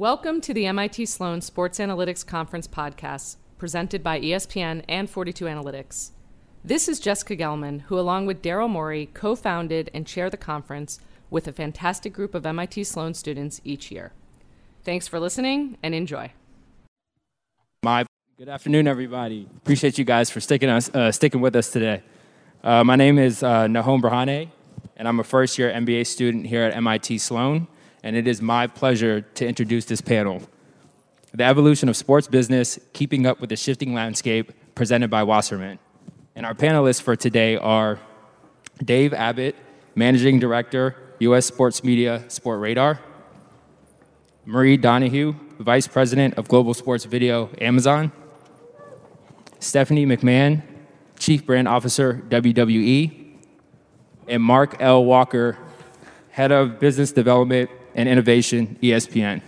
Welcome 0.00 0.40
to 0.40 0.54
the 0.54 0.64
MIT 0.64 1.04
Sloan 1.04 1.42
Sports 1.42 1.78
Analytics 1.78 2.26
Conference 2.26 2.66
podcast, 2.66 3.36
presented 3.58 4.02
by 4.02 4.18
ESPN 4.18 4.82
and 4.88 5.10
42 5.10 5.44
Analytics. 5.44 6.12
This 6.64 6.88
is 6.88 6.98
Jessica 6.98 7.36
Gelman, 7.36 7.82
who, 7.82 7.98
along 7.98 8.24
with 8.24 8.40
Daryl 8.40 8.70
Morey, 8.70 9.10
co 9.12 9.36
founded 9.36 9.90
and 9.92 10.06
chair 10.06 10.30
the 10.30 10.38
conference 10.38 11.00
with 11.28 11.46
a 11.46 11.52
fantastic 11.52 12.14
group 12.14 12.34
of 12.34 12.46
MIT 12.46 12.84
Sloan 12.84 13.12
students 13.12 13.60
each 13.62 13.90
year. 13.90 14.12
Thanks 14.84 15.06
for 15.06 15.20
listening 15.20 15.76
and 15.82 15.94
enjoy. 15.94 16.32
My 17.82 18.06
good 18.38 18.48
afternoon, 18.48 18.88
everybody. 18.88 19.46
Appreciate 19.58 19.98
you 19.98 20.06
guys 20.06 20.30
for 20.30 20.40
sticking 20.40 20.70
us 20.70 20.88
uh, 20.94 21.12
sticking 21.12 21.42
with 21.42 21.54
us 21.54 21.70
today. 21.70 22.02
Uh, 22.64 22.82
my 22.84 22.96
name 22.96 23.18
is 23.18 23.42
uh, 23.42 23.66
Nahom 23.66 24.00
Brahane, 24.00 24.48
and 24.96 25.06
I'm 25.06 25.20
a 25.20 25.24
first 25.24 25.58
year 25.58 25.70
MBA 25.70 26.06
student 26.06 26.46
here 26.46 26.62
at 26.62 26.74
MIT 26.74 27.18
Sloan 27.18 27.68
and 28.02 28.16
it 28.16 28.26
is 28.26 28.40
my 28.40 28.66
pleasure 28.66 29.20
to 29.20 29.46
introduce 29.46 29.84
this 29.84 30.00
panel 30.00 30.42
The 31.32 31.44
Evolution 31.44 31.88
of 31.88 31.96
Sports 31.96 32.26
Business 32.26 32.78
Keeping 32.92 33.26
Up 33.26 33.40
with 33.40 33.50
the 33.50 33.56
Shifting 33.56 33.94
Landscape, 33.94 34.52
presented 34.74 35.10
by 35.10 35.22
Wasserman. 35.22 35.78
And 36.34 36.46
our 36.46 36.54
panelists 36.54 37.02
for 37.02 37.16
today 37.16 37.56
are 37.56 38.00
Dave 38.82 39.12
Abbott, 39.12 39.54
Managing 39.94 40.38
Director, 40.38 40.96
U.S. 41.20 41.46
Sports 41.46 41.84
Media, 41.84 42.24
Sportradar, 42.28 42.98
Marie 44.46 44.76
Donoghue, 44.76 45.34
Vice 45.58 45.86
President 45.86 46.34
of 46.34 46.48
Global 46.48 46.72
Sports 46.72 47.04
Video, 47.04 47.50
Amazon, 47.60 48.10
Stephanie 49.58 50.06
McMahon, 50.06 50.62
Chief 51.18 51.44
Brand 51.44 51.68
Officer, 51.68 52.22
WWE, 52.30 53.36
and 54.26 54.42
Mark 54.42 54.80
L. 54.80 55.04
Walker, 55.04 55.58
Head 56.30 56.50
of 56.50 56.80
Business 56.80 57.12
Development 57.12 57.68
and 57.94 58.08
innovation, 58.08 58.76
ESPN. 58.82 59.42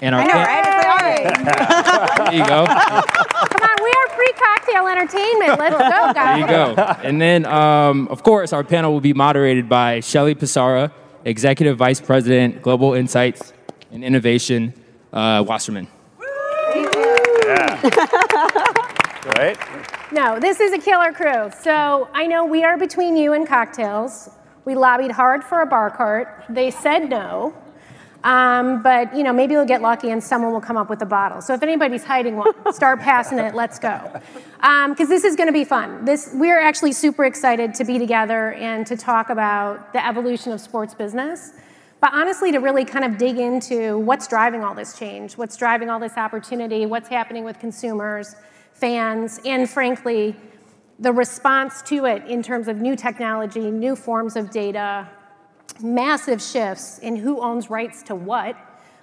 And 0.00 0.14
our 0.14 0.20
I 0.20 0.26
know, 0.26 0.34
right? 0.34 1.24
there 2.30 2.34
you 2.34 2.46
go. 2.46 2.66
Come 2.66 3.62
on, 3.62 3.82
we 3.82 3.90
are 3.90 4.08
free 4.14 4.32
cocktail 4.36 4.86
entertainment. 4.86 5.58
Let's 5.58 5.76
go, 5.76 6.12
guys. 6.12 6.14
There 6.14 6.38
you 6.38 6.46
go. 6.46 6.74
And 7.02 7.20
then, 7.20 7.46
um, 7.46 8.08
of 8.08 8.22
course, 8.22 8.52
our 8.52 8.64
panel 8.64 8.92
will 8.92 9.00
be 9.00 9.14
moderated 9.14 9.68
by 9.68 10.00
Shelley 10.00 10.34
Pisarra, 10.34 10.92
Executive 11.24 11.78
Vice 11.78 12.00
President, 12.00 12.60
Global 12.60 12.94
Insights 12.94 13.52
and 13.92 14.04
Innovation, 14.04 14.74
uh, 15.12 15.44
Wasserman. 15.46 15.88
Yeah. 17.46 17.80
right? 19.36 19.56
No, 20.12 20.38
this 20.38 20.60
is 20.60 20.72
a 20.72 20.78
killer 20.78 21.12
crew. 21.12 21.50
So 21.62 22.08
I 22.12 22.26
know 22.26 22.44
we 22.44 22.64
are 22.64 22.76
between 22.76 23.16
you 23.16 23.32
and 23.32 23.46
cocktails. 23.46 24.30
We 24.64 24.74
lobbied 24.74 25.10
hard 25.10 25.44
for 25.44 25.62
a 25.62 25.66
bar 25.66 25.90
cart. 25.90 26.44
They 26.48 26.70
said 26.70 27.10
no. 27.10 27.54
Um, 28.24 28.82
but 28.82 29.14
you 29.14 29.22
know, 29.22 29.34
maybe 29.34 29.54
we'll 29.54 29.66
get 29.66 29.82
lucky 29.82 30.10
and 30.10 30.24
someone 30.24 30.52
will 30.52 30.60
come 30.60 30.78
up 30.78 30.88
with 30.88 31.02
a 31.02 31.06
bottle. 31.06 31.42
So 31.42 31.52
if 31.52 31.62
anybody's 31.62 32.04
hiding 32.04 32.36
one, 32.36 32.52
start 32.72 33.00
passing 33.00 33.38
it. 33.38 33.54
Let's 33.54 33.78
go, 33.78 34.00
because 34.56 34.60
um, 34.62 34.94
this 34.96 35.24
is 35.24 35.36
going 35.36 35.48
to 35.48 35.52
be 35.52 35.64
fun. 35.64 36.06
This 36.06 36.30
we're 36.32 36.58
actually 36.58 36.92
super 36.92 37.26
excited 37.26 37.74
to 37.74 37.84
be 37.84 37.98
together 37.98 38.54
and 38.54 38.86
to 38.86 38.96
talk 38.96 39.28
about 39.28 39.92
the 39.92 40.04
evolution 40.04 40.52
of 40.52 40.60
sports 40.62 40.94
business. 40.94 41.52
But 42.00 42.14
honestly, 42.14 42.50
to 42.52 42.58
really 42.58 42.86
kind 42.86 43.04
of 43.04 43.18
dig 43.18 43.38
into 43.38 43.98
what's 43.98 44.26
driving 44.26 44.64
all 44.64 44.74
this 44.74 44.98
change, 44.98 45.36
what's 45.36 45.56
driving 45.56 45.90
all 45.90 46.00
this 46.00 46.16
opportunity, 46.16 46.86
what's 46.86 47.08
happening 47.08 47.44
with 47.44 47.58
consumers, 47.58 48.36
fans, 48.72 49.38
and 49.44 49.68
frankly, 49.68 50.34
the 50.98 51.12
response 51.12 51.82
to 51.82 52.06
it 52.06 52.24
in 52.26 52.42
terms 52.42 52.68
of 52.68 52.80
new 52.80 52.96
technology, 52.96 53.70
new 53.70 53.96
forms 53.96 54.36
of 54.36 54.50
data, 54.50 55.08
massive 55.82 56.40
shifts 56.40 56.98
in 56.98 57.16
who 57.16 57.40
owns 57.40 57.70
rights 57.70 58.02
to 58.04 58.14
what, 58.14 58.56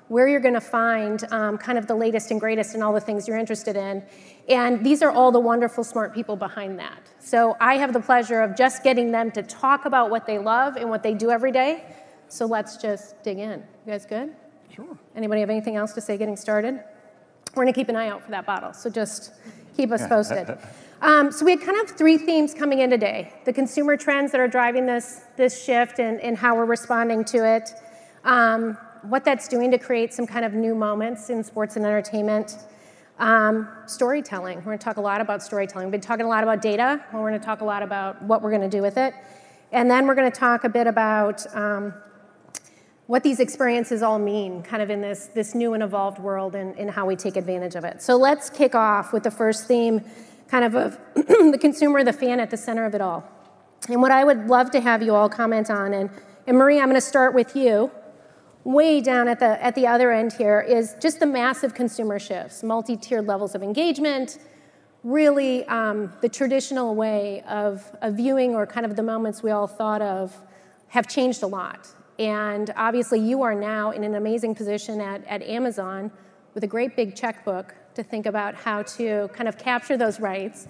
where 0.08 0.28
you're 0.28 0.42
going 0.42 0.54
to 0.54 0.62
find 0.62 1.24
um, 1.32 1.58
kind 1.58 1.78
of 1.78 1.88
the 1.88 1.96
latest 1.96 2.32
and 2.32 2.40
greatest 2.40 2.76
in 2.76 2.82
all 2.82 2.94
the 2.94 3.00
things 3.00 3.28
you're 3.28 3.38
interested 3.38 3.76
in. 3.76 4.04
And 4.50 4.86
these 4.86 5.02
are 5.02 5.12
all 5.12 5.32
the 5.32 5.40
wonderful, 5.40 5.84
smart 5.84 6.14
people 6.14 6.36
behind 6.36 6.80
that. 6.80 7.00
So 7.20 7.56
I 7.62 7.76
have 7.76 7.94
the 7.94 8.00
pleasure 8.00 8.42
of 8.42 8.58
just 8.58 8.84
getting 8.84 9.12
them 9.12 9.32
to 9.32 9.44
talk 9.44 9.86
about 9.86 10.10
what 10.10 10.26
they 10.26 10.38
love 10.38 10.76
and 10.76 10.90
what 10.90 11.04
they 11.04 11.14
do 11.14 11.30
every 11.30 11.52
day. 11.52 11.96
So 12.28 12.46
let's 12.46 12.78
just 12.78 13.22
dig 13.24 13.40
in. 13.40 13.64
You 13.86 13.92
guys 13.94 14.06
good? 14.06 14.34
Sure. 14.74 14.98
Anybody 15.16 15.42
have 15.42 15.50
anything 15.50 15.76
else 15.76 15.94
to 15.94 16.02
say 16.02 16.18
getting 16.18 16.38
started? 16.38 16.82
We're 17.54 17.64
going 17.64 17.74
to 17.74 17.80
keep 17.80 17.90
an 17.90 17.96
eye 17.96 18.08
out 18.08 18.24
for 18.24 18.32
that 18.32 18.46
bottle. 18.46 18.74
So 18.74 18.90
just 18.90 19.34
keep 19.82 19.92
us 19.92 20.08
posted. 20.08 20.58
Um, 21.04 21.32
so 21.32 21.46
we 21.46 21.50
had 21.54 21.62
kind 21.62 21.82
of 21.82 21.90
three 21.98 22.20
themes 22.20 22.54
coming 22.54 22.78
in 22.78 22.92
today. 22.92 23.34
The 23.46 23.52
consumer 23.52 23.98
trends 23.98 24.32
that 24.34 24.40
are 24.40 24.48
driving 24.48 24.86
this, 24.86 25.22
this 25.36 25.64
shift 25.64 25.98
and, 25.98 26.22
and 26.22 26.38
how 26.38 26.56
we're 26.56 26.66
responding 26.66 27.26
to 27.26 27.44
it. 27.44 27.72
Um, 28.24 28.78
what 29.02 29.26
that's 29.26 29.48
doing 29.48 29.72
to 29.72 29.80
create 29.80 30.14
some 30.14 30.28
kind 30.28 30.46
of 30.46 30.54
new 30.54 30.76
moments 30.76 31.32
in 31.32 31.44
sports 31.44 31.76
and 31.76 31.88
entertainment. 31.88 32.56
Um, 33.18 33.68
storytelling. 33.88 34.58
We're 34.58 34.66
going 34.66 34.78
to 34.78 34.86
talk 34.86 34.98
a 34.98 35.02
lot 35.02 35.22
about 35.22 35.42
storytelling. 35.42 35.88
We've 35.88 35.94
been 35.94 36.02
talking 36.02 36.28
a 36.28 36.30
lot 36.30 36.44
about 36.44 36.62
data. 36.62 37.04
And 37.10 37.20
we're 37.20 37.30
going 37.30 37.42
to 37.42 37.46
talk 37.48 37.62
a 37.62 37.66
lot 37.66 37.82
about 37.82 38.22
what 38.22 38.44
we're 38.44 38.52
going 38.52 38.70
to 38.70 38.78
do 38.78 38.84
with 38.84 38.98
it. 38.98 39.16
And 39.72 39.90
then 39.90 40.06
we're 40.06 40.14
going 40.14 40.32
to 40.32 40.40
talk 40.40 40.66
a 40.66 40.70
bit 40.70 40.86
about 40.86 41.44
um, 41.56 41.96
what 43.12 43.24
these 43.24 43.42
experiences 43.42 44.02
all 44.02 44.18
mean, 44.18 44.64
kind 44.64 44.82
of 44.82 44.90
in 44.90 45.02
this, 45.02 45.26
this 45.34 45.54
new 45.54 45.74
and 45.74 45.84
evolved 45.84 46.18
world 46.18 46.56
and, 46.56 46.80
and 46.80 46.90
how 46.90 47.06
we 47.06 47.14
take 47.14 47.36
advantage 47.36 47.76
of 47.76 47.84
it. 47.84 48.02
So 48.02 48.16
let's 48.16 48.50
kick 48.50 48.74
off 48.74 49.12
with 49.12 49.24
the 49.24 49.30
first 49.30 49.68
theme 49.68 50.02
kind 50.48 50.64
of 50.64 50.76
of 50.76 50.98
the 51.16 51.58
consumer, 51.60 52.06
the 52.06 52.14
fan 52.14 52.40
at 52.40 52.50
the 52.50 52.56
center 52.56 52.86
of 52.86 52.96
it 52.96 53.02
all. 53.02 53.30
And 53.90 54.02
what 54.02 54.12
I 54.12 54.24
would 54.24 54.48
love 54.48 54.72
to 54.72 54.80
have 54.80 55.02
you 55.04 55.14
all 55.14 55.28
comment 55.28 55.70
on, 55.70 55.94
and, 55.94 56.10
and 56.48 56.58
Marie, 56.58 56.80
I'm 56.80 56.86
going 56.86 56.96
to 56.96 57.02
start 57.02 57.34
with 57.34 57.54
you. 57.54 57.92
Way 58.64 59.02
down 59.02 59.28
at 59.28 59.40
the, 59.40 59.62
at 59.62 59.76
the 59.76 59.88
other 59.88 60.14
end 60.14 60.32
here 60.32 60.62
is 60.62 60.96
just 61.02 61.20
the 61.20 61.26
massive 61.26 61.74
consumer 61.74 62.18
shifts, 62.18 62.64
multi 62.64 62.96
tiered 62.96 63.28
levels 63.28 63.56
of 63.56 63.62
engagement, 63.62 64.40
really 65.04 65.66
um, 65.66 66.14
the 66.22 66.30
traditional 66.30 66.96
way 66.96 67.44
of, 67.50 67.84
of 68.02 68.16
viewing 68.16 68.56
or 68.56 68.66
kind 68.66 68.86
of 68.86 68.96
the 68.96 69.04
moments 69.04 69.44
we 69.44 69.52
all 69.52 69.68
thought 69.68 70.02
of 70.02 70.34
have 70.88 71.10
changed 71.10 71.44
a 71.44 71.48
lot. 71.48 71.90
And 72.22 72.72
obviously, 72.76 73.20
you 73.20 73.42
are 73.42 73.56
now 73.56 73.90
in 73.90 74.04
an 74.04 74.14
amazing 74.14 74.54
position 74.54 75.02
at, 75.02 75.26
at 75.26 75.42
Amazon 75.42 76.12
with 76.54 76.64
a 76.64 76.68
great 76.68 76.96
big 76.96 77.16
checkbook 77.16 77.74
to 77.96 78.04
think 78.04 78.28
about 78.28 78.54
how 78.54 78.84
to 78.84 79.28
kind 79.34 79.50
of 79.50 79.58
capture 79.58 79.98
those 79.98 80.20
rights 80.20 80.68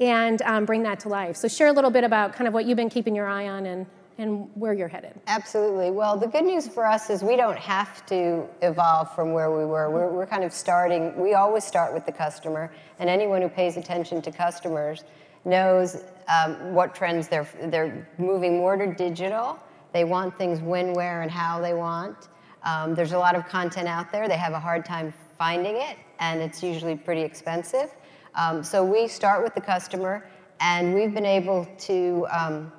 and 0.00 0.42
um, 0.42 0.64
bring 0.64 0.82
that 0.82 0.98
to 1.00 1.08
life. 1.08 1.36
So 1.36 1.46
share 1.46 1.68
a 1.68 1.72
little 1.72 1.92
bit 1.92 2.02
about 2.02 2.32
kind 2.32 2.48
of 2.48 2.54
what 2.54 2.64
you've 2.64 2.76
been 2.76 2.90
keeping 2.90 3.14
your 3.14 3.28
eye 3.28 3.48
on 3.48 3.66
and, 3.66 3.86
and 4.18 4.50
where 4.54 4.72
you're 4.72 4.88
headed. 4.88 5.14
Absolutely. 5.28 5.92
Well, 5.92 6.16
the 6.16 6.26
good 6.26 6.44
news 6.44 6.66
for 6.66 6.84
us 6.84 7.10
is 7.10 7.22
we 7.22 7.36
don't 7.36 7.58
have 7.58 8.04
to 8.06 8.48
evolve 8.62 9.14
from 9.14 9.32
where 9.32 9.56
we 9.56 9.64
were. 9.66 9.92
We're, 9.92 10.12
we're 10.12 10.26
kind 10.26 10.42
of 10.42 10.52
starting, 10.52 11.16
we 11.16 11.34
always 11.34 11.62
start 11.62 11.94
with 11.94 12.06
the 12.06 12.12
customer, 12.12 12.72
and 12.98 13.08
anyone 13.08 13.40
who 13.40 13.48
pays 13.48 13.76
attention 13.76 14.20
to 14.22 14.32
customers 14.32 15.04
knows 15.44 16.02
um, 16.26 16.74
what 16.74 16.92
trends 16.92 17.28
they're, 17.28 17.48
they're 17.66 18.08
moving 18.18 18.56
more 18.56 18.76
to 18.76 18.92
digital. 18.92 19.60
They 19.92 20.04
want 20.04 20.36
things 20.36 20.60
when, 20.60 20.92
where, 20.92 21.22
and 21.22 21.30
how 21.30 21.60
they 21.60 21.74
want. 21.74 22.28
Um, 22.64 22.94
there's 22.94 23.12
a 23.12 23.18
lot 23.18 23.34
of 23.34 23.46
content 23.46 23.88
out 23.88 24.12
there. 24.12 24.28
They 24.28 24.36
have 24.36 24.52
a 24.52 24.60
hard 24.60 24.84
time 24.84 25.12
finding 25.38 25.76
it, 25.76 25.96
and 26.18 26.40
it's 26.40 26.62
usually 26.62 26.96
pretty 26.96 27.22
expensive. 27.22 27.94
Um, 28.34 28.62
so 28.62 28.84
we 28.84 29.08
start 29.08 29.42
with 29.42 29.54
the 29.54 29.60
customer, 29.60 30.26
and 30.60 30.94
we've 30.94 31.14
been 31.14 31.26
able 31.26 31.66
to 31.78 32.26
um, 32.30 32.72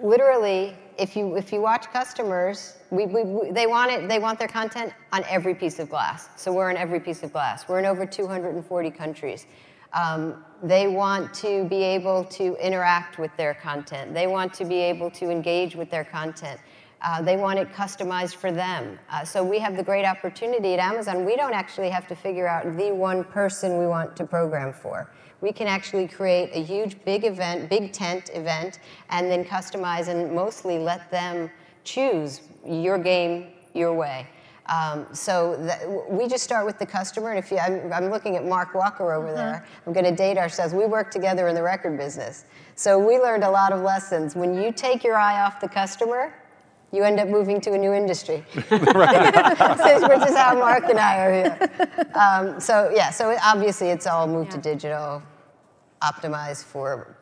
literally, 0.00 0.76
if 0.98 1.16
you 1.16 1.36
if 1.36 1.52
you 1.52 1.60
watch 1.60 1.90
customers, 1.92 2.76
we, 2.90 3.06
we, 3.06 3.22
we, 3.22 3.50
they 3.50 3.66
want 3.66 3.90
it. 3.90 4.08
They 4.08 4.18
want 4.18 4.38
their 4.38 4.48
content 4.48 4.92
on 5.12 5.24
every 5.28 5.54
piece 5.54 5.78
of 5.78 5.88
glass. 5.88 6.28
So 6.36 6.52
we're 6.52 6.70
in 6.70 6.76
every 6.76 7.00
piece 7.00 7.22
of 7.22 7.32
glass. 7.32 7.68
We're 7.68 7.78
in 7.78 7.86
over 7.86 8.06
240 8.06 8.90
countries. 8.90 9.46
Um, 9.92 10.44
they 10.62 10.86
want 10.86 11.34
to 11.34 11.64
be 11.64 11.82
able 11.82 12.24
to 12.24 12.56
interact 12.64 13.18
with 13.18 13.36
their 13.36 13.54
content. 13.54 14.14
They 14.14 14.26
want 14.26 14.54
to 14.54 14.64
be 14.64 14.78
able 14.78 15.10
to 15.12 15.30
engage 15.30 15.74
with 15.74 15.90
their 15.90 16.04
content. 16.04 16.60
Uh, 17.02 17.20
they 17.20 17.36
want 17.36 17.58
it 17.58 17.72
customized 17.72 18.36
for 18.36 18.52
them. 18.52 18.98
Uh, 19.10 19.24
so 19.24 19.42
we 19.42 19.58
have 19.58 19.76
the 19.76 19.82
great 19.82 20.04
opportunity 20.04 20.74
at 20.74 20.78
Amazon. 20.78 21.24
We 21.24 21.34
don't 21.34 21.52
actually 21.52 21.90
have 21.90 22.06
to 22.08 22.14
figure 22.14 22.46
out 22.46 22.76
the 22.76 22.92
one 22.92 23.24
person 23.24 23.78
we 23.78 23.86
want 23.86 24.14
to 24.16 24.24
program 24.24 24.72
for. 24.72 25.10
We 25.40 25.52
can 25.52 25.66
actually 25.66 26.06
create 26.06 26.50
a 26.54 26.62
huge, 26.62 27.04
big 27.04 27.24
event, 27.24 27.68
big 27.68 27.92
tent 27.92 28.30
event, 28.32 28.78
and 29.10 29.28
then 29.28 29.44
customize 29.44 30.06
and 30.06 30.32
mostly 30.32 30.78
let 30.78 31.10
them 31.10 31.50
choose 31.82 32.42
your 32.64 32.98
game 32.98 33.48
your 33.74 33.92
way. 33.92 34.28
Um, 34.72 35.06
so 35.12 35.58
we 36.08 36.26
just 36.28 36.42
start 36.44 36.64
with 36.64 36.78
the 36.78 36.86
customer, 36.86 37.30
and 37.30 37.38
if 37.38 37.50
you, 37.50 37.58
I'm, 37.58 37.92
I'm 37.92 38.10
looking 38.10 38.36
at 38.36 38.44
Mark 38.44 38.74
Walker 38.74 39.12
over 39.12 39.26
mm-hmm. 39.26 39.36
there, 39.36 39.66
I'm 39.86 39.92
going 39.92 40.06
to 40.06 40.14
date 40.14 40.38
ourselves. 40.38 40.72
We 40.72 40.86
work 40.86 41.10
together 41.10 41.48
in 41.48 41.54
the 41.54 41.62
record 41.62 41.98
business, 41.98 42.46
so 42.74 42.98
we 42.98 43.18
learned 43.18 43.44
a 43.44 43.50
lot 43.50 43.72
of 43.72 43.82
lessons. 43.82 44.34
When 44.34 44.54
you 44.54 44.72
take 44.72 45.04
your 45.04 45.16
eye 45.16 45.42
off 45.42 45.60
the 45.60 45.68
customer, 45.68 46.32
you 46.90 47.02
end 47.02 47.20
up 47.20 47.28
moving 47.28 47.60
to 47.62 47.72
a 47.72 47.78
new 47.78 47.92
industry, 47.92 48.44
which 48.54 48.70
is 48.70 50.36
how 50.36 50.54
Mark 50.54 50.84
and 50.84 50.98
I 50.98 51.18
are 51.18 51.32
here. 51.32 51.70
Um, 52.12 52.60
so 52.60 52.92
yeah, 52.94 53.10
so 53.10 53.34
obviously 53.42 53.88
it's 53.88 54.06
all 54.06 54.26
moved 54.26 54.50
yeah. 54.50 54.56
to 54.56 54.62
digital, 54.62 55.22
optimized 56.02 56.64
for 56.64 57.16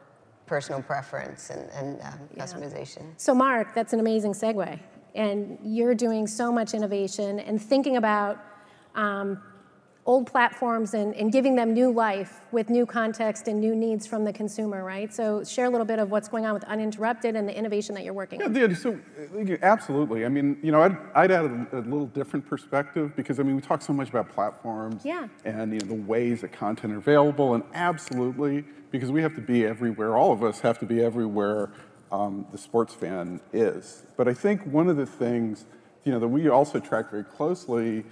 personal 0.46 0.82
preference 0.82 1.50
and, 1.50 1.70
and 1.70 2.02
um, 2.02 2.18
customization. 2.36 3.04
So 3.16 3.32
Mark, 3.34 3.72
that's 3.72 3.92
an 3.92 4.00
amazing 4.00 4.32
segue. 4.32 4.80
And 5.14 5.58
you're 5.62 5.94
doing 5.94 6.26
so 6.26 6.52
much 6.52 6.74
innovation 6.74 7.40
and 7.40 7.60
thinking 7.60 7.96
about 7.96 8.38
um, 8.94 9.40
old 10.06 10.26
platforms 10.26 10.94
and, 10.94 11.14
and 11.14 11.30
giving 11.30 11.54
them 11.54 11.72
new 11.74 11.92
life 11.92 12.40
with 12.52 12.70
new 12.70 12.86
context 12.86 13.48
and 13.48 13.60
new 13.60 13.76
needs 13.76 14.06
from 14.06 14.24
the 14.24 14.32
consumer, 14.32 14.82
right? 14.82 15.12
So 15.12 15.44
share 15.44 15.66
a 15.66 15.70
little 15.70 15.84
bit 15.84 15.98
of 15.98 16.10
what's 16.10 16.28
going 16.28 16.46
on 16.46 16.54
with 16.54 16.64
Uninterrupted 16.64 17.36
and 17.36 17.48
the 17.48 17.56
innovation 17.56 17.94
that 17.94 18.04
you're 18.04 18.14
working 18.14 18.42
on. 18.42 18.54
Yeah, 18.54 18.74
so 18.74 18.98
absolutely. 19.62 20.24
I 20.24 20.28
mean, 20.28 20.58
you 20.62 20.72
know, 20.72 20.82
I'd, 20.82 20.96
I'd 21.14 21.30
add 21.30 21.44
a, 21.44 21.68
a, 21.78 21.80
little 21.80 22.06
different 22.06 22.46
perspective 22.46 23.14
because 23.14 23.38
I 23.38 23.42
mean, 23.42 23.56
we 23.56 23.62
talk 23.62 23.82
so 23.82 23.92
much 23.92 24.08
about 24.08 24.30
platforms 24.30 25.04
yeah. 25.04 25.28
and 25.44 25.72
you 25.72 25.78
know 25.78 25.86
the 25.86 26.02
ways 26.02 26.40
that 26.40 26.52
content 26.52 26.92
are 26.92 26.98
available, 26.98 27.54
and 27.54 27.62
absolutely 27.74 28.64
because 28.90 29.12
we 29.12 29.22
have 29.22 29.34
to 29.34 29.40
be 29.40 29.64
everywhere. 29.64 30.16
All 30.16 30.32
of 30.32 30.42
us 30.42 30.60
have 30.60 30.78
to 30.80 30.86
be 30.86 31.00
everywhere 31.02 31.70
um, 32.12 32.46
the 32.52 32.58
sports 32.58 32.94
fan 32.94 33.40
is. 33.52 34.04
But 34.16 34.28
I 34.28 34.34
think 34.34 34.62
one 34.66 34.88
of 34.88 34.96
the 34.96 35.06
things, 35.06 35.64
you 36.04 36.12
know, 36.12 36.18
that 36.18 36.28
we 36.28 36.48
also 36.48 36.80
track 36.80 37.10
very 37.10 37.24
closely 37.24 38.04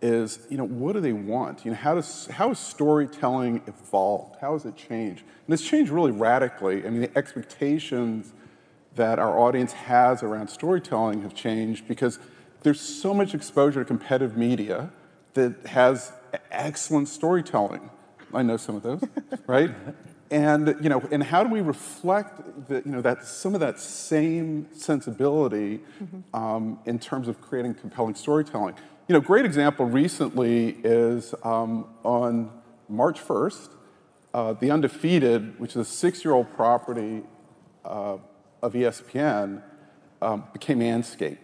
is, 0.00 0.46
you 0.50 0.56
know, 0.56 0.66
what 0.66 0.94
do 0.94 1.00
they 1.00 1.12
want? 1.12 1.64
You 1.64 1.70
know, 1.70 1.76
how 1.76 1.94
does 1.94 2.26
how 2.26 2.48
has 2.48 2.58
storytelling 2.58 3.62
evolved? 3.66 4.36
How 4.40 4.54
has 4.54 4.64
it 4.64 4.76
changed? 4.76 5.22
And 5.46 5.54
it's 5.54 5.62
changed 5.62 5.92
really 5.92 6.10
radically. 6.10 6.84
I 6.84 6.90
mean, 6.90 7.02
the 7.02 7.16
expectations 7.18 8.32
that 8.96 9.18
our 9.18 9.38
audience 9.38 9.72
has 9.72 10.22
around 10.22 10.48
storytelling 10.48 11.22
have 11.22 11.34
changed 11.34 11.86
because 11.88 12.18
there's 12.62 12.80
so 12.80 13.14
much 13.14 13.34
exposure 13.34 13.80
to 13.80 13.84
competitive 13.84 14.36
media 14.36 14.90
that 15.34 15.66
has 15.66 16.12
excellent 16.50 17.08
storytelling. 17.08 17.90
I 18.32 18.42
know 18.42 18.56
some 18.56 18.76
of 18.76 18.82
those, 18.82 19.02
right? 19.46 19.70
And 20.30 20.76
you 20.80 20.88
know, 20.88 21.06
and 21.10 21.22
how 21.22 21.44
do 21.44 21.50
we 21.50 21.60
reflect 21.60 22.68
the, 22.68 22.76
you 22.86 22.92
know, 22.92 23.02
that 23.02 23.24
some 23.26 23.54
of 23.54 23.60
that 23.60 23.78
same 23.78 24.68
sensibility 24.72 25.80
mm-hmm. 26.02 26.34
um, 26.34 26.78
in 26.86 26.98
terms 26.98 27.28
of 27.28 27.40
creating 27.40 27.74
compelling 27.74 28.14
storytelling? 28.14 28.74
You 29.08 29.14
know, 29.14 29.20
great 29.20 29.44
example 29.44 29.84
recently 29.84 30.76
is 30.84 31.34
um, 31.42 31.86
on 32.02 32.50
March 32.88 33.20
1st, 33.20 33.68
uh, 34.32 34.52
The 34.54 34.70
Undefeated, 34.70 35.58
which 35.60 35.72
is 35.72 35.76
a 35.76 35.84
six-year-old 35.84 36.54
property 36.54 37.22
uh, 37.84 38.16
of 38.62 38.72
ESPN, 38.72 39.62
um, 40.22 40.44
became 40.52 40.78
Andscape. 40.78 41.38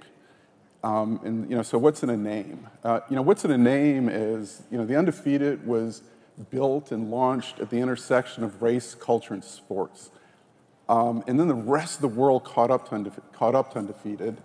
Um, 0.85 1.20
and 1.25 1.50
you 1.50 1.56
know, 1.56 1.62
so 1.62 1.76
what's 1.76 2.02
in 2.02 2.11
a 2.11 2.17
name? 2.17 2.69
Uh, 2.85 3.00
you 3.11 3.17
know, 3.17 3.23
what's 3.23 3.44
in 3.44 3.50
a 3.50 3.58
name 3.58 4.08
is 4.08 4.62
you 4.70 4.79
know, 4.79 4.87
The 4.87 4.96
Undefeated 4.96 5.67
was 5.67 6.02
built 6.50 6.93
and 6.93 7.11
launched 7.11 7.61
at 7.61 7.70
the 7.70 7.79
intersection 7.79 8.44
of 8.44 8.62
race, 8.62 8.94
culture, 8.94 9.35
and 9.35 9.44
sports. 9.44 10.11
Um, 10.88 11.23
and 11.26 11.38
then 11.38 11.49
the 11.49 11.55
rest 11.55 11.96
of 11.96 12.00
the 12.02 12.08
world 12.08 12.44
caught 12.44 12.70
up 12.70 12.88
to, 12.88 13.12
caught 13.32 13.55
up 13.55 13.73
to 13.73 13.79
Undefeated. 13.79 14.40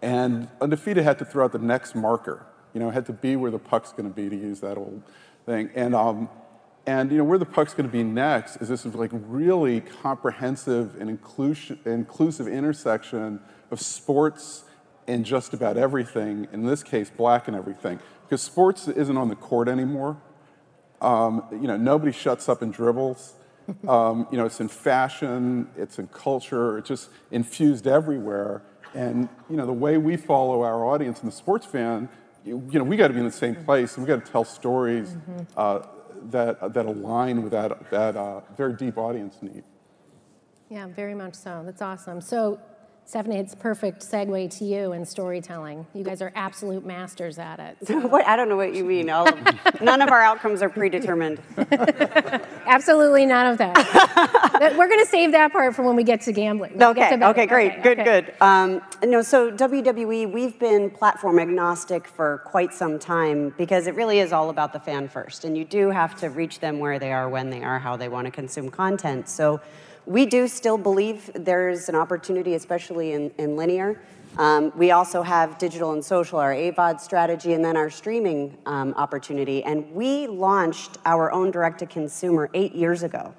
And 0.00 0.48
Undefeated 0.60 1.04
had 1.04 1.18
to 1.18 1.24
throw 1.24 1.44
out 1.44 1.52
the 1.52 1.58
next 1.58 1.94
marker. 1.94 2.46
You 2.72 2.80
know, 2.80 2.88
it 2.88 2.92
had 2.92 3.06
to 3.06 3.12
be 3.12 3.36
where 3.36 3.50
the 3.50 3.58
puck's 3.58 3.92
going 3.92 4.08
to 4.08 4.14
be, 4.14 4.28
to 4.28 4.36
use 4.36 4.60
that 4.60 4.76
old 4.76 5.02
thing. 5.46 5.70
And, 5.74 5.94
um, 5.94 6.28
and 6.86 7.10
you 7.10 7.18
know, 7.18 7.24
where 7.24 7.38
the 7.38 7.46
puck's 7.46 7.74
going 7.74 7.86
to 7.86 7.92
be 7.92 8.02
next 8.02 8.56
is 8.56 8.68
this 8.68 8.84
like 8.84 9.10
really 9.12 9.80
comprehensive 9.80 11.00
and 11.00 11.08
inclusive 11.08 12.48
intersection 12.48 13.40
of 13.70 13.80
sports 13.80 14.64
and 15.06 15.24
just 15.24 15.52
about 15.52 15.76
everything. 15.76 16.48
In 16.52 16.64
this 16.64 16.82
case, 16.82 17.10
black 17.10 17.46
and 17.48 17.56
everything. 17.56 18.00
Because 18.24 18.42
sports 18.42 18.88
isn't 18.88 19.16
on 19.16 19.28
the 19.28 19.36
court 19.36 19.68
anymore. 19.68 20.16
Um, 21.00 21.44
you 21.50 21.66
know, 21.66 21.76
nobody 21.76 22.12
shuts 22.12 22.48
up 22.48 22.62
and 22.62 22.72
dribbles. 22.72 23.34
Um, 23.88 24.26
you 24.30 24.36
know, 24.36 24.44
it's 24.44 24.60
in 24.60 24.68
fashion, 24.68 25.70
it's 25.74 25.98
in 25.98 26.06
culture, 26.08 26.76
it's 26.76 26.88
just 26.88 27.08
infused 27.30 27.86
everywhere. 27.86 28.62
And 28.94 29.26
you 29.48 29.56
know, 29.56 29.64
the 29.64 29.72
way 29.72 29.96
we 29.96 30.18
follow 30.18 30.62
our 30.62 30.84
audience 30.84 31.20
and 31.20 31.32
the 31.32 31.34
sports 31.34 31.64
fan, 31.64 32.10
you, 32.44 32.62
you 32.70 32.78
know, 32.78 32.84
we 32.84 32.98
got 32.98 33.08
to 33.08 33.14
be 33.14 33.20
in 33.20 33.24
the 33.24 33.32
same 33.32 33.54
place, 33.54 33.96
and 33.96 34.06
we 34.06 34.08
got 34.08 34.22
to 34.22 34.30
tell 34.30 34.44
stories 34.44 35.08
mm-hmm. 35.08 35.44
uh, 35.56 35.80
that 36.30 36.74
that 36.74 36.84
align 36.84 37.42
with 37.42 37.52
that 37.52 37.90
that 37.90 38.16
uh, 38.16 38.42
very 38.54 38.74
deep 38.74 38.98
audience 38.98 39.38
need. 39.40 39.64
Yeah, 40.68 40.86
very 40.88 41.14
much 41.14 41.34
so. 41.34 41.62
That's 41.64 41.80
awesome. 41.80 42.20
So 42.20 42.60
Stephanie, 43.06 43.36
it's 43.36 43.54
perfect 43.54 44.00
segue 44.00 44.58
to 44.58 44.64
you 44.64 44.92
in 44.92 45.04
storytelling. 45.04 45.86
You 45.92 46.02
guys 46.02 46.22
are 46.22 46.32
absolute 46.34 46.86
masters 46.86 47.38
at 47.38 47.60
it. 47.60 47.76
So. 47.86 47.98
what? 48.08 48.26
I 48.26 48.34
don't 48.34 48.48
know 48.48 48.56
what 48.56 48.74
you 48.74 48.82
mean. 48.82 49.10
Of, 49.10 49.28
none 49.82 50.00
of 50.00 50.08
our 50.08 50.22
outcomes 50.22 50.62
are 50.62 50.70
predetermined. 50.70 51.38
Absolutely 52.66 53.26
none 53.26 53.46
of 53.46 53.58
that. 53.58 54.74
We're 54.78 54.88
going 54.88 55.04
to 55.04 55.10
save 55.10 55.32
that 55.32 55.52
part 55.52 55.76
for 55.76 55.82
when 55.82 55.96
we 55.96 56.02
get 56.02 56.22
to 56.22 56.32
gambling. 56.32 56.82
okay. 56.82 57.16
To 57.18 57.28
okay. 57.28 57.46
Great. 57.46 57.72
Okay, 57.72 57.82
good. 57.82 58.00
Okay. 58.00 58.22
Good. 58.22 58.34
Um, 58.40 58.80
no. 59.04 59.20
So 59.20 59.50
WWE, 59.52 60.32
we've 60.32 60.58
been 60.58 60.88
platform 60.88 61.38
agnostic 61.38 62.08
for 62.08 62.38
quite 62.46 62.72
some 62.72 62.98
time 62.98 63.50
because 63.58 63.86
it 63.86 63.94
really 63.94 64.18
is 64.18 64.32
all 64.32 64.48
about 64.48 64.72
the 64.72 64.80
fan 64.80 65.08
first, 65.08 65.44
and 65.44 65.58
you 65.58 65.66
do 65.66 65.90
have 65.90 66.18
to 66.20 66.30
reach 66.30 66.60
them 66.60 66.78
where 66.78 66.98
they 66.98 67.12
are, 67.12 67.28
when 67.28 67.50
they 67.50 67.62
are, 67.62 67.78
how 67.78 67.96
they 67.96 68.08
want 68.08 68.24
to 68.26 68.30
consume 68.30 68.70
content. 68.70 69.28
So 69.28 69.60
we 70.06 70.26
do 70.26 70.46
still 70.48 70.76
believe 70.76 71.30
there's 71.34 71.88
an 71.88 71.94
opportunity, 71.94 72.54
especially 72.54 73.12
in, 73.12 73.30
in 73.38 73.56
linear. 73.56 74.00
Um, 74.36 74.72
we 74.76 74.90
also 74.90 75.22
have 75.22 75.58
digital 75.58 75.92
and 75.92 76.04
social, 76.04 76.38
our 76.38 76.52
AVOD 76.52 77.00
strategy, 77.00 77.52
and 77.52 77.64
then 77.64 77.76
our 77.76 77.88
streaming 77.88 78.58
um, 78.66 78.92
opportunity. 78.94 79.62
And 79.62 79.90
we 79.92 80.26
launched 80.26 80.98
our 81.04 81.30
own 81.30 81.50
direct 81.50 81.78
to 81.78 81.86
consumer 81.86 82.50
eight 82.52 82.74
years 82.74 83.02
ago. 83.02 83.32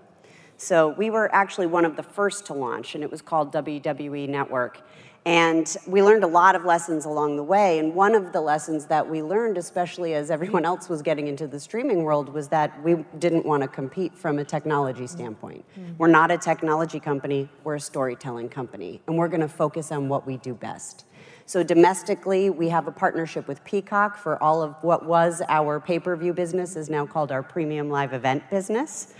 So 0.58 0.90
we 0.90 1.10
were 1.10 1.34
actually 1.36 1.68
one 1.68 1.84
of 1.84 1.98
the 1.98 2.04
first 2.04 2.46
to 2.46 2.54
launch, 2.54 2.96
and 2.96 3.04
it 3.04 3.12
was 3.12 3.22
called 3.22 3.52
WWE 3.52 4.30
Network. 4.30 4.82
And 5.26 5.76
we 5.88 6.04
learned 6.04 6.24
a 6.24 6.28
lot 6.28 6.56
of 6.56 6.66
lessons 6.66 7.06
along 7.06 7.36
the 7.36 7.44
way. 7.44 7.80
And 7.80 7.96
one 7.96 8.14
of 8.14 8.32
the 8.32 8.42
lessons 8.42 8.86
that 8.86 9.10
we 9.10 9.24
learned, 9.24 9.58
especially 9.58 10.14
as 10.14 10.30
everyone 10.30 10.66
else 10.72 10.88
was 10.88 11.02
getting 11.02 11.28
into 11.28 11.48
the 11.48 11.60
streaming 11.60 12.04
world, 12.04 12.30
was 12.30 12.48
that 12.50 12.82
we 12.84 13.04
didn't 13.18 13.44
want 13.44 13.64
to 13.64 13.68
compete 13.68 14.16
from 14.16 14.38
a 14.38 14.46
technology 14.46 15.08
standpoint. 15.08 15.66
Mm-hmm. 15.80 15.94
We're 15.98 16.08
not 16.08 16.30
a 16.30 16.38
technology 16.38 17.00
company, 17.00 17.50
we're 17.64 17.76
a 17.76 17.80
storytelling 17.80 18.50
company. 18.50 19.02
And 19.08 19.18
we're 19.18 19.28
going 19.28 19.42
to 19.42 19.48
focus 19.48 19.92
on 19.92 20.10
what 20.10 20.28
we 20.28 20.38
do 20.38 20.54
best. 20.54 21.06
So 21.48 21.64
domestically, 21.64 22.52
we 22.52 22.70
have 22.70 22.88
a 22.88 22.92
partnership 22.92 23.48
with 23.48 23.64
Peacock 23.64 24.18
for 24.18 24.42
all 24.42 24.62
of 24.62 24.76
what 24.82 25.06
was 25.06 25.42
our 25.48 25.80
pay-per-view 25.80 26.34
business 26.34 26.76
is 26.76 26.90
now 26.90 27.06
called 27.06 27.32
our 27.32 27.44
premium 27.44 27.90
live 27.90 28.14
event 28.14 28.48
business. 28.50 29.14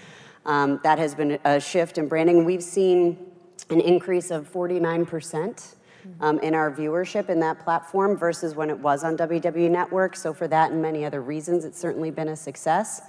Um, 0.46 0.80
that 0.84 1.00
has 1.00 1.16
been 1.16 1.40
a 1.46 1.60
shift 1.60 1.98
in 1.98 2.08
branding. 2.08 2.46
We've 2.46 2.64
seen 2.64 3.32
an 3.70 3.80
increase 3.80 4.30
of 4.32 4.52
49% 4.52 5.75
um, 6.22 6.40
in 6.40 6.54
our 6.54 6.72
viewership 6.72 7.30
in 7.30 7.40
that 7.42 7.60
platform 7.60 8.18
versus 8.18 8.56
when 8.56 8.70
it 8.70 8.78
was 8.78 9.04
on 9.04 9.18
WWE 9.18 9.70
Network. 9.70 10.16
So, 10.16 10.34
for 10.34 10.48
that 10.48 10.72
and 10.72 10.82
many 10.82 11.06
other 11.06 11.22
reasons, 11.22 11.66
it's 11.66 11.80
certainly 11.80 12.12
been 12.12 12.30
a 12.30 12.36
success. 12.36 13.02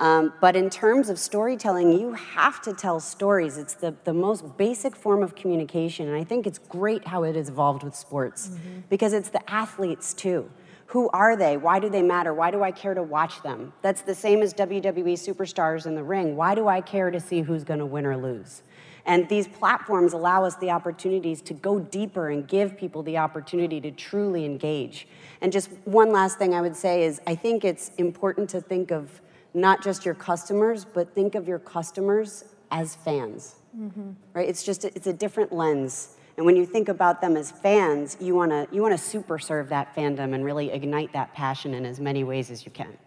Um, 0.00 0.32
but 0.40 0.54
in 0.54 0.70
terms 0.70 1.08
of 1.08 1.18
storytelling, 1.18 1.98
you 1.98 2.12
have 2.12 2.62
to 2.62 2.72
tell 2.72 3.00
stories. 3.00 3.58
It's 3.58 3.74
the, 3.74 3.94
the 4.04 4.12
most 4.12 4.56
basic 4.56 4.94
form 4.94 5.22
of 5.22 5.34
communication. 5.34 6.06
And 6.06 6.16
I 6.16 6.22
think 6.22 6.46
it's 6.46 6.58
great 6.58 7.06
how 7.06 7.24
it 7.24 7.34
has 7.34 7.48
evolved 7.48 7.82
with 7.82 7.96
sports 7.96 8.48
mm-hmm. 8.48 8.80
because 8.88 9.12
it's 9.12 9.30
the 9.30 9.50
athletes 9.50 10.14
too. 10.14 10.48
Who 10.86 11.10
are 11.10 11.36
they? 11.36 11.56
Why 11.56 11.80
do 11.80 11.90
they 11.90 12.02
matter? 12.02 12.32
Why 12.32 12.50
do 12.50 12.62
I 12.62 12.70
care 12.70 12.94
to 12.94 13.02
watch 13.02 13.42
them? 13.42 13.74
That's 13.82 14.02
the 14.02 14.14
same 14.14 14.40
as 14.40 14.54
WWE 14.54 15.14
superstars 15.14 15.84
in 15.84 15.94
the 15.94 16.02
ring. 16.02 16.34
Why 16.34 16.54
do 16.54 16.66
I 16.66 16.80
care 16.80 17.10
to 17.10 17.20
see 17.20 17.42
who's 17.42 17.64
going 17.64 17.80
to 17.80 17.86
win 17.86 18.06
or 18.06 18.16
lose? 18.16 18.62
And 19.08 19.26
these 19.30 19.48
platforms 19.48 20.12
allow 20.12 20.44
us 20.44 20.54
the 20.56 20.70
opportunities 20.70 21.40
to 21.42 21.54
go 21.54 21.78
deeper 21.78 22.28
and 22.28 22.46
give 22.46 22.76
people 22.76 23.02
the 23.02 23.16
opportunity 23.16 23.80
to 23.80 23.90
truly 23.90 24.44
engage. 24.44 25.08
And 25.40 25.50
just 25.50 25.70
one 25.86 26.12
last 26.12 26.38
thing 26.38 26.54
I 26.54 26.60
would 26.60 26.76
say 26.76 27.04
is 27.04 27.18
I 27.26 27.34
think 27.34 27.64
it's 27.64 27.90
important 27.96 28.50
to 28.50 28.60
think 28.60 28.90
of 28.90 29.22
not 29.54 29.82
just 29.82 30.04
your 30.04 30.14
customers, 30.14 30.84
but 30.84 31.14
think 31.14 31.34
of 31.34 31.48
your 31.48 31.58
customers 31.58 32.44
as 32.70 32.94
fans. 32.96 33.54
Mm-hmm. 33.74 34.10
Right? 34.34 34.46
It's 34.46 34.62
just 34.62 34.84
it's 34.84 35.06
a 35.06 35.12
different 35.14 35.54
lens. 35.54 36.16
And 36.36 36.44
when 36.44 36.54
you 36.54 36.66
think 36.66 36.90
about 36.90 37.22
them 37.22 37.34
as 37.34 37.50
fans, 37.50 38.18
you 38.20 38.34
want 38.34 38.50
to 38.50 38.68
you 38.70 38.82
want 38.82 38.92
to 38.92 39.02
super 39.02 39.38
serve 39.38 39.70
that 39.70 39.96
fandom 39.96 40.34
and 40.34 40.44
really 40.44 40.70
ignite 40.70 41.14
that 41.14 41.32
passion 41.32 41.72
in 41.72 41.86
as 41.86 41.98
many 41.98 42.24
ways 42.24 42.50
as 42.50 42.66
you 42.66 42.70
can. 42.72 42.98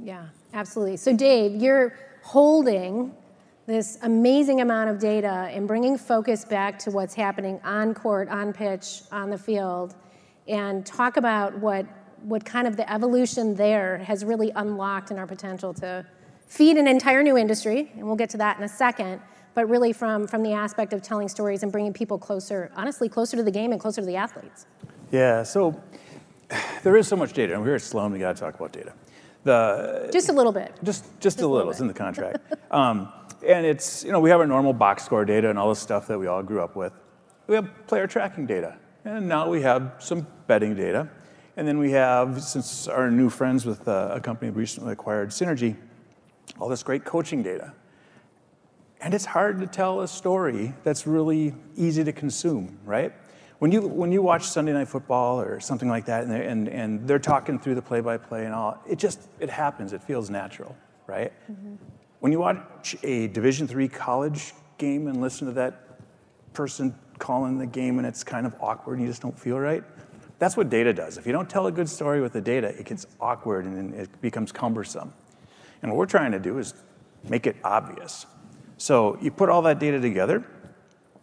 Yeah, 0.00 0.26
absolutely. 0.52 0.96
So 0.96 1.16
Dave, 1.16 1.54
you're 1.54 1.96
holding 2.22 3.14
this 3.66 3.98
amazing 4.02 4.60
amount 4.60 4.90
of 4.90 4.98
data 4.98 5.48
and 5.50 5.66
bringing 5.66 5.98
focus 5.98 6.44
back 6.44 6.78
to 6.78 6.90
what's 6.90 7.14
happening 7.14 7.60
on 7.64 7.94
court, 7.94 8.28
on 8.28 8.52
pitch, 8.52 9.02
on 9.10 9.28
the 9.28 9.38
field, 9.38 9.94
and 10.46 10.86
talk 10.86 11.16
about 11.16 11.56
what, 11.58 11.84
what 12.22 12.44
kind 12.44 12.68
of 12.68 12.76
the 12.76 12.90
evolution 12.90 13.54
there 13.56 13.98
has 13.98 14.24
really 14.24 14.52
unlocked 14.54 15.10
in 15.10 15.18
our 15.18 15.26
potential 15.26 15.74
to 15.74 16.06
feed 16.46 16.76
an 16.76 16.86
entire 16.86 17.24
new 17.24 17.36
industry, 17.36 17.90
and 17.96 18.06
we'll 18.06 18.14
get 18.14 18.30
to 18.30 18.36
that 18.36 18.56
in 18.56 18.62
a 18.62 18.68
second, 18.68 19.20
but 19.54 19.68
really 19.68 19.92
from, 19.92 20.28
from 20.28 20.44
the 20.44 20.52
aspect 20.52 20.92
of 20.92 21.02
telling 21.02 21.28
stories 21.28 21.64
and 21.64 21.72
bringing 21.72 21.92
people 21.92 22.18
closer, 22.18 22.70
honestly, 22.76 23.08
closer 23.08 23.36
to 23.36 23.42
the 23.42 23.50
game 23.50 23.72
and 23.72 23.80
closer 23.80 24.00
to 24.00 24.06
the 24.06 24.16
athletes. 24.16 24.66
Yeah, 25.10 25.42
so 25.42 25.80
there 26.84 26.96
is 26.96 27.08
so 27.08 27.16
much 27.16 27.32
data, 27.32 27.52
and 27.54 27.62
we're 27.62 27.68
here 27.68 27.76
at 27.76 27.82
Sloan, 27.82 28.12
we 28.12 28.20
got 28.20 28.36
to 28.36 28.40
talk 28.40 28.54
about 28.54 28.72
data. 28.72 28.92
The, 29.42 30.08
just 30.12 30.28
a 30.28 30.32
little 30.32 30.52
bit. 30.52 30.72
Just, 30.84 31.04
just, 31.04 31.20
just 31.20 31.38
a 31.38 31.40
little, 31.42 31.56
little 31.56 31.70
it's 31.70 31.80
in 31.80 31.88
the 31.88 31.94
contract. 31.94 32.38
um, 32.70 33.08
and 33.44 33.66
it's, 33.66 34.04
you 34.04 34.12
know, 34.12 34.20
we 34.20 34.30
have 34.30 34.40
our 34.40 34.46
normal 34.46 34.72
box 34.72 35.04
score 35.04 35.24
data 35.24 35.50
and 35.50 35.58
all 35.58 35.68
the 35.68 35.76
stuff 35.76 36.06
that 36.06 36.18
we 36.18 36.26
all 36.26 36.42
grew 36.42 36.60
up 36.60 36.76
with. 36.76 36.92
We 37.46 37.54
have 37.54 37.86
player 37.86 38.06
tracking 38.06 38.46
data. 38.46 38.78
And 39.04 39.28
now 39.28 39.48
we 39.48 39.62
have 39.62 39.94
some 39.98 40.26
betting 40.46 40.74
data. 40.74 41.08
And 41.56 41.66
then 41.66 41.78
we 41.78 41.92
have, 41.92 42.42
since 42.42 42.86
our 42.88 43.10
new 43.10 43.30
friends 43.30 43.64
with 43.64 43.86
uh, 43.88 44.10
a 44.12 44.20
company 44.20 44.50
recently 44.50 44.92
acquired, 44.92 45.30
Synergy, 45.30 45.76
all 46.60 46.68
this 46.68 46.82
great 46.82 47.04
coaching 47.04 47.42
data. 47.42 47.72
And 49.00 49.14
it's 49.14 49.24
hard 49.24 49.60
to 49.60 49.66
tell 49.66 50.00
a 50.00 50.08
story 50.08 50.74
that's 50.82 51.06
really 51.06 51.54
easy 51.76 52.02
to 52.04 52.12
consume, 52.12 52.78
right? 52.84 53.12
When 53.58 53.72
you, 53.72 53.80
when 53.82 54.12
you 54.12 54.20
watch 54.20 54.44
Sunday 54.44 54.72
Night 54.72 54.88
Football 54.88 55.40
or 55.40 55.60
something 55.60 55.88
like 55.88 56.06
that, 56.06 56.24
and 56.24 56.30
they're, 56.30 56.42
and, 56.42 56.68
and 56.68 57.08
they're 57.08 57.18
talking 57.18 57.58
through 57.58 57.76
the 57.76 57.82
play-by-play 57.82 58.44
and 58.44 58.54
all, 58.54 58.82
it 58.86 58.98
just, 58.98 59.28
it 59.40 59.48
happens. 59.48 59.92
It 59.92 60.02
feels 60.02 60.28
natural, 60.28 60.76
right? 61.06 61.32
Mm-hmm. 61.50 61.76
When 62.26 62.32
you 62.32 62.40
watch 62.40 62.96
a 63.04 63.28
Division 63.28 63.68
three 63.68 63.86
college 63.86 64.52
game 64.78 65.06
and 65.06 65.20
listen 65.20 65.46
to 65.46 65.52
that 65.52 66.00
person 66.54 66.92
calling 67.20 67.56
the 67.56 67.66
game 67.66 67.98
and 67.98 68.04
it's 68.04 68.24
kind 68.24 68.44
of 68.44 68.56
awkward 68.60 68.94
and 68.94 69.02
you 69.02 69.06
just 69.06 69.22
don't 69.22 69.38
feel 69.38 69.60
right, 69.60 69.84
that's 70.40 70.56
what 70.56 70.68
data 70.68 70.92
does. 70.92 71.18
If 71.18 71.26
you 71.28 71.30
don't 71.30 71.48
tell 71.48 71.68
a 71.68 71.70
good 71.70 71.88
story 71.88 72.20
with 72.20 72.32
the 72.32 72.40
data, 72.40 72.76
it 72.76 72.84
gets 72.84 73.06
awkward 73.20 73.64
and 73.64 73.94
it 73.94 74.20
becomes 74.20 74.50
cumbersome. 74.50 75.12
And 75.82 75.92
what 75.92 75.98
we're 75.98 76.06
trying 76.06 76.32
to 76.32 76.40
do 76.40 76.58
is 76.58 76.74
make 77.28 77.46
it 77.46 77.54
obvious. 77.62 78.26
So 78.76 79.16
you 79.22 79.30
put 79.30 79.48
all 79.48 79.62
that 79.62 79.78
data 79.78 80.00
together, 80.00 80.44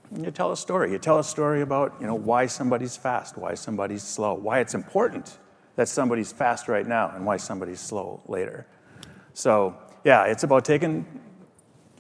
and 0.10 0.24
you 0.24 0.32
tell 0.32 0.54
a 0.54 0.58
story. 0.58 0.94
You 0.94 1.00
tell 1.00 1.20
a 1.20 1.24
story 1.26 1.64
about 1.64 1.98
you 2.00 2.08
know, 2.08 2.16
why 2.16 2.46
somebody's 2.46 2.96
fast, 2.96 3.38
why 3.38 3.56
somebody's 3.56 4.04
slow, 4.04 4.36
why 4.36 4.62
it's 4.62 4.74
important 4.74 5.38
that 5.76 5.90
somebody's 5.90 6.32
fast 6.32 6.70
right 6.70 6.88
now, 6.88 7.12
and 7.14 7.26
why 7.26 7.36
somebody's 7.36 7.82
slow 7.82 8.22
later. 8.26 8.66
So 9.34 9.76
yeah, 10.04 10.26
it's 10.26 10.44
about 10.44 10.66
taking 10.66 11.06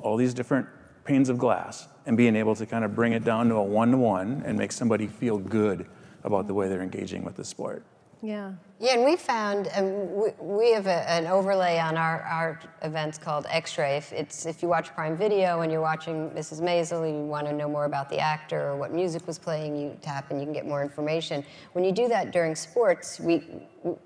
all 0.02 0.18
these 0.18 0.34
different 0.34 0.68
panes 1.06 1.30
of 1.30 1.38
glass 1.38 1.88
and 2.06 2.18
being 2.18 2.36
able 2.36 2.56
to 2.56 2.66
kind 2.66 2.84
of 2.84 2.96
bring 2.96 3.14
it 3.14 3.24
down 3.24 3.50
to 3.50 3.56
a 3.56 3.64
one-to-one 3.64 4.44
and 4.46 4.58
make 4.58 4.72
somebody 4.72 5.08
feel 5.08 5.38
good 5.38 5.86
about 6.24 6.48
the 6.48 6.54
way 6.54 6.68
they're 6.68 6.82
engaging 6.82 7.24
with 7.24 7.36
the 7.36 7.44
sport. 7.44 7.84
Yeah. 8.24 8.54
Yeah, 8.80 8.94
and 8.94 9.04
we 9.04 9.18
found 9.18 9.68
um, 9.76 10.16
we, 10.16 10.30
we 10.40 10.72
have 10.72 10.88
a, 10.88 11.10
an 11.12 11.28
overlay 11.28 11.78
on 11.78 11.98
our, 11.98 12.22
our 12.22 12.60
events 12.82 13.18
called 13.18 13.46
X-ray. 13.50 13.98
If 13.98 14.14
it's 14.14 14.46
if 14.46 14.62
you 14.62 14.70
watch 14.70 14.94
Prime 14.96 15.18
Video 15.18 15.60
and 15.60 15.70
you're 15.70 15.82
watching 15.82 16.30
Mrs. 16.30 16.62
Maisel, 16.62 17.06
you 17.06 17.26
want 17.26 17.48
to 17.48 17.54
know 17.54 17.68
more 17.68 17.84
about 17.84 18.10
the 18.10 18.20
actor 18.20 18.70
or 18.70 18.78
what 18.78 18.94
music 18.94 19.28
was 19.28 19.38
playing, 19.38 19.76
you 19.76 19.98
tap 20.02 20.32
and 20.32 20.40
you 20.40 20.46
can 20.46 20.54
get 20.54 20.66
more 20.66 20.82
information. 20.82 21.44
When 21.74 21.84
you 21.84 21.92
do 21.92 22.08
that 22.08 22.32
during 22.32 22.56
sports, 22.56 23.20
we 23.20 23.44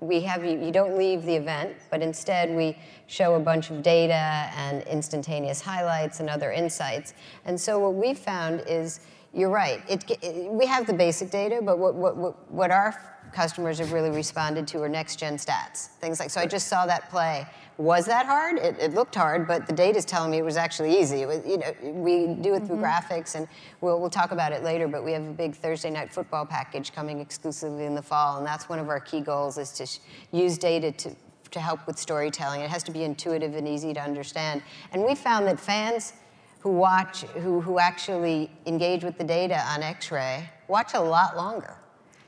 we 0.00 0.20
have 0.22 0.44
you, 0.44 0.58
you 0.58 0.72
don't 0.72 0.98
leave 0.98 1.22
the 1.22 1.36
event, 1.36 1.76
but 1.88 2.02
instead 2.02 2.50
we 2.50 2.76
show 3.06 3.34
a 3.36 3.40
bunch 3.40 3.70
of 3.70 3.84
data 3.84 4.50
and 4.56 4.82
instantaneous 4.82 5.60
highlights 5.60 6.18
and 6.18 6.28
other 6.28 6.50
insights. 6.50 7.14
And 7.44 7.60
so 7.60 7.78
what 7.78 7.94
we 7.94 8.14
found 8.14 8.64
is 8.66 8.98
you're 9.32 9.50
right. 9.50 9.82
It, 9.88 10.04
it, 10.22 10.50
we 10.50 10.66
have 10.66 10.86
the 10.86 10.92
basic 10.92 11.30
data, 11.30 11.60
but 11.62 11.78
what, 11.78 11.94
what, 11.94 12.16
what, 12.16 12.50
what 12.50 12.70
our 12.70 13.17
customers 13.38 13.78
have 13.78 13.92
really 13.92 14.10
responded 14.10 14.66
to 14.66 14.82
are 14.82 14.88
next 14.88 15.14
gen 15.16 15.36
stats. 15.36 15.90
Things 16.00 16.18
like, 16.18 16.28
so 16.28 16.40
I 16.40 16.46
just 16.46 16.66
saw 16.66 16.86
that 16.86 17.08
play. 17.08 17.46
Was 17.76 18.04
that 18.06 18.26
hard? 18.26 18.58
It, 18.58 18.76
it 18.80 18.94
looked 18.94 19.14
hard, 19.14 19.46
but 19.46 19.64
the 19.68 19.72
data 19.72 19.96
is 19.96 20.04
telling 20.04 20.32
me 20.32 20.38
it 20.38 20.44
was 20.44 20.56
actually 20.56 20.98
easy. 20.98 21.24
Was, 21.24 21.46
you 21.46 21.58
know, 21.58 21.72
we 21.92 22.26
do 22.26 22.54
it 22.54 22.66
through 22.66 22.78
mm-hmm. 22.78 23.12
graphics, 23.14 23.36
and 23.36 23.46
we'll, 23.80 24.00
we'll 24.00 24.10
talk 24.10 24.32
about 24.32 24.50
it 24.50 24.64
later, 24.64 24.88
but 24.88 25.04
we 25.04 25.12
have 25.12 25.22
a 25.22 25.30
big 25.30 25.54
Thursday 25.54 25.88
night 25.88 26.12
football 26.12 26.44
package 26.44 26.92
coming 26.92 27.20
exclusively 27.20 27.84
in 27.84 27.94
the 27.94 28.02
fall, 28.02 28.38
and 28.38 28.44
that's 28.44 28.68
one 28.68 28.80
of 28.80 28.88
our 28.88 28.98
key 28.98 29.20
goals 29.20 29.56
is 29.56 29.70
to 29.74 29.86
sh- 29.86 30.00
use 30.32 30.58
data 30.58 30.90
to, 30.90 31.14
to 31.52 31.60
help 31.60 31.86
with 31.86 31.96
storytelling. 31.96 32.60
It 32.62 32.70
has 32.70 32.82
to 32.82 32.90
be 32.90 33.04
intuitive 33.04 33.54
and 33.54 33.68
easy 33.68 33.94
to 33.94 34.00
understand. 34.00 34.62
And 34.90 35.04
we 35.04 35.14
found 35.14 35.46
that 35.46 35.60
fans 35.60 36.12
who 36.58 36.70
watch, 36.70 37.20
who, 37.44 37.60
who 37.60 37.78
actually 37.78 38.50
engage 38.66 39.04
with 39.04 39.16
the 39.16 39.22
data 39.22 39.62
on 39.68 39.84
X-ray, 39.84 40.50
watch 40.66 40.94
a 40.94 41.00
lot 41.00 41.36
longer 41.36 41.76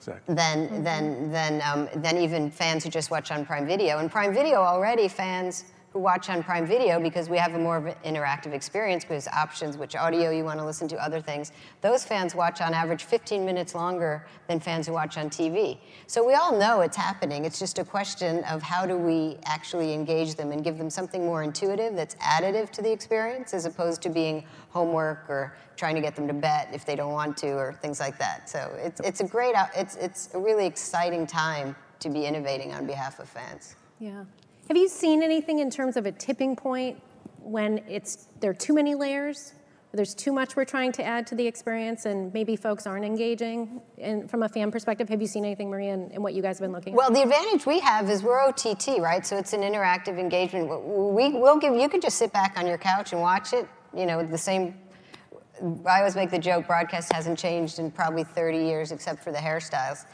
exactly. 0.08 0.34
than, 0.34 0.68
mm-hmm. 0.68 0.84
than, 0.84 1.32
than, 1.32 1.62
um, 1.62 1.88
than 2.02 2.16
even 2.18 2.50
fans 2.50 2.84
who 2.84 2.90
just 2.90 3.10
watch 3.10 3.30
on 3.30 3.44
Prime 3.44 3.66
Video. 3.66 3.98
And 3.98 4.10
Prime 4.10 4.32
Video 4.32 4.58
already, 4.62 5.08
fans 5.08 5.64
who 5.64 5.70
watch 5.92 6.30
on 6.30 6.42
Prime 6.42 6.66
Video 6.66 7.00
because 7.00 7.28
we 7.28 7.36
have 7.36 7.54
a 7.54 7.58
more 7.58 7.94
interactive 8.04 8.52
experience 8.52 9.04
because 9.04 9.26
options, 9.28 9.76
which 9.76 9.96
audio 9.96 10.30
you 10.30 10.44
want 10.44 10.60
to 10.60 10.64
listen 10.64 10.86
to, 10.88 11.02
other 11.02 11.20
things. 11.20 11.50
Those 11.80 12.04
fans 12.04 12.34
watch 12.34 12.60
on 12.60 12.74
average 12.74 13.04
15 13.04 13.44
minutes 13.44 13.74
longer 13.74 14.24
than 14.46 14.60
fans 14.60 14.86
who 14.86 14.92
watch 14.92 15.18
on 15.18 15.28
TV. 15.30 15.78
So 16.06 16.24
we 16.24 16.34
all 16.34 16.56
know 16.56 16.82
it's 16.82 16.96
happening. 16.96 17.44
It's 17.44 17.58
just 17.58 17.78
a 17.78 17.84
question 17.84 18.44
of 18.44 18.62
how 18.62 18.86
do 18.86 18.96
we 18.96 19.38
actually 19.44 19.92
engage 19.92 20.36
them 20.36 20.52
and 20.52 20.62
give 20.62 20.78
them 20.78 20.90
something 20.90 21.24
more 21.24 21.42
intuitive 21.42 21.96
that's 21.96 22.14
additive 22.16 22.70
to 22.70 22.82
the 22.82 22.92
experience 22.92 23.52
as 23.52 23.66
opposed 23.66 24.00
to 24.02 24.10
being 24.10 24.44
homework 24.70 25.24
or 25.28 25.56
trying 25.76 25.96
to 25.96 26.00
get 26.00 26.14
them 26.14 26.28
to 26.28 26.34
bet 26.34 26.68
if 26.72 26.84
they 26.84 26.94
don't 26.94 27.12
want 27.12 27.36
to 27.38 27.52
or 27.52 27.72
things 27.72 27.98
like 27.98 28.16
that. 28.18 28.48
So 28.48 28.72
it's, 28.78 29.00
it's 29.00 29.20
a 29.20 29.26
great, 29.26 29.56
it's, 29.76 29.96
it's 29.96 30.28
a 30.34 30.38
really 30.38 30.66
exciting 30.66 31.26
time 31.26 31.74
to 31.98 32.08
be 32.08 32.26
innovating 32.26 32.72
on 32.72 32.86
behalf 32.86 33.18
of 33.18 33.28
fans. 33.28 33.74
Yeah. 33.98 34.24
Have 34.70 34.76
you 34.76 34.88
seen 34.88 35.24
anything 35.24 35.58
in 35.58 35.68
terms 35.68 35.96
of 35.96 36.06
a 36.06 36.12
tipping 36.12 36.54
point 36.54 37.02
when 37.40 37.78
it's 37.88 38.28
there 38.38 38.52
are 38.52 38.54
too 38.54 38.72
many 38.72 38.94
layers? 38.94 39.52
There's 39.90 40.14
too 40.14 40.32
much 40.32 40.54
we're 40.54 40.64
trying 40.64 40.92
to 40.92 41.02
add 41.02 41.26
to 41.26 41.34
the 41.34 41.44
experience, 41.44 42.06
and 42.06 42.32
maybe 42.32 42.54
folks 42.54 42.86
aren't 42.86 43.04
engaging. 43.04 43.82
And 43.98 44.30
from 44.30 44.44
a 44.44 44.48
fan 44.48 44.70
perspective, 44.70 45.08
have 45.08 45.20
you 45.20 45.26
seen 45.26 45.44
anything, 45.44 45.70
Maria, 45.70 45.94
in, 45.94 46.12
in 46.12 46.22
what 46.22 46.34
you 46.34 46.40
guys 46.42 46.60
have 46.60 46.66
been 46.66 46.72
looking? 46.72 46.94
Well, 46.94 47.08
at? 47.08 47.14
the 47.14 47.22
advantage 47.22 47.66
we 47.66 47.80
have 47.80 48.08
is 48.08 48.22
we're 48.22 48.40
OTT, 48.40 49.00
right? 49.00 49.26
So 49.26 49.36
it's 49.36 49.54
an 49.54 49.62
interactive 49.62 50.20
engagement. 50.20 50.68
We 50.70 51.30
will 51.30 51.58
give 51.58 51.74
you 51.74 51.88
can 51.88 52.00
just 52.00 52.16
sit 52.16 52.32
back 52.32 52.56
on 52.56 52.64
your 52.64 52.78
couch 52.78 53.12
and 53.12 53.20
watch 53.20 53.52
it. 53.52 53.66
You 53.92 54.06
know, 54.06 54.24
the 54.24 54.38
same. 54.38 54.78
I 55.84 55.98
always 55.98 56.14
make 56.14 56.30
the 56.30 56.38
joke: 56.38 56.68
broadcast 56.68 57.12
hasn't 57.12 57.40
changed 57.40 57.80
in 57.80 57.90
probably 57.90 58.22
30 58.22 58.58
years, 58.58 58.92
except 58.92 59.24
for 59.24 59.32
the 59.32 59.38
hairstyles, 59.38 60.04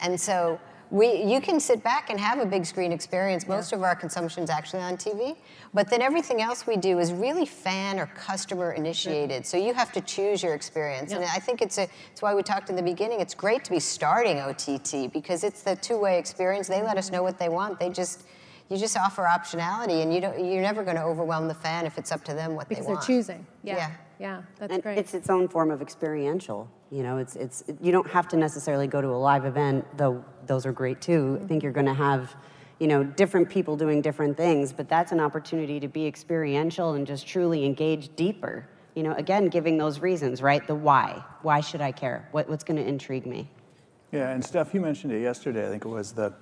and 0.00 0.18
so 0.18 0.58
we, 0.90 1.22
you 1.22 1.40
can 1.40 1.58
sit 1.58 1.82
back 1.82 2.10
and 2.10 2.20
have 2.20 2.38
a 2.38 2.46
big 2.46 2.64
screen 2.64 2.92
experience. 2.92 3.48
Most 3.48 3.72
yeah. 3.72 3.78
of 3.78 3.84
our 3.84 3.96
consumption 3.96 4.44
is 4.44 4.50
actually 4.50 4.82
on 4.82 4.96
TV, 4.96 5.36
but 5.74 5.90
then 5.90 6.00
everything 6.00 6.40
else 6.40 6.66
we 6.66 6.76
do 6.76 6.98
is 6.98 7.12
really 7.12 7.44
fan 7.44 7.98
or 7.98 8.06
customer 8.06 8.72
initiated. 8.72 9.44
So 9.44 9.56
you 9.56 9.74
have 9.74 9.92
to 9.92 10.00
choose 10.00 10.42
your 10.42 10.54
experience, 10.54 11.10
yeah. 11.10 11.18
and 11.18 11.26
I 11.26 11.38
think 11.38 11.60
it's 11.62 11.78
a. 11.78 11.88
It's 12.12 12.22
why 12.22 12.34
we 12.34 12.42
talked 12.42 12.70
in 12.70 12.76
the 12.76 12.82
beginning. 12.82 13.20
It's 13.20 13.34
great 13.34 13.64
to 13.64 13.70
be 13.70 13.80
starting 13.80 14.38
OTT 14.38 15.12
because 15.12 15.44
it's 15.44 15.62
the 15.62 15.76
two-way 15.76 16.18
experience. 16.18 16.68
They 16.68 16.82
let 16.82 16.96
us 16.96 17.10
know 17.10 17.22
what 17.22 17.38
they 17.38 17.48
want. 17.48 17.80
They 17.80 17.90
just 17.90 18.24
you 18.68 18.76
just 18.76 18.96
offer 18.96 19.24
optionality, 19.24 20.02
and 20.02 20.14
you 20.14 20.20
don't, 20.20 20.38
you're 20.38 20.62
never 20.62 20.82
going 20.82 20.96
to 20.96 21.02
overwhelm 21.02 21.48
the 21.48 21.54
fan 21.54 21.86
if 21.86 21.98
it's 21.98 22.10
up 22.10 22.24
to 22.24 22.34
them 22.34 22.54
what 22.54 22.68
because 22.68 22.86
they 22.86 22.92
want. 22.92 23.00
Because 23.00 23.26
they're 23.26 23.36
choosing. 23.36 23.46
Yeah. 23.62 23.76
yeah. 23.76 23.90
Yeah, 24.18 24.42
that's 24.58 24.72
and 24.72 24.82
great. 24.82 24.98
It's 24.98 25.14
its 25.14 25.28
own 25.28 25.46
form 25.48 25.70
of 25.70 25.82
experiential. 25.82 26.70
You 26.90 27.02
know, 27.02 27.18
it's 27.18 27.36
it's 27.36 27.64
you 27.82 27.92
don't 27.92 28.08
have 28.08 28.28
to 28.28 28.36
necessarily 28.36 28.86
go 28.86 29.00
to 29.00 29.08
a 29.08 29.10
live 29.10 29.44
event, 29.44 29.84
though 29.96 30.24
those 30.46 30.66
are 30.66 30.72
great 30.72 31.00
too. 31.00 31.40
I 31.42 31.46
think 31.46 31.62
you're 31.62 31.72
going 31.72 31.86
to 31.86 31.94
have, 31.94 32.34
you 32.78 32.86
know, 32.86 33.04
different 33.04 33.48
people 33.48 33.76
doing 33.76 34.02
different 34.02 34.36
things, 34.36 34.72
but 34.72 34.88
that's 34.88 35.12
an 35.12 35.20
opportunity 35.20 35.80
to 35.80 35.88
be 35.88 36.06
experiential 36.06 36.94
and 36.94 37.06
just 37.06 37.26
truly 37.26 37.64
engage 37.64 38.14
deeper. 38.16 38.68
You 38.94 39.02
know, 39.02 39.12
again, 39.14 39.48
giving 39.48 39.76
those 39.76 40.00
reasons, 40.00 40.40
right? 40.40 40.66
The 40.66 40.74
why. 40.74 41.22
Why 41.42 41.60
should 41.60 41.80
I 41.80 41.92
care? 41.92 42.28
What, 42.32 42.48
what's 42.48 42.64
going 42.64 42.82
to 42.82 42.86
intrigue 42.86 43.26
me? 43.26 43.48
Yeah, 44.12 44.30
and 44.30 44.42
Steph, 44.44 44.72
you 44.72 44.80
mentioned 44.80 45.12
it 45.12 45.20
yesterday. 45.20 45.66
I 45.66 45.70
think 45.70 45.84
it 45.84 45.88
was 45.88 46.12
the 46.12 46.32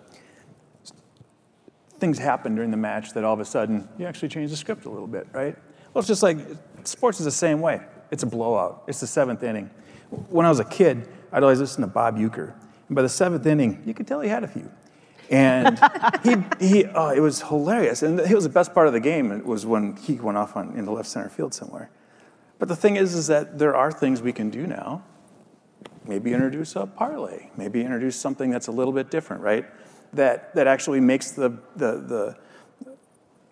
things 1.99 2.19
happen 2.19 2.55
during 2.55 2.71
the 2.71 2.77
match 2.77 3.13
that 3.15 3.25
all 3.25 3.33
of 3.33 3.41
a 3.41 3.45
sudden 3.45 3.89
you 3.99 4.07
actually 4.07 4.29
change 4.29 4.51
the 4.51 4.57
script 4.57 4.85
a 4.85 4.91
little 4.91 5.07
bit, 5.07 5.27
right? 5.33 5.57
Well, 5.93 6.01
it's 6.01 6.09
just 6.09 6.23
like 6.23 6.39
sports 6.85 7.19
is 7.19 7.25
the 7.25 7.31
same 7.31 7.61
way. 7.61 7.81
It's 8.11 8.23
a 8.23 8.27
blowout. 8.27 8.85
It's 8.87 9.01
the 9.01 9.07
seventh 9.07 9.43
inning. 9.43 9.71
When 10.29 10.45
I 10.45 10.49
was 10.49 10.61
a 10.61 10.65
kid, 10.65 11.09
I'd 11.33 11.43
always 11.43 11.61
listen 11.61 11.81
to 11.81 11.87
Bob 11.87 12.19
Uecker. 12.19 12.55
And 12.89 12.97
by 12.97 13.03
the 13.03 13.09
seventh 13.09 13.47
inning, 13.47 13.83
you 13.87 13.95
could 13.95 14.07
tell 14.07 14.21
he 14.21 14.29
had 14.29 14.45
a 14.45 14.49
few. 14.49 14.71
And 15.31 15.81
he, 16.23 16.37
he 16.61 16.85
oh, 16.87 17.11
it 17.11 17.21
was 17.21 17.43
hilarious. 17.43 18.03
And 18.03 18.21
it 18.21 18.35
was 18.35 18.45
the 18.45 18.51
best 18.51 18.75
part 18.75 18.87
of 18.87 18.93
the 18.93 19.01
game 19.01 19.33
it 19.33 19.45
was 19.45 19.65
when 19.65 19.97
he 19.97 20.15
went 20.15 20.37
off 20.37 20.57
on, 20.57 20.77
in 20.77 20.85
the 20.85 20.93
left 20.93 21.09
center 21.09 21.29
field 21.29 21.55
somewhere. 21.55 21.91
But 22.59 22.69
the 22.69 22.77
thing 22.77 22.97
is, 22.97 23.15
is 23.15 23.27
that 23.29 23.59
there 23.59 23.75
are 23.75 23.91
things 23.91 24.23
we 24.23 24.33
can 24.33 24.51
do 24.51 24.67
now. 24.67 25.03
Maybe 26.07 26.33
introduce 26.33 26.77
a 26.77 26.87
parlay. 26.87 27.49
Maybe 27.57 27.81
introduce 27.81 28.17
something 28.17 28.51
that's 28.51 28.67
a 28.67 28.73
little 28.73 28.93
bit 28.93 29.11
different, 29.11 29.43
right? 29.43 29.65
That, 30.13 30.55
that 30.55 30.67
actually 30.67 31.01
makes 31.01 31.31
the, 31.33 31.59
the, 31.75 31.97
the, 31.97 32.37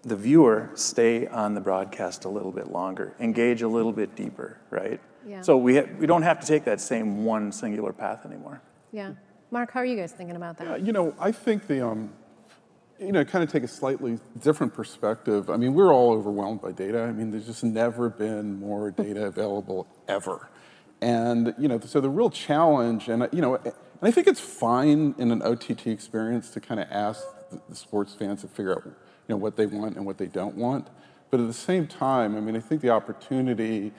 the 0.02 0.16
viewer 0.16 0.70
stay 0.74 1.26
on 1.26 1.54
the 1.54 1.60
broadcast 1.60 2.24
a 2.24 2.28
little 2.28 2.52
bit 2.52 2.70
longer, 2.70 3.14
engage 3.18 3.62
a 3.62 3.68
little 3.68 3.92
bit 3.92 4.14
deeper, 4.14 4.58
right? 4.70 5.00
Yeah. 5.26 5.40
So 5.40 5.56
we, 5.56 5.76
ha- 5.76 5.88
we 5.98 6.06
don't 6.06 6.22
have 6.22 6.40
to 6.40 6.46
take 6.46 6.64
that 6.64 6.80
same 6.80 7.24
one 7.24 7.50
singular 7.52 7.92
path 7.92 8.26
anymore. 8.26 8.60
Yeah. 8.92 9.12
Mark, 9.50 9.72
how 9.72 9.80
are 9.80 9.84
you 9.84 9.96
guys 9.96 10.12
thinking 10.12 10.36
about 10.36 10.58
that? 10.58 10.66
Yeah, 10.66 10.76
you 10.76 10.92
know, 10.92 11.14
I 11.18 11.32
think 11.32 11.66
the, 11.66 11.86
um, 11.86 12.12
you 12.98 13.12
know, 13.12 13.24
kind 13.24 13.42
of 13.42 13.50
take 13.50 13.64
a 13.64 13.68
slightly 13.68 14.18
different 14.38 14.74
perspective. 14.74 15.50
I 15.50 15.56
mean, 15.56 15.74
we're 15.74 15.92
all 15.92 16.12
overwhelmed 16.12 16.60
by 16.60 16.72
data. 16.72 17.02
I 17.02 17.12
mean, 17.12 17.30
there's 17.30 17.46
just 17.46 17.64
never 17.64 18.08
been 18.08 18.58
more 18.60 18.90
data 19.06 19.26
available 19.26 19.86
ever. 20.08 20.48
And, 21.00 21.54
you 21.58 21.68
know, 21.68 21.80
so 21.80 22.00
the 22.00 22.08
real 22.08 22.30
challenge, 22.30 23.08
and, 23.08 23.28
you 23.32 23.42
know, 23.42 23.56
and 23.56 23.74
I 24.02 24.10
think 24.10 24.26
it's 24.26 24.40
fine 24.40 25.14
in 25.18 25.30
an 25.30 25.42
OTT 25.42 25.88
experience 25.88 26.50
to 26.50 26.60
kind 26.60 26.80
of 26.80 26.86
ask 26.90 27.22
the 27.68 27.74
sports 27.74 28.14
fans 28.14 28.42
to 28.42 28.48
figure 28.48 28.72
out 28.72 28.84
you 28.84 28.94
know, 29.28 29.36
what 29.36 29.56
they 29.56 29.66
want 29.66 29.96
and 29.96 30.06
what 30.06 30.18
they 30.18 30.26
don't 30.26 30.56
want. 30.56 30.88
But 31.30 31.40
at 31.40 31.46
the 31.46 31.52
same 31.52 31.86
time, 31.86 32.36
I 32.36 32.40
mean, 32.40 32.56
I 32.56 32.60
think 32.60 32.82
the 32.82 32.90
opportunity, 32.90 33.92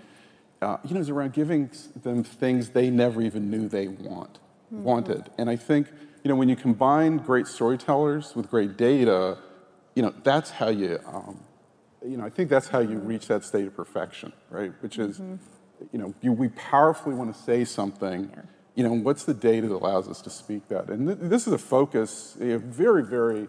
uh, 0.61 0.77
you 0.83 0.93
know, 0.93 0.99
is 0.99 1.09
around 1.09 1.33
giving 1.33 1.71
them 2.01 2.23
things 2.23 2.69
they 2.69 2.89
never 2.89 3.21
even 3.21 3.49
knew 3.49 3.67
they 3.67 3.87
want. 3.87 4.39
Wanted. 4.81 5.29
And 5.37 5.49
I 5.49 5.55
think, 5.55 5.87
you 6.23 6.29
know, 6.29 6.35
when 6.35 6.49
you 6.49 6.55
combine 6.55 7.17
great 7.17 7.47
storytellers 7.47 8.35
with 8.35 8.49
great 8.49 8.77
data, 8.77 9.37
you 9.95 10.01
know, 10.01 10.13
that's 10.23 10.49
how 10.49 10.69
you, 10.69 10.99
um, 11.05 11.39
you 12.05 12.17
know, 12.17 12.25
I 12.25 12.29
think 12.29 12.49
that's 12.49 12.67
how 12.67 12.79
you 12.79 12.97
reach 12.97 13.27
that 13.27 13.43
state 13.43 13.67
of 13.67 13.75
perfection, 13.75 14.33
right? 14.49 14.71
Which 14.81 14.97
is, 14.97 15.19
you 15.91 15.99
know, 15.99 16.13
you, 16.21 16.31
we 16.31 16.49
powerfully 16.49 17.15
want 17.15 17.33
to 17.33 17.41
say 17.41 17.65
something. 17.65 18.31
You 18.75 18.83
know, 18.83 18.93
what's 18.93 19.23
the 19.23 19.33
data 19.33 19.67
that 19.67 19.75
allows 19.75 20.07
us 20.07 20.21
to 20.21 20.29
speak 20.29 20.67
that? 20.69 20.89
And 20.89 21.07
th- 21.07 21.19
this 21.21 21.47
is 21.47 21.53
a 21.53 21.57
focus, 21.57 22.35
a 22.41 22.57
very, 22.57 23.03
very 23.03 23.47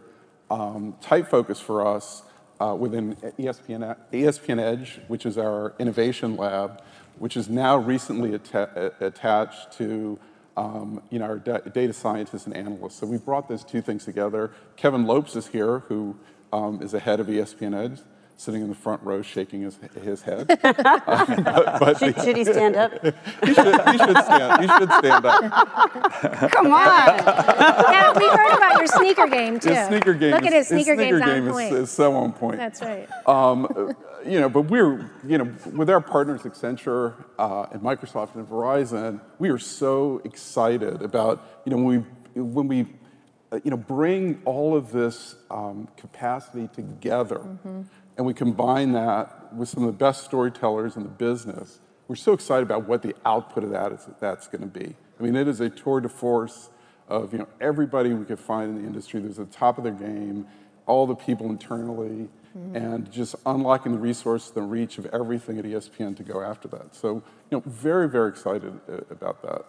um, 0.51 0.97
tight 1.01 1.29
focus 1.29 1.59
for 1.61 1.87
us 1.87 2.23
uh, 2.61 2.77
within 2.79 3.17
ESPN, 3.39 3.97
ESPN 4.13 4.61
Edge, 4.61 5.01
which 5.09 5.27
is 5.27 5.39
our 5.39 5.75
innovation 5.79 6.37
lab, 6.37 6.83
which 7.19 7.37
is 7.37 7.49
now 7.49 7.77
recently 7.77 8.35
atta- 8.35 8.93
attached 9.01 9.73
to 9.73 10.19
um, 10.57 11.03
you 11.11 11.19
know, 11.19 11.25
our 11.27 11.39
da- 11.39 11.59
data 11.59 11.93
scientists 11.93 12.47
and 12.47 12.57
analysts. 12.57 12.97
So 12.97 13.07
we 13.07 13.19
brought 13.19 13.49
those 13.49 13.65
two 13.65 13.83
things 13.83 14.05
together. 14.05 14.51
Kevin 14.77 15.05
Lopes 15.07 15.37
is 15.37 15.49
here, 15.49 15.81
who 15.81 16.17
um, 16.53 16.81
is 16.83 16.93
the 16.93 17.01
head 17.01 17.21
of 17.21 17.27
ESPN 17.27 17.75
Edge, 17.77 18.01
sitting 18.37 18.63
in 18.63 18.69
the 18.69 18.75
front 18.75 19.03
row 19.03 19.23
shaking 19.23 19.63
his, 19.63 19.79
his 20.03 20.23
head. 20.23 20.51
Uh, 20.63 21.79
but 21.81 21.99
Should, 21.99 22.21
should 22.23 22.37
he 22.37 22.45
stand 22.45 22.77
up? 22.77 22.93
he, 22.93 23.55
should, 23.55 23.81
he, 23.91 23.99
should 23.99 24.19
stand, 24.19 24.63
he 24.63 24.69
should 24.69 24.93
stand 24.93 25.25
up. 25.25 26.51
Come 26.53 26.67
on. 26.73 27.19
yeah, 27.19 28.13
we 28.17 28.29
heard 28.29 28.57
about 28.57 28.77
your 28.79 28.87
sneaker 28.87 29.27
game 29.27 29.59
too. 29.59 29.71
His 29.71 29.89
sneaker 29.89 30.15
game, 30.15 30.33
Look 30.33 30.43
is, 30.43 30.47
at 30.49 30.53
his 30.53 30.69
sneaker, 30.69 30.95
sneaker 30.95 31.19
game's 31.19 31.25
game 31.25 31.49
on 31.49 31.53
point. 31.53 31.73
is, 31.75 31.81
is 31.81 31.91
so 31.91 32.15
on 32.15 32.33
point. 32.33 32.57
That's 32.59 32.81
right. 32.81 33.09
Um, 33.27 33.95
you 34.27 34.41
know, 34.41 34.49
but 34.49 34.63
we're, 34.63 35.11
you 35.27 35.39
know, 35.39 35.53
with 35.73 35.91
our 35.91 36.01
partners 36.01 36.43
Accenture 36.43 37.15
uh, 37.39 37.67
and 37.73 37.83
Microsoft 37.83 38.35
and 38.35 38.49
Verizon, 38.49 39.21
we 39.39 39.51
are 39.51 39.59
so 39.59 40.21
excited 40.25 41.03
about, 41.03 41.63
you 41.65 41.71
know, 41.71 41.77
when 41.77 42.05
we, 42.35 42.41
when 42.41 42.69
we 42.69 42.87
uh, 43.55 43.61
you 43.63 43.71
know, 43.71 43.77
bring 43.77 44.43
all 44.45 44.75
of 44.77 44.91
this 44.91 45.37
um, 45.51 45.87
capacity 45.97 46.69
together. 46.69 47.41
And 48.17 48.27
we 48.27 48.35
combine 48.35 48.93
that 48.93 49.55
with 49.55 49.69
some 49.69 49.85
of 49.85 49.87
the 49.87 49.97
best 49.97 50.25
storytellers 50.25 50.97
in 50.97 51.03
the 51.05 51.09
business, 51.09 51.81
we're 52.09 52.17
so 52.17 52.33
excited 52.33 52.63
about 52.63 52.89
what 52.89 53.03
the 53.03 53.15
output 53.25 53.65
of 53.65 53.71
that 53.71 53.93
is, 53.93 54.09
that's 54.21 54.49
going 54.49 54.63
to 54.63 54.67
be. 54.67 54.97
I 55.19 55.23
mean, 55.23 55.37
it 55.37 55.47
is 55.47 55.61
a 55.61 55.71
tour 55.71 56.01
de 56.01 56.09
force 56.09 56.71
of, 57.09 57.33
you 57.33 57.39
know, 57.39 57.49
everybody 57.61 58.13
we 58.13 58.25
could 58.25 58.41
find 58.41 58.77
in 58.77 58.83
the 58.83 58.87
industry. 58.87 59.21
That's 59.21 59.39
at 59.39 59.51
the 59.51 59.57
top 59.57 59.79
of 59.79 59.85
their 59.85 59.93
game, 59.93 60.47
all 60.87 61.07
the 61.07 61.15
people 61.15 61.49
internally, 61.49 62.29
and 62.55 63.11
just 63.11 63.35
unlocking 63.47 63.93
the 63.93 63.99
resource, 63.99 64.51
the 64.51 64.63
reach 64.63 64.99
of 64.99 65.07
everything 65.07 65.59
at 65.59 65.65
ESPN 65.65 66.17
to 66.17 66.23
go 66.23 66.41
after 66.41 66.69
that. 66.69 66.95
So, 66.95 67.15
you 67.15 67.23
know, 67.51 67.63
very, 67.67 68.09
very 68.09 68.29
excited 68.29 68.81
about 69.11 69.43
that. 69.43 69.65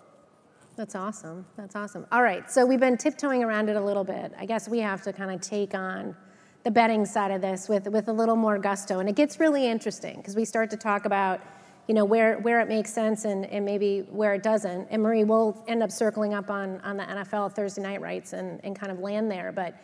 That's 0.76 0.94
awesome. 0.94 1.46
That's 1.58 1.76
awesome. 1.76 2.06
All 2.12 2.22
right, 2.22 2.52
so 2.52 2.66
we've 2.66 2.80
been 2.80 2.98
tiptoeing 2.98 3.44
around 3.44 3.70
it 3.70 3.76
a 3.76 3.82
little 3.82 4.04
bit. 4.04 4.34
I 4.38 4.46
guess 4.46 4.68
we 4.68 4.80
have 4.80 5.02
to 5.04 5.14
kind 5.14 5.32
of 5.32 5.42
take 5.42 5.74
on 5.74 6.16
the 6.64 6.72
betting 6.72 7.06
side 7.06 7.32
of 7.32 7.42
this 7.42 7.70
with, 7.70 7.88
with 7.88 8.08
a 8.08 8.14
little 8.14 8.36
more 8.36 8.58
gusto. 8.58 9.00
And 9.00 9.08
it 9.08 9.16
gets 9.16 9.40
really 9.40 9.68
interesting 9.68 10.18
because 10.18 10.36
we 10.36 10.46
start 10.46 10.70
to 10.72 10.78
talk 10.78 11.06
about, 11.06 11.40
you 11.88 11.94
know, 11.94 12.04
where, 12.06 12.40
where 12.40 12.60
it 12.60 12.68
makes 12.68 12.92
sense 12.92 13.24
and, 13.24 13.46
and 13.46 13.64
maybe 13.64 14.02
where 14.10 14.34
it 14.34 14.44
doesn't. 14.44 14.88
And 14.90 15.02
Marie, 15.02 15.24
we'll 15.24 15.64
end 15.68 15.82
up 15.82 15.92
circling 15.92 16.34
up 16.34 16.50
on, 16.50 16.82
on 16.82 16.98
the 16.98 17.04
NFL 17.04 17.54
Thursday 17.54 17.82
night 17.82 18.02
rights 18.02 18.34
and, 18.34 18.60
and 18.64 18.78
kind 18.78 18.92
of 18.92 19.00
land 19.00 19.32
there. 19.32 19.52
But 19.52 19.76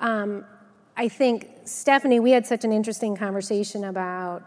um, 0.00 0.44
I 0.98 1.06
think, 1.06 1.48
Stephanie, 1.64 2.18
we 2.18 2.32
had 2.32 2.44
such 2.44 2.64
an 2.64 2.72
interesting 2.72 3.16
conversation 3.16 3.84
about 3.84 4.42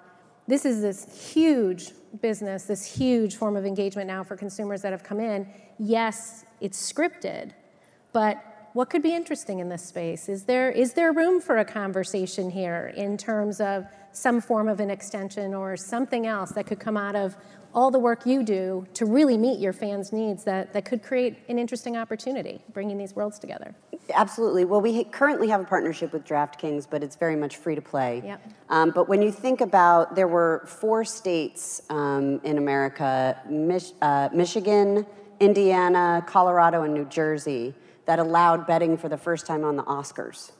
this 0.47 0.65
is 0.65 0.81
this 0.81 1.31
huge 1.33 1.91
business, 2.21 2.65
this 2.65 2.83
huge 2.83 3.37
form 3.37 3.55
of 3.55 3.65
engagement 3.65 4.07
now 4.07 4.21
for 4.25 4.35
consumers 4.35 4.81
that 4.81 4.91
have 4.91 5.01
come 5.01 5.21
in. 5.21 5.47
Yes, 5.79 6.43
it's 6.59 6.91
scripted, 6.91 7.53
but 8.11 8.69
what 8.73 8.89
could 8.89 9.01
be 9.01 9.15
interesting 9.15 9.59
in 9.59 9.69
this 9.69 9.81
space? 9.81 10.27
Is 10.27 10.43
there, 10.43 10.69
is 10.69 10.91
there 10.91 11.13
room 11.13 11.39
for 11.39 11.59
a 11.59 11.65
conversation 11.65 12.49
here 12.49 12.91
in 12.97 13.17
terms 13.17 13.61
of 13.61 13.85
some 14.11 14.41
form 14.41 14.67
of 14.67 14.81
an 14.81 14.89
extension 14.89 15.53
or 15.53 15.77
something 15.77 16.27
else 16.27 16.51
that 16.51 16.67
could 16.67 16.81
come 16.81 16.97
out 16.97 17.15
of 17.15 17.37
all 17.73 17.91
the 17.91 17.99
work 17.99 18.25
you 18.25 18.43
do 18.43 18.85
to 18.93 19.05
really 19.05 19.37
meet 19.37 19.59
your 19.59 19.73
fans' 19.73 20.11
needs 20.11 20.43
that, 20.43 20.73
that 20.73 20.85
could 20.85 21.03
create 21.03 21.37
an 21.49 21.57
interesting 21.57 21.97
opportunity, 21.97 22.61
bringing 22.73 22.97
these 22.97 23.15
worlds 23.15 23.39
together? 23.39 23.75
Absolutely. 24.13 24.65
Well, 24.65 24.81
we 24.81 25.03
currently 25.05 25.47
have 25.49 25.61
a 25.61 25.65
partnership 25.65 26.11
with 26.13 26.25
DraftKings, 26.25 26.87
but 26.89 27.03
it's 27.03 27.15
very 27.15 27.35
much 27.35 27.57
free 27.57 27.75
to 27.75 27.81
play. 27.81 28.21
Yep. 28.25 28.41
Um, 28.69 28.91
but 28.91 29.07
when 29.07 29.21
you 29.21 29.31
think 29.31 29.61
about, 29.61 30.15
there 30.15 30.27
were 30.27 30.63
four 30.65 31.05
states 31.05 31.81
um, 31.89 32.41
in 32.43 32.57
America 32.57 33.39
Mich- 33.49 33.93
uh, 34.01 34.29
Michigan, 34.33 35.05
Indiana, 35.39 36.23
Colorado, 36.27 36.83
and 36.83 36.93
New 36.93 37.05
Jersey 37.05 37.73
that 38.05 38.19
allowed 38.19 38.67
betting 38.67 38.97
for 38.97 39.09
the 39.09 39.17
first 39.17 39.45
time 39.45 39.63
on 39.63 39.75
the 39.75 39.83
Oscars. 39.83 40.51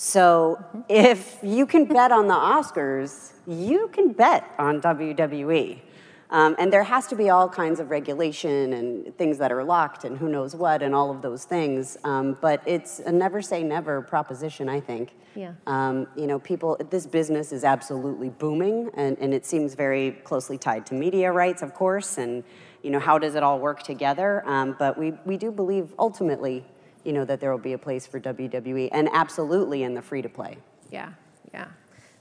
So 0.00 0.64
if 0.88 1.38
you 1.42 1.66
can 1.66 1.84
bet 1.84 2.12
on 2.12 2.28
the 2.28 2.34
Oscars, 2.34 3.32
you 3.48 3.88
can 3.88 4.12
bet 4.12 4.48
on 4.56 4.80
WWE. 4.80 5.80
Um, 6.30 6.56
and 6.58 6.72
there 6.72 6.82
has 6.82 7.06
to 7.08 7.16
be 7.16 7.30
all 7.30 7.48
kinds 7.48 7.80
of 7.80 7.90
regulation 7.90 8.74
and 8.74 9.16
things 9.16 9.38
that 9.38 9.50
are 9.50 9.64
locked 9.64 10.04
and 10.04 10.18
who 10.18 10.28
knows 10.28 10.54
what 10.54 10.82
and 10.82 10.94
all 10.94 11.10
of 11.10 11.22
those 11.22 11.44
things. 11.44 11.96
Um, 12.04 12.36
but 12.40 12.62
it's 12.66 12.98
a 13.00 13.10
never 13.10 13.40
say 13.40 13.62
never 13.62 14.02
proposition, 14.02 14.68
I 14.68 14.80
think. 14.80 15.14
Yeah. 15.34 15.52
Um, 15.66 16.06
you 16.16 16.26
know, 16.26 16.38
people, 16.38 16.76
this 16.90 17.06
business 17.06 17.52
is 17.52 17.64
absolutely 17.64 18.28
booming 18.28 18.90
and, 18.94 19.16
and 19.18 19.32
it 19.32 19.46
seems 19.46 19.74
very 19.74 20.12
closely 20.24 20.58
tied 20.58 20.84
to 20.86 20.94
media 20.94 21.32
rights, 21.32 21.62
of 21.62 21.74
course, 21.74 22.18
and, 22.18 22.44
you 22.82 22.90
know, 22.90 22.98
how 22.98 23.18
does 23.18 23.34
it 23.34 23.42
all 23.42 23.58
work 23.58 23.82
together? 23.82 24.42
Um, 24.46 24.76
but 24.78 24.98
we, 24.98 25.12
we 25.24 25.36
do 25.36 25.50
believe 25.50 25.94
ultimately, 25.98 26.64
you 27.04 27.12
know, 27.12 27.24
that 27.24 27.40
there 27.40 27.50
will 27.50 27.58
be 27.58 27.72
a 27.72 27.78
place 27.78 28.06
for 28.06 28.20
WWE 28.20 28.90
and 28.92 29.08
absolutely 29.12 29.82
in 29.82 29.94
the 29.94 30.02
free 30.02 30.20
to 30.22 30.28
play. 30.28 30.58
Yeah, 30.90 31.12
yeah. 31.54 31.68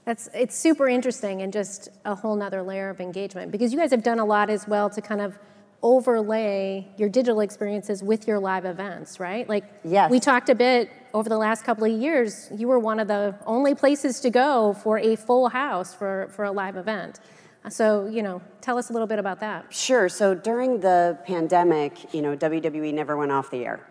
That's 0.07 0.29
it's 0.33 0.57
super 0.57 0.87
interesting 0.87 1.41
and 1.41 1.51
just 1.51 1.89
a 2.05 2.15
whole 2.15 2.37
nother 2.37 2.63
layer 2.63 2.89
of 2.89 3.01
engagement 3.01 3.51
because 3.51 3.73
you 3.73 3.77
guys 3.77 3.91
have 3.91 4.03
done 4.03 4.19
a 4.19 4.25
lot 4.25 4.49
as 4.49 4.65
well 4.65 4.89
to 4.91 5.01
kind 5.01 5.19
of 5.19 5.37
overlay 5.83 6.87
your 6.95 7.09
digital 7.09 7.41
experiences 7.41 8.01
with 8.01 8.25
your 8.25 8.39
live 8.39 8.63
events, 8.63 9.19
right? 9.19 9.49
Like 9.49 9.65
Yes. 9.83 10.09
we 10.09 10.21
talked 10.21 10.47
a 10.47 10.55
bit 10.55 10.89
over 11.13 11.27
the 11.27 11.37
last 11.37 11.65
couple 11.65 11.83
of 11.83 11.91
years, 11.91 12.49
you 12.55 12.69
were 12.69 12.79
one 12.79 13.01
of 13.01 13.09
the 13.09 13.35
only 13.45 13.75
places 13.75 14.21
to 14.21 14.29
go 14.29 14.77
for 14.81 14.97
a 14.97 15.17
full 15.17 15.49
house 15.49 15.93
for, 15.93 16.29
for 16.31 16.45
a 16.45 16.51
live 16.53 16.77
event. 16.77 17.19
So, 17.67 18.07
you 18.07 18.23
know, 18.23 18.41
tell 18.61 18.77
us 18.77 18.89
a 18.89 18.93
little 18.93 19.07
bit 19.07 19.19
about 19.19 19.41
that. 19.41 19.65
Sure. 19.73 20.07
So 20.07 20.33
during 20.33 20.79
the 20.79 21.19
pandemic, 21.25 22.13
you 22.13 22.21
know, 22.21 22.33
WWE 22.33 22.93
never 22.93 23.17
went 23.17 23.33
off 23.33 23.51
the 23.51 23.65
air. 23.65 23.85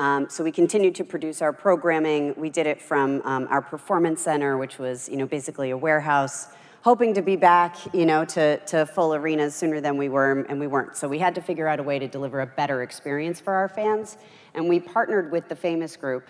Um, 0.00 0.30
so 0.30 0.42
we 0.42 0.50
continued 0.50 0.94
to 0.94 1.04
produce 1.04 1.42
our 1.42 1.52
programming. 1.52 2.32
We 2.38 2.48
did 2.48 2.66
it 2.66 2.80
from 2.80 3.20
um, 3.26 3.46
our 3.50 3.60
performance 3.60 4.22
center, 4.22 4.56
which 4.56 4.78
was, 4.78 5.10
you 5.10 5.18
know, 5.18 5.26
basically 5.26 5.68
a 5.72 5.76
warehouse, 5.76 6.48
hoping 6.80 7.12
to 7.12 7.20
be 7.20 7.36
back, 7.36 7.76
you 7.92 8.06
know, 8.06 8.24
to, 8.24 8.56
to 8.64 8.86
full 8.86 9.14
arenas 9.14 9.54
sooner 9.54 9.78
than 9.78 9.98
we 9.98 10.08
were, 10.08 10.46
and 10.48 10.58
we 10.58 10.66
weren't. 10.66 10.96
So 10.96 11.06
we 11.06 11.18
had 11.18 11.34
to 11.34 11.42
figure 11.42 11.68
out 11.68 11.80
a 11.80 11.82
way 11.82 11.98
to 11.98 12.08
deliver 12.08 12.40
a 12.40 12.46
better 12.46 12.82
experience 12.82 13.40
for 13.40 13.52
our 13.52 13.68
fans. 13.68 14.16
And 14.54 14.70
we 14.70 14.80
partnered 14.80 15.30
with 15.30 15.50
the 15.50 15.54
Famous 15.54 15.98
Group, 15.98 16.26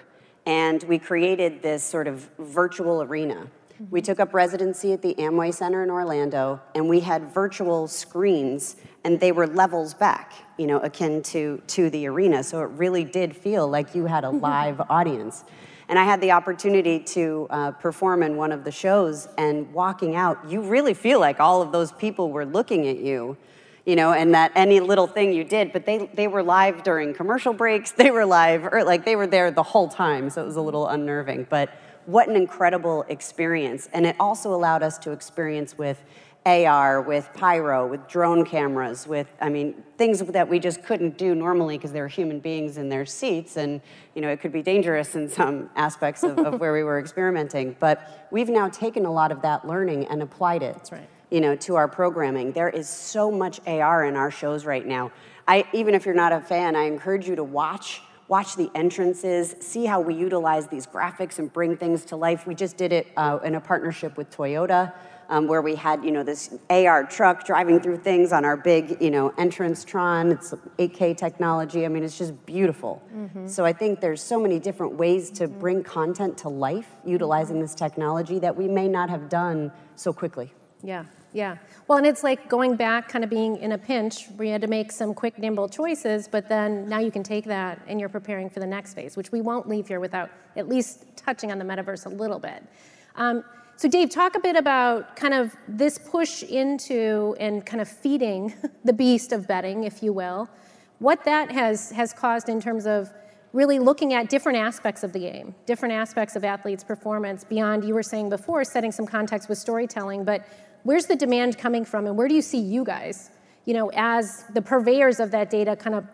and 0.46 0.82
we 0.82 0.98
created 0.98 1.62
this 1.62 1.84
sort 1.84 2.08
of 2.08 2.28
virtual 2.40 3.02
arena. 3.02 3.46
We 3.88 4.02
took 4.02 4.20
up 4.20 4.34
residency 4.34 4.92
at 4.92 5.00
the 5.00 5.14
Amway 5.14 5.54
Center 5.54 5.82
in 5.82 5.88
Orlando, 5.88 6.60
and 6.74 6.86
we 6.86 7.00
had 7.00 7.32
virtual 7.32 7.88
screens, 7.88 8.76
and 9.04 9.18
they 9.18 9.32
were 9.32 9.46
levels 9.46 9.94
back, 9.94 10.34
you 10.58 10.66
know, 10.66 10.80
akin 10.80 11.22
to, 11.22 11.62
to 11.68 11.88
the 11.88 12.06
arena. 12.06 12.42
So 12.42 12.60
it 12.60 12.68
really 12.72 13.04
did 13.04 13.34
feel 13.34 13.66
like 13.66 13.94
you 13.94 14.04
had 14.04 14.24
a 14.24 14.28
live 14.28 14.82
audience. 14.90 15.44
And 15.88 15.98
I 15.98 16.04
had 16.04 16.20
the 16.20 16.32
opportunity 16.32 17.00
to 17.00 17.46
uh, 17.48 17.70
perform 17.70 18.22
in 18.22 18.36
one 18.36 18.52
of 18.52 18.64
the 18.64 18.70
shows, 18.70 19.28
and 19.38 19.72
walking 19.72 20.14
out, 20.14 20.46
you 20.46 20.60
really 20.60 20.92
feel 20.92 21.18
like 21.18 21.40
all 21.40 21.62
of 21.62 21.72
those 21.72 21.90
people 21.92 22.30
were 22.30 22.44
looking 22.44 22.86
at 22.86 22.98
you 22.98 23.38
you 23.86 23.96
know, 23.96 24.12
and 24.12 24.34
that 24.34 24.52
any 24.54 24.78
little 24.78 25.06
thing 25.06 25.32
you 25.32 25.42
did, 25.42 25.72
but 25.72 25.86
they, 25.86 26.10
they 26.14 26.28
were 26.28 26.42
live 26.42 26.82
during 26.82 27.14
commercial 27.14 27.52
breaks, 27.52 27.90
they 28.02 28.10
were 28.10 28.26
live, 28.26 28.64
or 28.70 28.84
like 28.84 29.04
they 29.04 29.16
were 29.16 29.26
there 29.26 29.50
the 29.50 29.62
whole 29.62 29.88
time, 29.88 30.30
so 30.30 30.42
it 30.42 30.44
was 30.44 30.56
a 30.56 30.60
little 30.60 30.86
unnerving. 30.86 31.46
But 31.48 31.70
what 32.10 32.28
an 32.28 32.36
incredible 32.36 33.04
experience. 33.08 33.88
And 33.92 34.06
it 34.06 34.16
also 34.18 34.54
allowed 34.54 34.82
us 34.82 34.98
to 34.98 35.12
experience 35.12 35.76
with 35.76 36.02
AR, 36.46 37.02
with 37.02 37.28
pyro, 37.34 37.86
with 37.86 38.08
drone 38.08 38.46
cameras, 38.46 39.06
with, 39.06 39.26
I 39.42 39.50
mean, 39.50 39.74
things 39.98 40.20
that 40.20 40.48
we 40.48 40.58
just 40.58 40.82
couldn't 40.82 41.18
do 41.18 41.34
normally 41.34 41.76
because 41.76 41.92
there 41.92 42.02
were 42.02 42.08
human 42.08 42.40
beings 42.40 42.78
in 42.78 42.88
their 42.88 43.04
seats. 43.04 43.58
And, 43.58 43.80
you 44.14 44.22
know, 44.22 44.28
it 44.30 44.40
could 44.40 44.52
be 44.52 44.62
dangerous 44.62 45.14
in 45.14 45.28
some 45.28 45.68
aspects 45.76 46.22
of, 46.22 46.38
of 46.38 46.58
where 46.58 46.72
we 46.72 46.82
were 46.82 46.98
experimenting. 46.98 47.76
But 47.78 48.26
we've 48.30 48.48
now 48.48 48.68
taken 48.70 49.04
a 49.04 49.12
lot 49.12 49.32
of 49.32 49.42
that 49.42 49.66
learning 49.66 50.06
and 50.06 50.22
applied 50.22 50.62
it 50.62 50.74
That's 50.74 50.92
right. 50.92 51.08
you 51.30 51.42
know, 51.42 51.56
to 51.56 51.76
our 51.76 51.88
programming. 51.88 52.52
There 52.52 52.70
is 52.70 52.88
so 52.88 53.30
much 53.30 53.60
AR 53.66 54.06
in 54.06 54.16
our 54.16 54.30
shows 54.30 54.64
right 54.64 54.86
now. 54.86 55.12
I, 55.46 55.64
even 55.74 55.94
if 55.94 56.06
you're 56.06 56.14
not 56.14 56.32
a 56.32 56.40
fan, 56.40 56.74
I 56.74 56.84
encourage 56.84 57.28
you 57.28 57.36
to 57.36 57.44
watch, 57.44 58.00
watch 58.30 58.54
the 58.54 58.70
entrances, 58.76 59.56
see 59.58 59.84
how 59.84 60.00
we 60.00 60.14
utilize 60.14 60.68
these 60.68 60.86
graphics 60.86 61.40
and 61.40 61.52
bring 61.52 61.76
things 61.76 62.04
to 62.06 62.16
life. 62.16 62.46
We 62.46 62.54
just 62.54 62.76
did 62.76 62.92
it 62.92 63.08
uh, 63.16 63.40
in 63.44 63.56
a 63.56 63.60
partnership 63.60 64.16
with 64.16 64.30
Toyota. 64.30 64.92
um, 65.30 65.46
where 65.46 65.62
we 65.62 65.76
had, 65.76 66.04
you 66.04 66.10
know, 66.10 66.24
this 66.24 66.52
AR 66.68 67.04
truck 67.04 67.46
driving 67.46 67.80
through 67.80 67.98
things 67.98 68.32
on 68.32 68.44
our 68.44 68.56
big, 68.56 69.00
you 69.00 69.10
know, 69.10 69.32
entrance 69.38 69.84
Tron. 69.84 70.32
It's 70.32 70.52
8K 70.78 71.16
technology. 71.16 71.84
I 71.84 71.88
mean, 71.88 72.02
it's 72.02 72.18
just 72.18 72.34
beautiful. 72.44 73.00
Mm-hmm. 73.14 73.46
So 73.46 73.64
I 73.64 73.72
think 73.72 74.00
there's 74.00 74.20
so 74.20 74.40
many 74.40 74.58
different 74.58 74.94
ways 74.94 75.30
to 75.32 75.46
mm-hmm. 75.46 75.60
bring 75.60 75.82
content 75.84 76.36
to 76.38 76.48
life 76.48 76.88
utilizing 77.04 77.60
this 77.60 77.76
technology 77.76 78.40
that 78.40 78.56
we 78.56 78.66
may 78.66 78.88
not 78.88 79.08
have 79.08 79.28
done 79.28 79.70
so 79.94 80.12
quickly. 80.12 80.52
Yeah, 80.82 81.04
yeah. 81.32 81.56
Well, 81.86 81.98
and 81.98 82.06
it's 82.06 82.22
like 82.24 82.48
going 82.48 82.76
back, 82.76 83.08
kind 83.08 83.24
of 83.24 83.30
being 83.30 83.56
in 83.56 83.72
a 83.72 83.78
pinch 83.78 84.26
where 84.36 84.46
you 84.46 84.52
had 84.52 84.60
to 84.62 84.66
make 84.66 84.90
some 84.92 85.14
quick, 85.14 85.38
nimble 85.38 85.68
choices, 85.68 86.28
but 86.28 86.48
then 86.48 86.88
now 86.88 86.98
you 86.98 87.10
can 87.10 87.22
take 87.22 87.44
that 87.44 87.80
and 87.86 88.00
you're 88.00 88.08
preparing 88.08 88.50
for 88.50 88.60
the 88.60 88.66
next 88.66 88.94
phase, 88.94 89.16
which 89.16 89.32
we 89.32 89.40
won't 89.40 89.68
leave 89.68 89.88
here 89.88 90.00
without 90.00 90.30
at 90.56 90.68
least 90.68 91.04
touching 91.16 91.52
on 91.52 91.58
the 91.58 91.64
metaverse 91.64 92.06
a 92.06 92.08
little 92.08 92.38
bit. 92.38 92.62
Um, 93.16 93.44
so, 93.76 93.88
Dave, 93.88 94.10
talk 94.10 94.34
a 94.34 94.40
bit 94.40 94.56
about 94.56 95.16
kind 95.16 95.32
of 95.32 95.54
this 95.66 95.98
push 95.98 96.42
into 96.42 97.34
and 97.40 97.64
kind 97.64 97.80
of 97.80 97.88
feeding 97.88 98.52
the 98.84 98.92
beast 98.92 99.32
of 99.32 99.46
betting, 99.46 99.84
if 99.84 100.02
you 100.02 100.12
will, 100.12 100.50
what 100.98 101.24
that 101.24 101.50
has, 101.50 101.90
has 101.92 102.12
caused 102.12 102.48
in 102.48 102.60
terms 102.60 102.86
of 102.86 103.10
really 103.52 103.78
looking 103.78 104.14
at 104.14 104.28
different 104.28 104.58
aspects 104.58 105.02
of 105.02 105.12
the 105.12 105.18
game, 105.18 105.54
different 105.66 105.92
aspects 105.94 106.36
of 106.36 106.44
athletes' 106.44 106.84
performance 106.84 107.42
beyond, 107.42 107.84
you 107.84 107.94
were 107.94 108.02
saying 108.02 108.28
before, 108.28 108.64
setting 108.64 108.92
some 108.92 109.06
context 109.06 109.48
with 109.48 109.58
storytelling, 109.58 110.24
but 110.24 110.46
where's 110.82 111.06
the 111.06 111.16
demand 111.16 111.58
coming 111.58 111.84
from 111.84 112.06
and 112.06 112.16
where 112.16 112.28
do 112.28 112.34
you 112.34 112.42
see 112.42 112.58
you 112.58 112.84
guys, 112.84 113.30
you 113.64 113.74
know, 113.74 113.90
as 113.94 114.44
the 114.54 114.62
purveyors 114.62 115.20
of 115.20 115.30
that 115.30 115.50
data 115.50 115.76
kind 115.76 115.94
of 115.94 116.06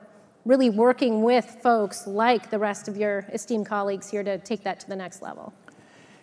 really 0.44 0.70
working 0.70 1.22
with 1.22 1.44
folks 1.62 2.06
like 2.06 2.50
the 2.50 2.58
rest 2.58 2.88
of 2.88 2.96
your 2.96 3.26
esteemed 3.32 3.66
colleagues 3.66 4.10
here 4.10 4.22
to 4.22 4.38
take 4.38 4.62
that 4.62 4.80
to 4.80 4.88
the 4.88 4.96
next 4.96 5.20
level? 5.20 5.52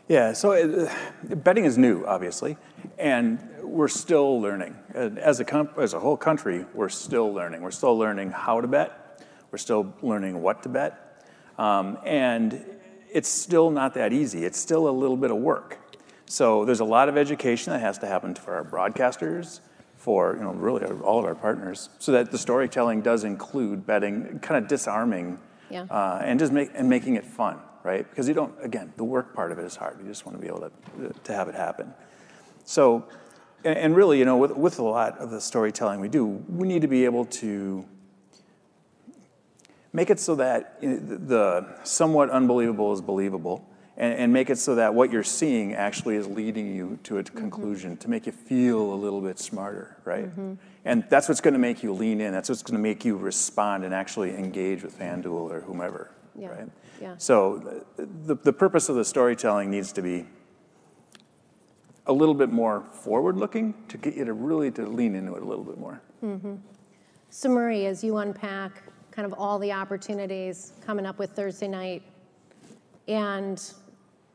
Yeah, 0.07 0.33
so 0.33 0.51
uh, 0.51 0.93
betting 1.35 1.65
is 1.65 1.77
new, 1.77 2.05
obviously, 2.05 2.57
and 2.97 3.39
we're 3.61 3.87
still 3.87 4.41
learning. 4.41 4.75
As 4.93 5.39
a, 5.39 5.69
as 5.77 5.93
a 5.93 5.99
whole 5.99 6.17
country, 6.17 6.65
we're 6.73 6.89
still 6.89 7.33
learning. 7.33 7.61
We're 7.61 7.71
still 7.71 7.97
learning 7.97 8.31
how 8.31 8.59
to 8.59 8.67
bet, 8.67 9.23
we're 9.51 9.57
still 9.57 9.93
learning 10.01 10.41
what 10.41 10.63
to 10.63 10.69
bet, 10.69 11.25
um, 11.57 11.97
and 12.05 12.65
it's 13.11 13.29
still 13.29 13.69
not 13.69 13.93
that 13.93 14.11
easy. 14.11 14.43
It's 14.43 14.59
still 14.59 14.89
a 14.89 14.91
little 14.91 15.17
bit 15.17 15.31
of 15.31 15.37
work. 15.37 15.79
So 16.25 16.65
there's 16.65 16.79
a 16.79 16.85
lot 16.85 17.09
of 17.09 17.17
education 17.17 17.73
that 17.73 17.79
has 17.79 17.97
to 17.99 18.07
happen 18.07 18.35
for 18.35 18.55
our 18.55 18.63
broadcasters, 18.63 19.59
for 19.97 20.35
you 20.35 20.43
know 20.43 20.51
really 20.51 20.85
all 20.85 21.19
of 21.19 21.25
our 21.25 21.35
partners, 21.35 21.89
so 21.99 22.11
that 22.13 22.31
the 22.31 22.37
storytelling 22.37 23.01
does 23.01 23.23
include 23.23 23.85
betting, 23.85 24.39
kind 24.39 24.63
of 24.63 24.69
disarming, 24.69 25.39
yeah. 25.69 25.83
uh, 25.89 26.21
and 26.23 26.39
just 26.39 26.51
make 26.51 26.71
and 26.73 26.89
making 26.89 27.15
it 27.15 27.25
fun 27.25 27.59
right? 27.83 28.09
Because 28.09 28.27
you 28.27 28.33
don't, 28.33 28.53
again, 28.61 28.93
the 28.97 29.03
work 29.03 29.35
part 29.35 29.51
of 29.51 29.59
it 29.59 29.65
is 29.65 29.75
hard. 29.75 29.99
You 29.99 30.07
just 30.07 30.25
want 30.25 30.37
to 30.37 30.41
be 30.41 30.47
able 30.47 30.69
to, 30.69 31.13
to 31.25 31.33
have 31.33 31.47
it 31.49 31.55
happen. 31.55 31.93
So, 32.65 33.05
and, 33.63 33.77
and 33.77 33.95
really, 33.95 34.17
you 34.19 34.25
know, 34.25 34.37
with, 34.37 34.51
with 34.51 34.79
a 34.79 34.83
lot 34.83 35.17
of 35.19 35.29
the 35.29 35.41
storytelling 35.41 35.99
we 35.99 36.09
do, 36.09 36.25
we 36.25 36.67
need 36.67 36.81
to 36.81 36.87
be 36.87 37.05
able 37.05 37.25
to 37.25 37.85
make 39.91 40.09
it 40.09 40.19
so 40.19 40.35
that 40.35 40.81
the 40.81 41.67
somewhat 41.83 42.29
unbelievable 42.29 42.93
is 42.93 43.01
believable 43.01 43.69
and, 43.97 44.13
and, 44.15 44.33
make 44.33 44.49
it 44.49 44.57
so 44.57 44.75
that 44.75 44.93
what 44.93 45.11
you're 45.11 45.23
seeing 45.23 45.73
actually 45.73 46.15
is 46.15 46.27
leading 46.27 46.75
you 46.75 46.97
to 47.03 47.19
a 47.19 47.23
mm-hmm. 47.23 47.37
conclusion 47.37 47.97
to 47.97 48.09
make 48.09 48.25
you 48.25 48.31
feel 48.31 48.93
a 48.93 48.95
little 48.95 49.21
bit 49.21 49.37
smarter, 49.37 49.97
right? 50.03 50.25
Mm-hmm. 50.25 50.53
And 50.85 51.05
that's 51.09 51.29
what's 51.29 51.41
going 51.41 51.53
to 51.53 51.59
make 51.59 51.83
you 51.83 51.93
lean 51.93 52.19
in. 52.19 52.31
That's 52.31 52.49
what's 52.49 52.63
going 52.63 52.75
to 52.75 52.81
make 52.81 53.05
you 53.05 53.15
respond 53.15 53.83
and 53.83 53.93
actually 53.93 54.35
engage 54.35 54.83
with 54.83 54.97
FanDuel 54.97 55.51
or 55.51 55.61
whomever, 55.61 56.11
yeah. 56.35 56.47
right? 56.47 56.69
Yeah. 56.99 57.15
So 57.17 57.83
the, 57.97 58.35
the 58.35 58.53
purpose 58.53 58.89
of 58.89 58.95
the 58.95 59.05
storytelling 59.05 59.69
needs 59.69 59.91
to 59.93 60.01
be 60.01 60.25
a 62.07 62.13
little 62.13 62.35
bit 62.35 62.51
more 62.51 62.83
forward 62.91 63.37
looking 63.37 63.73
to 63.87 63.97
get 63.97 64.15
you 64.15 64.25
to 64.25 64.33
really 64.33 64.71
to 64.71 64.85
lean 64.85 65.15
into 65.15 65.35
it 65.35 65.41
a 65.41 65.45
little 65.45 65.63
bit 65.63 65.77
more. 65.77 66.01
Mm-hmm. 66.23 66.55
So 67.29 67.49
Marie, 67.49 67.85
as 67.85 68.03
you 68.03 68.17
unpack 68.17 68.83
kind 69.11 69.25
of 69.25 69.33
all 69.37 69.59
the 69.59 69.71
opportunities 69.71 70.73
coming 70.85 71.05
up 71.05 71.19
with 71.19 71.31
Thursday 71.31 71.67
night 71.67 72.03
and 73.07 73.73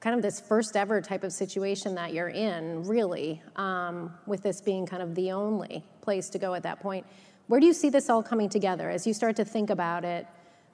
kind 0.00 0.14
of 0.14 0.22
this 0.22 0.40
first 0.40 0.76
ever 0.76 1.00
type 1.00 1.24
of 1.24 1.32
situation 1.32 1.94
that 1.96 2.12
you're 2.12 2.28
in, 2.28 2.84
really, 2.84 3.42
um, 3.56 4.14
with 4.26 4.42
this 4.42 4.60
being 4.60 4.86
kind 4.86 5.02
of 5.02 5.14
the 5.14 5.32
only 5.32 5.84
place 6.00 6.28
to 6.30 6.38
go 6.38 6.54
at 6.54 6.62
that 6.62 6.80
point. 6.80 7.04
Where 7.48 7.60
do 7.60 7.66
you 7.66 7.72
see 7.72 7.88
this 7.88 8.08
all 8.08 8.22
coming 8.22 8.48
together 8.48 8.90
as 8.90 9.06
you 9.06 9.14
start 9.14 9.36
to 9.36 9.44
think 9.44 9.70
about 9.70 10.04
it? 10.04 10.26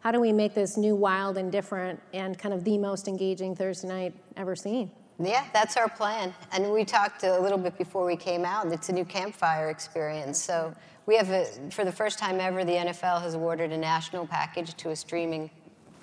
how 0.04 0.12
do 0.12 0.20
we 0.20 0.32
make 0.32 0.52
this 0.52 0.76
new, 0.76 0.94
wild, 0.94 1.38
and 1.38 1.50
different, 1.50 1.98
and 2.12 2.38
kind 2.38 2.52
of 2.52 2.62
the 2.62 2.76
most 2.76 3.08
engaging 3.08 3.56
Thursday 3.56 3.88
night 3.88 4.14
ever 4.36 4.54
seen? 4.54 4.90
Yeah, 5.18 5.46
that's 5.54 5.78
our 5.78 5.88
plan. 5.88 6.34
And 6.52 6.70
we 6.70 6.84
talked 6.84 7.24
a 7.24 7.40
little 7.40 7.56
bit 7.56 7.78
before 7.78 8.04
we 8.04 8.14
came 8.14 8.44
out. 8.44 8.70
It's 8.70 8.90
a 8.90 8.92
new 8.92 9.06
campfire 9.06 9.70
experience. 9.70 10.38
So 10.38 10.74
we 11.06 11.16
have, 11.16 11.30
a, 11.30 11.46
for 11.70 11.86
the 11.86 11.92
first 11.92 12.18
time 12.18 12.38
ever, 12.38 12.66
the 12.66 12.72
NFL 12.72 13.22
has 13.22 13.32
awarded 13.32 13.72
a 13.72 13.78
national 13.78 14.26
package 14.26 14.74
to 14.74 14.90
a 14.90 14.96
streaming 14.96 15.48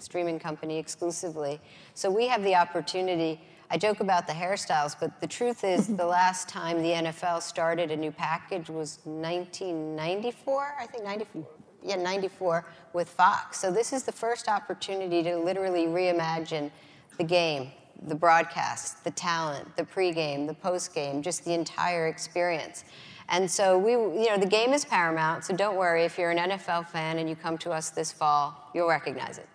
streaming 0.02 0.40
company 0.40 0.78
exclusively. 0.78 1.60
So 1.94 2.10
we 2.10 2.28
have 2.28 2.44
the 2.44 2.56
opportunity. 2.56 3.42
I 3.70 3.78
joke 3.78 4.00
about 4.00 4.28
the 4.28 4.34
hairstyles, 4.34 4.96
but 5.00 5.20
the 5.22 5.28
truth 5.28 5.64
is, 5.64 5.88
the 5.88 6.06
last 6.20 6.50
time 6.50 6.82
the 6.82 6.92
NFL 6.92 7.42
started 7.42 7.92
a 7.92 7.96
new 7.96 8.12
package 8.12 8.70
was 8.70 9.00
1994. 9.06 10.76
I 10.80 10.86
think 10.88 11.04
94 11.04 11.46
yeah, 11.84 11.96
94 11.96 12.66
with 12.94 13.10
Fox. 13.10 13.60
So 13.60 13.72
this 13.72 13.94
is 13.94 14.04
the 14.04 14.12
first 14.12 14.48
opportunity 14.48 15.24
to 15.24 15.38
literally 15.38 15.86
reimagine 15.86 16.72
the 17.18 17.24
game, 17.24 17.72
the 18.04 18.16
broadcast, 18.16 19.04
the 19.04 19.12
talent, 19.12 19.76
the 19.76 19.84
pregame, 19.84 20.48
the 20.48 20.54
postgame, 20.54 21.22
just 21.22 21.46
the 21.46 21.54
entire 21.54 22.08
experience. 22.08 22.84
And 23.30 23.50
so 23.50 23.78
we, 23.78 23.92
you 23.94 24.30
know, 24.30 24.38
the 24.38 24.46
game 24.46 24.74
is 24.74 24.84
paramount. 24.84 25.46
So 25.46 25.56
don't 25.56 25.78
worry 25.78 26.04
if 26.04 26.18
you're 26.18 26.32
an 26.32 26.38
NFL 26.38 26.88
fan 26.90 27.18
and 27.18 27.30
you 27.30 27.36
come 27.36 27.58
to 27.60 27.72
us 27.72 27.90
this 27.90 28.12
fall, 28.12 28.70
you'll 28.76 28.90
recognize 28.90 29.38
it 29.38 29.48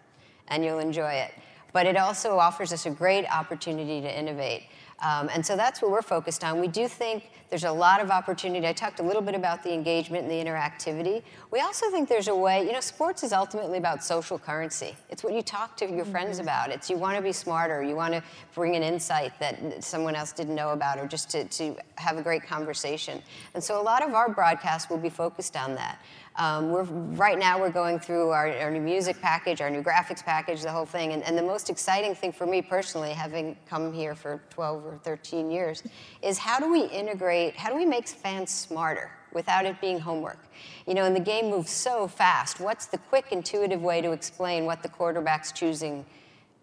and 0.49 0.65
you'll 0.65 0.79
enjoy 0.79 1.13
it. 1.13 1.33
But 1.73 1.87
it 1.87 1.97
also 1.97 2.39
offers 2.39 2.73
us 2.73 2.87
a 2.87 2.91
great 2.91 3.27
opportunity 3.27 4.01
to 4.01 4.19
innovate. 4.19 4.65
Um, 5.01 5.29
and 5.33 5.45
so 5.45 5.57
that's 5.57 5.83
what 5.83 5.91
we're 5.91 6.03
focused 6.03 6.43
on. 6.43 6.61
We 6.61 6.69
do 6.69 6.89
think 6.89 7.31
there's 7.51 7.65
a 7.65 7.73
lot 7.73 8.01
of 8.01 8.11
opportunity. 8.11 8.67
I 8.67 8.73
talked 8.73 9.01
a 9.01 9.03
little 9.03 9.23
bit 9.23 9.35
about 9.35 9.63
the 9.63 9.73
engagement 9.73 10.25
and 10.25 10.31
the 10.31 10.51
interactivity. 10.51 11.23
We 11.51 11.61
also 11.61 11.91
think 11.91 12.09
there's 12.09 12.29
a 12.29 12.35
way, 12.35 12.67
you 12.67 12.73
know, 12.73 12.81
sports 12.81 13.23
is 13.23 13.33
ultimately 13.33 13.79
about 13.79 14.03
social 14.03 14.39
currency. 14.39 14.97
It's 15.11 15.23
what 15.23 15.33
you 15.33 15.43
talk 15.43 15.77
to 15.79 15.87
your 15.87 16.03
mm-hmm. 16.03 16.11
friends 16.11 16.39
about. 16.39 16.71
It's 16.71 16.91
you 16.91 16.97
want 16.97 17.17
to 17.17 17.23
be 17.23 17.33
smarter, 17.33 17.83
you 17.83 17.95
want 17.95 18.15
to 18.15 18.23
bring 18.55 18.75
an 18.75 18.83
insight 18.83 19.39
that 19.39 19.83
someone 19.83 20.17
else 20.17 20.33
didn't 20.33 20.55
know 20.55 20.71
about, 20.71 20.99
or 20.99 21.07
just 21.07 21.31
to, 21.31 21.45
to 21.45 21.77
have 21.97 22.19
a 22.19 22.23
great 22.23 22.43
conversation. 22.43 23.23
And 23.55 23.63
so 23.63 23.81
a 23.81 23.83
lot 23.83 24.03
of 24.03 24.15
our 24.15 24.29
broadcasts 24.29 24.91
will 24.91 24.99
be 24.99 25.11
focused 25.11 25.57
on 25.57 25.75
that. 25.77 26.01
Um, 26.39 26.71
we're, 26.71 26.83
right 26.83 27.39
now, 27.39 27.59
we're 27.59 27.71
going 27.71 27.99
through 27.99 28.29
our, 28.29 28.51
our, 28.59 28.71
new 28.71 28.81
music 28.81 29.19
package, 29.23 29.63
our 29.63 29.71
new 29.71 29.83
graphics 29.83 30.23
package, 30.23 30.61
the 30.61 30.71
whole 30.71 30.85
thing. 30.85 31.13
And, 31.15 31.23
and, 31.23 31.37
the 31.37 31.43
most 31.43 31.71
exciting 31.71 32.15
thing 32.15 32.31
for 32.31 32.45
me 32.45 32.61
personally, 32.61 33.13
having 33.13 33.57
come 33.67 33.91
here 33.91 34.15
for 34.15 34.43
12 34.51 34.85
or 34.85 34.99
13 34.99 35.51
years, 35.51 35.83
is 36.21 36.37
how 36.37 36.61
do 36.61 36.71
we 36.71 36.85
integrate, 36.85 37.36
how 37.57 37.69
do 37.71 37.77
we 37.77 37.87
make 37.87 38.09
fans 38.09 38.51
smarter 38.51 39.11
without 39.33 39.65
it 39.65 39.81
being 39.81 39.99
homework? 39.99 40.43
You 40.87 40.95
know, 40.95 41.05
and 41.05 41.15
the 41.15 41.27
game 41.35 41.51
moves 41.51 41.71
so 41.71 42.09
fast. 42.09 42.61
What's 42.61 42.87
the 42.87 42.99
quick, 42.99 43.27
intuitive 43.31 43.83
way 43.83 44.01
to 44.01 44.13
explain 44.13 44.67
what 44.67 44.83
the 44.83 44.89
quarterback's 44.89 45.53
choosing 45.53 46.05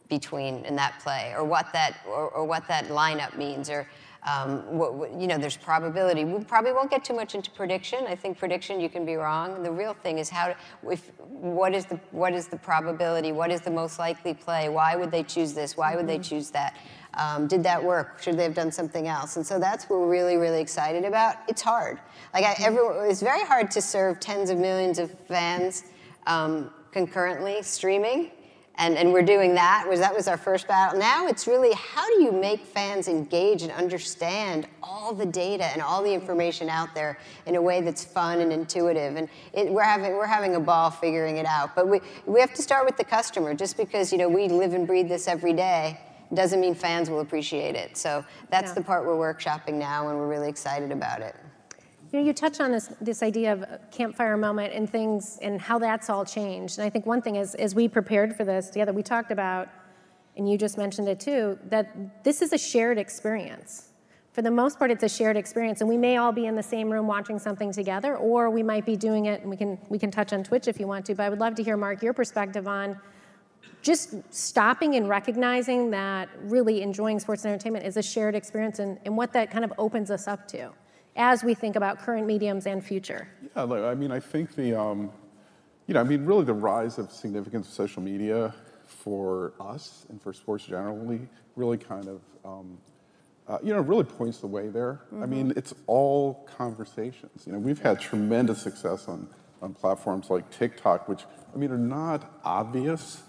between 0.10 0.66
in 0.66 0.76
that 0.76 1.00
play, 1.04 1.34
or 1.36 1.44
what 1.44 1.68
that, 1.74 1.92
or, 2.08 2.30
or 2.30 2.44
what 2.46 2.68
that 2.68 2.86
lineup 2.88 3.38
means, 3.38 3.70
or 3.70 3.88
um, 4.32 4.78
what, 4.78 4.94
what, 4.94 5.14
you 5.20 5.28
know, 5.28 5.38
there's 5.38 5.58
probability. 5.58 6.24
We 6.24 6.44
probably 6.44 6.72
won't 6.72 6.90
get 6.90 7.04
too 7.04 7.14
much 7.14 7.36
into 7.36 7.52
prediction. 7.52 8.06
I 8.08 8.16
think 8.16 8.38
prediction 8.38 8.80
you 8.80 8.90
can 8.90 9.06
be 9.06 9.16
wrong. 9.16 9.64
The 9.64 9.72
real 9.72 9.94
thing 9.94 10.18
is 10.20 10.30
how, 10.30 10.48
to, 10.48 10.56
if, 10.90 11.12
what 11.20 11.74
is 11.74 11.86
the 11.86 12.00
what 12.12 12.34
is 12.34 12.48
the 12.48 12.58
probability? 12.58 13.32
What 13.32 13.52
is 13.52 13.62
the 13.62 13.72
most 13.72 14.00
likely 14.00 14.34
play? 14.34 14.70
Why 14.70 14.96
would 14.96 15.12
they 15.12 15.24
choose 15.24 15.54
this? 15.54 15.76
Why 15.76 15.96
would 15.96 16.08
they 16.08 16.20
mm-hmm. 16.20 16.36
choose 16.36 16.52
that? 16.52 16.78
Um, 17.16 17.48
did 17.48 17.64
that 17.64 17.84
work? 17.84 18.22
Should 18.22 18.38
they 18.38 18.44
have 18.44 18.56
done 18.56 18.72
something 18.72 19.08
else? 19.08 19.36
And 19.36 19.46
so 19.46 19.60
that's 19.60 19.90
what 19.90 20.00
we're 20.00 20.10
really, 20.10 20.38
really 20.38 20.62
excited 20.62 21.06
about. 21.06 21.36
It's 21.48 21.62
hard. 21.62 22.00
Like 22.34 22.44
I, 22.44 22.56
every, 22.60 22.82
it's 23.10 23.22
very 23.22 23.44
hard 23.44 23.70
to 23.72 23.82
serve 23.82 24.20
tens 24.20 24.50
of 24.50 24.58
millions 24.58 25.00
of 25.00 25.12
fans 25.28 25.86
um, 26.26 26.72
concurrently 26.92 27.62
streaming 27.62 28.32
and, 28.76 28.98
and 28.98 29.14
we're 29.14 29.22
doing 29.22 29.54
that 29.54 29.86
was 29.88 30.00
that 30.00 30.16
was 30.16 30.28
our 30.28 30.38
first 30.38 30.68
battle 30.68 31.00
now 31.00 31.28
it's 31.28 31.48
really 31.48 31.72
how 31.74 32.08
do 32.08 32.24
you 32.24 32.32
make 32.32 32.60
fans 32.66 33.08
engage 33.08 33.62
and 33.62 33.72
understand 33.72 34.68
all 34.82 35.14
the 35.14 35.26
data 35.26 35.66
and 35.66 35.82
all 35.82 36.02
the 36.02 36.12
information 36.12 36.70
out 36.70 36.94
there 36.96 37.20
in 37.46 37.56
a 37.56 37.62
way 37.62 37.82
that's 37.82 38.04
fun 38.04 38.40
and 38.42 38.52
intuitive 38.52 39.16
and 39.16 39.30
it, 39.54 39.70
we're 39.70 39.84
having 39.84 40.14
we're 40.14 40.26
having 40.26 40.56
a 40.56 40.60
ball 40.60 40.90
figuring 40.90 41.38
it 41.38 41.46
out 41.46 41.76
but 41.76 41.88
we, 41.88 42.00
we 42.26 42.40
have 42.40 42.54
to 42.54 42.62
start 42.62 42.86
with 42.86 42.98
the 42.98 43.04
customer 43.04 43.54
just 43.54 43.78
because 43.78 44.12
you 44.12 44.18
know 44.18 44.30
we 44.30 44.48
live 44.48 44.74
and 44.74 44.88
breathe 44.88 45.08
this 45.08 45.28
every 45.28 45.54
day 45.54 46.00
doesn't 46.34 46.60
mean 46.60 46.76
fans 46.76 47.10
will 47.10 47.20
appreciate 47.20 47.76
it 47.76 47.96
so 47.98 48.24
that's 48.50 48.70
yeah. 48.70 48.76
the 48.76 48.82
part 48.82 49.06
we're 49.06 49.34
workshopping 49.34 49.74
now 49.74 50.10
and 50.10 50.18
we're 50.18 50.28
really 50.28 50.50
excited 50.50 50.92
about 50.92 51.22
it 51.22 51.36
you 52.14 52.20
know, 52.20 52.28
you 52.28 52.34
touch 52.34 52.60
on 52.60 52.72
this 52.72 52.92
this 53.02 53.24
idea 53.24 53.52
of 53.52 53.66
campfire 53.90 54.38
moment 54.38 54.72
and 54.72 54.88
things 54.88 55.40
and 55.42 55.60
how 55.60 55.80
that's 55.80 56.12
all 56.12 56.24
changed. 56.24 56.78
And 56.78 56.86
I 56.86 56.90
think 56.92 57.08
one 57.08 57.24
thing 57.24 57.38
is, 57.38 57.56
as 57.56 57.74
we 57.74 57.88
prepared 57.88 58.36
for 58.38 58.46
this 58.46 58.70
together, 58.70 58.94
we 58.94 59.02
talked 59.02 59.32
about, 59.32 59.68
and 60.38 60.48
you 60.48 60.56
just 60.56 60.78
mentioned 60.78 61.10
it 61.10 61.20
too, 61.20 61.58
that 61.70 62.24
this 62.24 62.44
is 62.44 62.54
a 62.54 62.58
shared 62.58 63.00
experience. 63.00 63.90
for 64.32 64.42
the 64.44 64.52
most 64.52 64.80
part, 64.80 64.90
it's 64.90 65.04
a 65.04 65.10
shared 65.10 65.38
experience, 65.38 65.82
and 65.82 65.88
we 65.88 65.98
may 65.98 66.18
all 66.18 66.32
be 66.32 66.46
in 66.48 66.56
the 66.56 66.64
same 66.64 66.92
room 66.92 67.06
watching 67.08 67.38
something 67.38 67.72
together, 67.72 68.16
or 68.18 68.50
we 68.50 68.64
might 68.64 68.86
be 68.86 68.96
doing 68.96 69.26
it, 69.26 69.42
and 69.42 69.50
we 69.50 69.58
can 69.58 69.80
we 69.90 69.98
can 69.98 70.12
touch 70.12 70.34
on 70.34 70.44
Twitch 70.44 70.68
if 70.68 70.80
you 70.80 70.88
want 70.88 71.06
to. 71.08 71.16
But 71.16 71.24
I 71.24 71.30
would 71.30 71.40
love 71.40 71.56
to 71.56 71.64
hear, 71.64 71.78
Mark, 71.78 72.04
your 72.04 72.14
perspective 72.14 72.68
on 72.68 73.00
just 73.84 74.16
stopping 74.34 74.96
and 74.96 75.08
recognizing 75.08 75.92
that 75.92 76.30
really 76.42 76.82
enjoying 76.82 77.20
sports 77.20 77.46
and 77.46 77.54
entertainment 77.54 77.86
is 77.86 77.98
a 77.98 78.02
shared 78.02 78.34
experience, 78.34 78.80
and, 78.80 78.98
and 79.06 79.16
what 79.16 79.34
that 79.34 79.52
kind 79.52 79.64
of 79.64 79.72
opens 79.78 80.10
us 80.10 80.28
up 80.28 80.48
to 80.48 80.72
as 81.16 81.44
we 81.44 81.54
think 81.54 81.76
about 81.76 82.00
current 82.00 82.26
mediums 82.26 82.66
and 82.66 82.84
future. 82.84 83.28
Yeah, 83.56 83.64
look, 83.64 83.84
I 83.84 83.94
mean, 83.94 84.12
I 84.12 84.20
think 84.20 84.56
the, 84.56 84.74
um, 84.74 85.12
you 85.86 85.94
know, 85.94 86.00
I 86.00 86.04
mean, 86.04 86.26
really 86.26 86.46
the 86.46 86.54
rise 86.54 86.98
of 86.98 87.12
significance 87.12 87.68
of 87.68 87.74
social 87.74 88.02
media 88.02 88.56
for 88.88 89.54
us 89.60 90.08
and 90.10 90.20
for 90.20 90.34
sports 90.34 90.66
generally 90.66 91.28
really 91.56 91.78
kind 91.78 92.08
of 92.08 92.22
um, 92.44 92.80
uh, 93.48 93.58
you 93.62 93.74
know, 93.74 93.82
really 93.82 94.04
points 94.04 94.40
the 94.40 94.48
way 94.48 94.70
there. 94.70 95.02
Mm-hmm. 95.08 95.24
I 95.24 95.26
mean, 95.26 95.50
mm-hmm. 95.50 95.58
it's 95.58 95.74
all 95.88 96.48
conversations. 96.58 97.46
You 97.46 97.54
know, 97.54 97.60
we've 97.60 97.80
had 97.80 98.00
tremendous 98.00 98.62
success 98.62 99.08
on, 99.08 99.28
on 99.62 99.74
platforms 99.74 100.30
like 100.30 100.50
TikTok, 100.50 101.10
which, 101.10 101.26
I 101.54 101.58
mean, 101.58 101.72
are 101.72 101.78
not 101.78 102.40
obvious 102.44 103.24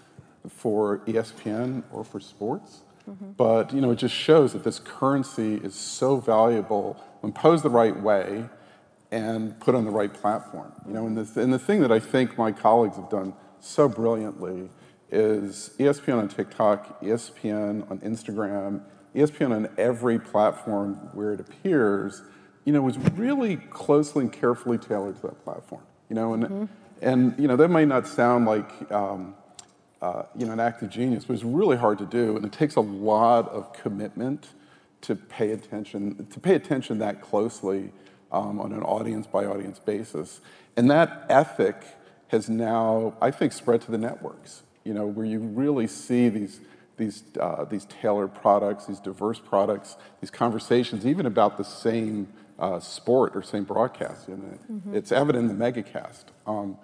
for 0.49 0.99
ESPN 1.01 1.83
or 1.93 2.05
for 2.05 2.21
sports. 2.21 2.81
Mm-hmm. 3.09 3.33
But, 3.37 3.73
you 3.73 3.81
know, 3.81 3.91
it 3.91 3.97
just 3.97 4.15
shows 4.15 4.53
that 4.53 4.65
this 4.65 4.79
currency 4.79 5.57
is 5.57 5.75
so 5.75 6.17
valuable 6.17 7.03
when 7.21 7.33
posed 7.33 7.65
the 7.65 7.71
right 7.71 7.99
way 7.99 8.49
and 9.11 9.59
put 9.61 9.75
on 9.75 9.85
the 9.85 9.91
right 9.91 10.13
platform. 10.13 10.73
You 10.87 10.95
know, 10.95 11.07
and 11.07 11.17
the, 11.17 11.41
and 11.41 11.53
the 11.53 11.59
thing 11.59 11.81
that 11.81 11.93
I 11.93 12.01
think 12.01 12.39
my 12.39 12.51
colleagues 12.51 12.97
have 12.97 13.11
done 13.11 13.35
so 13.61 13.89
brilliantly 13.89 14.71
is 15.11 15.71
ESPN 15.79 16.19
on 16.19 16.29
TikTok, 16.29 17.01
ESPN 17.03 17.91
on 17.91 17.99
Instagram, 18.01 18.83
ESPN 19.15 19.55
on 19.55 19.69
every 19.79 20.19
platform 20.19 20.95
where 21.13 21.33
it 21.33 21.41
appears, 21.41 22.23
you 22.65 22.73
know, 22.73 22.83
was 22.83 22.99
really 23.11 23.57
closely 23.57 24.23
and 24.25 24.33
carefully 24.33 24.79
tailored 24.79 25.17
to 25.17 25.23
that 25.23 25.45
platform. 25.45 25.83
You 26.09 26.17
know, 26.17 26.35
and 26.35 26.45
mm-hmm. 26.45 26.65
and 27.01 27.35
you 27.39 27.49
know 27.49 27.57
that 27.57 27.69
might 27.69 27.89
not 27.89 28.07
sound 28.07 28.47
like 28.47 28.93
um, 28.93 29.35
uh, 30.03 30.25
you 30.37 30.47
know 30.47 30.53
an 30.53 30.61
act 30.61 30.83
of 30.83 30.91
genius, 30.91 31.25
but 31.25 31.35
it's 31.35 31.45
really 31.45 31.77
hard 31.77 31.99
to 31.99 32.07
do, 32.07 32.37
and 32.37 32.45
it 32.45 32.53
takes 32.53 32.77
a 32.77 32.81
lot 32.81 33.49
of 33.49 33.73
commitment 33.73 34.49
to 35.03 35.15
pay 35.15 35.53
attention 35.53 36.27
to 36.31 36.41
pay 36.41 36.55
attention 36.55 36.99
that 36.99 37.21
closely 37.21 37.93
um, 38.33 38.61
on 38.61 38.73
an 38.73 38.83
audience 38.83 39.27
by 39.27 39.45
audience 39.45 39.79
basis, 39.79 40.41
and 40.77 40.91
that 40.91 41.27
ethic 41.29 41.77
has 42.29 42.49
now, 42.49 43.15
I 43.21 43.31
think, 43.31 43.53
spread 43.53 43.81
to 43.83 43.91
the 43.91 43.99
networks. 43.99 44.63
You 44.85 44.95
know, 44.95 45.07
where 45.07 45.27
you 45.27 45.41
really 45.41 45.87
see 45.87 46.29
these 46.29 46.61
these, 46.97 47.25
uh, 47.41 47.65
these 47.65 47.87
tailored 47.87 48.35
products, 48.35 48.87
these 48.87 49.01
diverse 49.01 49.39
products, 49.39 49.97
these 50.21 50.31
conversations, 50.31 51.07
even 51.07 51.27
about 51.27 51.57
the 51.57 51.65
same 51.65 52.29
uh, 52.59 52.79
sport 52.81 53.35
or 53.35 53.43
same 53.43 53.65
broadcast. 53.65 54.29
You 54.29 54.37
know, 54.37 54.59
mm-hmm. 54.71 54.95
It's 54.95 55.13
evident 55.13 55.51
in 55.51 55.59
the 55.59 55.65
megacast. 55.65 56.25
Um, 56.47 56.79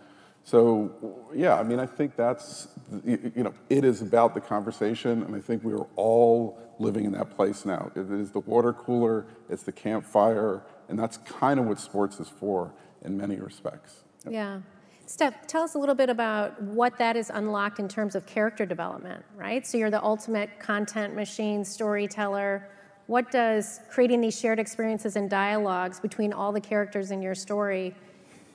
so, 0.44 1.28
yeah, 1.34 1.54
I 1.58 1.62
mean, 1.62 1.78
I 1.78 1.86
think 1.86 2.16
that's, 2.16 2.68
you, 3.04 3.30
know, 3.36 3.54
it 3.68 3.84
is 3.84 4.02
about 4.02 4.34
the 4.34 4.40
conversation, 4.40 5.22
and 5.22 5.36
I 5.36 5.40
think 5.40 5.62
we 5.62 5.72
are 5.72 5.86
all 5.96 6.58
living 6.78 7.04
in 7.04 7.12
that 7.12 7.36
place 7.36 7.64
now. 7.64 7.90
It 7.94 8.10
is 8.10 8.30
the 8.30 8.40
water 8.40 8.72
cooler, 8.72 9.26
it's 9.48 9.62
the 9.62 9.72
campfire, 9.72 10.62
and 10.88 10.98
that's 10.98 11.18
kind 11.18 11.60
of 11.60 11.66
what 11.66 11.78
sports 11.78 12.18
is 12.20 12.28
for 12.28 12.72
in 13.02 13.16
many 13.16 13.36
respects. 13.36 14.02
Yep. 14.24 14.32
Yeah. 14.32 14.60
Steph, 15.06 15.46
tell 15.48 15.62
us 15.62 15.74
a 15.74 15.78
little 15.78 15.94
bit 15.94 16.08
about 16.08 16.60
what 16.62 16.96
that 16.98 17.16
is 17.16 17.30
unlocked 17.34 17.80
in 17.80 17.88
terms 17.88 18.14
of 18.14 18.26
character 18.26 18.64
development, 18.64 19.24
right? 19.36 19.66
So 19.66 19.76
you're 19.76 19.90
the 19.90 20.02
ultimate 20.02 20.60
content 20.60 21.16
machine, 21.16 21.64
storyteller. 21.64 22.68
What 23.08 23.32
does 23.32 23.80
creating 23.90 24.20
these 24.20 24.38
shared 24.38 24.60
experiences 24.60 25.16
and 25.16 25.28
dialogues 25.28 25.98
between 25.98 26.32
all 26.32 26.52
the 26.52 26.60
characters 26.60 27.10
in 27.10 27.22
your 27.22 27.34
story, 27.34 27.92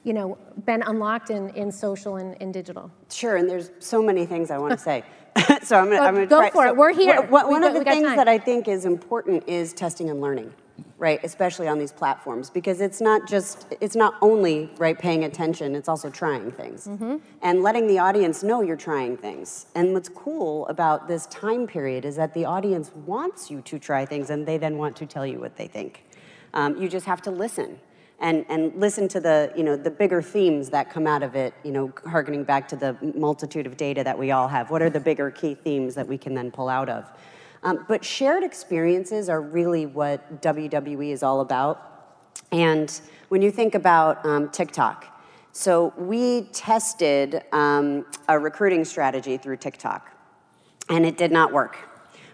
you 0.06 0.14
know, 0.14 0.38
been 0.66 0.84
unlocked 0.84 1.32
in, 1.32 1.50
in 1.50 1.72
social 1.72 2.16
and 2.16 2.36
in 2.36 2.54
digital? 2.54 2.90
Sure, 3.10 3.36
and 3.36 3.50
there's 3.50 3.72
so 3.80 4.02
many 4.02 4.26
things 4.26 4.52
I 4.52 4.58
want 4.58 4.72
to 4.72 4.80
say. 4.80 5.04
so 5.64 5.78
I'm 5.78 5.90
going 5.90 6.16
to 6.16 6.26
go 6.28 6.40
try. 6.40 6.50
for 6.50 6.64
so 6.64 6.70
it. 6.70 6.78
We're 6.78 6.94
here. 6.94 7.22
one 7.24 7.64
of 7.64 7.74
the 7.74 7.84
things 7.84 8.16
that 8.16 8.30
I 8.30 8.38
think 8.38 8.70
is 8.70 8.86
important 8.86 9.44
is 9.50 9.74
testing 9.74 10.10
and 10.10 10.22
learning 10.22 10.54
right 10.98 11.20
especially 11.24 11.68
on 11.68 11.78
these 11.78 11.92
platforms 11.92 12.50
because 12.50 12.82
it's 12.82 13.02
not 13.02 13.28
just 13.28 13.68
it's 13.82 13.96
not 13.96 14.16
only 14.22 14.70
right 14.78 14.98
paying 14.98 15.24
attention 15.24 15.76
it's 15.76 15.90
also 15.90 16.10
trying 16.10 16.52
things 16.52 16.88
mm-hmm. 16.88 17.18
and 17.42 17.64
letting 17.64 17.88
the 17.88 18.00
audience 18.00 18.44
know 18.44 18.62
you're 18.62 18.76
trying 18.76 19.16
things 19.18 19.68
and 19.76 19.94
what's 19.94 20.10
cool 20.10 20.68
about 20.68 21.08
this 21.08 21.28
time 21.28 21.68
period 21.68 22.06
is 22.06 22.16
that 22.16 22.34
the 22.34 22.46
audience 22.46 22.92
wants 23.06 23.50
you 23.50 23.62
to 23.62 23.78
try 23.80 24.06
things 24.06 24.30
and 24.30 24.46
they 24.46 24.58
then 24.58 24.78
want 24.78 24.96
to 24.96 25.06
tell 25.06 25.26
you 25.26 25.40
what 25.40 25.56
they 25.56 25.68
think 25.68 26.06
um, 26.54 26.76
you 26.82 26.88
just 26.88 27.06
have 27.06 27.22
to 27.22 27.32
listen 27.32 27.80
and, 28.20 28.46
and 28.50 28.74
listen 28.80 29.08
to 29.10 29.20
the, 29.20 29.52
you 29.56 29.64
know, 29.64 29.76
the 29.76 29.92
bigger 29.92 30.22
themes 30.22 30.70
that 30.70 30.90
come 30.90 31.06
out 31.06 31.22
of 31.22 31.36
it, 31.36 31.54
you 31.64 31.72
know, 31.72 31.94
harkening 32.06 32.44
back 32.44 32.68
to 32.70 32.76
the 32.76 32.96
multitude 33.16 33.68
of 33.68 33.78
data 33.78 34.04
that 34.04 34.18
we 34.18 34.32
all 34.32 34.48
have. 34.48 34.72
What 34.72 34.82
are 34.82 34.90
the 34.90 35.00
bigger 35.00 35.30
key 35.32 35.56
themes 35.56 35.96
that 35.96 36.08
we 36.08 36.18
can 36.18 36.34
then 36.34 36.52
pull 36.52 36.70
out 36.70 36.90
of? 36.90 37.12
Um, 37.64 37.86
but 37.88 38.06
shared 38.06 38.44
experiences 38.44 39.28
are 39.28 39.42
really 39.42 39.86
what 39.86 40.42
WWE 40.42 41.12
is 41.12 41.24
all 41.24 41.42
about. 41.42 41.92
And 42.52 43.02
when 43.30 43.42
you 43.42 43.52
think 43.52 43.76
about 43.76 44.26
um, 44.26 44.50
TikTok, 44.50 45.12
so 45.52 45.94
we 45.98 46.44
tested 46.52 47.44
um, 47.52 48.06
a 48.28 48.38
recruiting 48.38 48.86
strategy 48.86 49.38
through 49.38 49.58
TikTok, 49.58 50.12
and 50.90 51.06
it 51.06 51.18
did 51.18 51.32
not 51.32 51.52
work. 51.52 51.78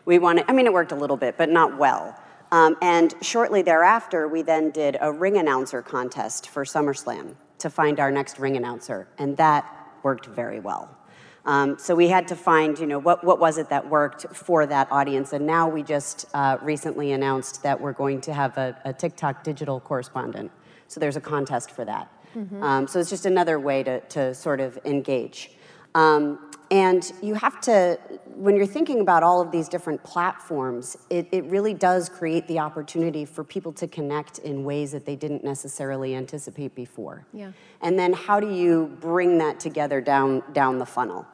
We 0.06 0.20
wanted, 0.20 0.46
I 0.48 0.54
mean, 0.54 0.66
it 0.66 0.74
worked 0.74 0.92
a 0.92 0.96
little 0.96 1.18
bit, 1.18 1.38
but 1.38 1.50
not 1.50 1.78
well. 1.78 2.18
Um, 2.52 2.76
and 2.82 3.14
shortly 3.22 3.62
thereafter, 3.62 4.28
we 4.28 4.42
then 4.42 4.72
did 4.72 4.98
a 5.00 5.12
ring 5.12 5.38
announcer 5.38 5.82
contest 5.82 6.50
for 6.50 6.66
SummerSlam 6.66 7.36
to 7.60 7.70
find 7.70 8.00
our 8.00 8.12
next 8.12 8.40
ring 8.40 8.58
announcer, 8.58 9.08
and 9.18 9.38
that 9.38 9.66
worked 10.04 10.26
very 10.26 10.60
well. 10.60 10.98
Um, 11.46 11.78
so 11.80 11.96
we 11.96 12.08
had 12.08 12.28
to 12.28 12.36
find, 12.36 12.78
you 12.78 12.86
know, 12.86 13.00
what, 13.00 13.24
what 13.24 13.40
was 13.40 13.58
it 13.58 13.70
that 13.70 13.90
worked 13.90 14.28
for 14.36 14.66
that 14.68 14.92
audience. 14.92 15.34
And 15.34 15.48
now 15.48 15.68
we 15.68 15.82
just 15.82 16.26
uh, 16.34 16.58
recently 16.62 17.14
announced 17.14 17.64
that 17.64 17.80
we're 17.80 17.94
going 17.94 18.22
to 18.22 18.34
have 18.34 18.58
a, 18.58 18.78
a, 18.86 18.94
TikTok 18.94 19.44
digital 19.44 19.80
correspondent. 19.80 20.52
So 20.88 21.00
there's 21.00 21.16
a 21.16 21.22
contest 21.22 21.72
for 21.72 21.84
that. 21.86 22.12
Mm-hmm. 22.36 22.62
Um, 22.62 22.88
so 22.88 23.00
it's 23.00 23.10
just 23.10 23.26
another 23.26 23.60
way 23.60 23.82
to, 23.82 24.02
to 24.02 24.36
sort 24.36 24.60
of 24.60 24.78
engage. 24.86 25.52
Um, 25.96 26.52
and 26.72 27.12
you 27.22 27.34
have 27.34 27.60
to, 27.62 28.00
when 28.34 28.56
you're 28.56 28.66
thinking 28.66 29.02
about 29.02 29.24
all 29.24 29.42
of 29.42 29.52
these 29.52 29.68
different 29.68 30.02
platforms, 30.06 30.98
it, 31.10 31.28
it 31.34 31.44
really 31.46 31.74
does 31.74 32.08
create 32.08 32.48
the 32.48 32.60
opportunity 32.60 33.26
for 33.26 33.44
people 33.44 33.74
to 33.74 33.88
connect 33.88 34.40
in 34.40 34.64
ways 34.64 34.94
that 34.94 35.06
they 35.06 35.18
didn't 35.18 35.44
necessarily 35.44 36.16
anticipate 36.16 36.74
before. 36.74 37.26
Yeah. 37.34 37.52
And 37.82 38.00
then 38.00 38.14
how 38.14 38.40
do 38.40 38.50
you 38.50 38.98
bring 39.02 39.38
that 39.40 39.60
together 39.60 40.00
down, 40.00 40.44
down 40.54 40.80
the 40.80 40.86
funnel? 40.86 41.28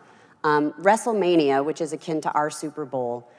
Um, 0.44 0.74
WrestleMania, 0.74 1.64
which 1.64 1.82
is 1.82 1.94
akin 1.94 2.20
to 2.22 2.32
our 2.32 2.50
Super 2.50 2.84
Bowl, 2.84 3.30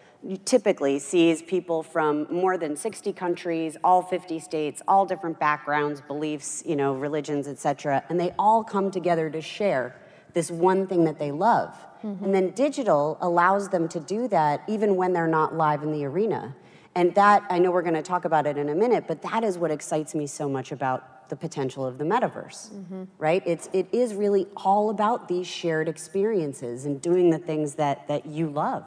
typically 0.44 1.00
sees 1.00 1.42
people 1.42 1.82
from 1.82 2.28
more 2.30 2.56
than 2.56 2.76
60 2.76 3.12
countries, 3.12 3.76
all 3.82 4.02
50 4.02 4.38
states, 4.38 4.82
all 4.86 5.04
different 5.04 5.40
backgrounds, 5.40 6.00
beliefs, 6.00 6.62
you 6.64 6.76
know, 6.76 6.94
religions, 6.94 7.48
etc., 7.48 8.04
and 8.08 8.20
they 8.20 8.32
all 8.38 8.62
come 8.62 8.90
together 8.90 9.30
to 9.30 9.40
share 9.40 9.96
this 10.34 10.50
one 10.50 10.86
thing 10.86 11.04
that 11.04 11.18
they 11.18 11.32
love. 11.32 11.76
Mm-hmm. 12.02 12.24
And 12.24 12.34
then 12.34 12.50
digital 12.50 13.18
allows 13.20 13.68
them 13.68 13.88
to 13.88 14.00
do 14.00 14.28
that 14.28 14.62
even 14.68 14.96
when 14.96 15.12
they're 15.12 15.26
not 15.26 15.54
live 15.54 15.82
in 15.82 15.92
the 15.92 16.04
arena. 16.04 16.54
And 16.94 17.14
that, 17.14 17.44
I 17.50 17.58
know 17.58 17.70
we're 17.70 17.82
going 17.82 17.94
to 17.94 18.02
talk 18.02 18.24
about 18.24 18.46
it 18.46 18.56
in 18.56 18.68
a 18.68 18.74
minute, 18.74 19.04
but 19.06 19.22
that 19.22 19.44
is 19.44 19.58
what 19.58 19.70
excites 19.70 20.14
me 20.14 20.26
so 20.26 20.48
much 20.48 20.72
about 20.72 21.28
the 21.28 21.36
potential 21.36 21.84
of 21.84 21.98
the 21.98 22.04
metaverse, 22.04 22.70
mm-hmm. 22.70 23.04
right? 23.18 23.42
It's, 23.46 23.68
it 23.72 23.86
is 23.92 24.14
really 24.14 24.46
all 24.56 24.90
about 24.90 25.28
these 25.28 25.46
shared 25.46 25.88
experiences 25.88 26.86
and 26.86 27.00
doing 27.00 27.30
the 27.30 27.38
things 27.38 27.74
that, 27.74 28.08
that 28.08 28.26
you 28.26 28.48
love. 28.48 28.84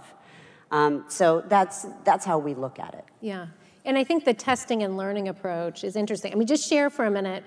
Um, 0.72 1.06
so 1.08 1.44
that's, 1.48 1.86
that's 2.04 2.26
how 2.26 2.40
we 2.40 2.54
look 2.54 2.80
at 2.80 2.94
it. 2.96 3.06
Yeah. 3.22 3.48
And 3.86 3.98
I 3.98 4.04
think 4.04 4.26
the 4.26 4.34
testing 4.34 4.84
and 4.84 4.98
learning 4.98 5.28
approach 5.28 5.84
is 5.84 5.96
interesting. 5.96 6.32
I 6.32 6.36
mean, 6.36 6.48
just 6.48 6.68
share 6.68 6.90
for 6.90 7.06
a 7.06 7.12
minute 7.12 7.44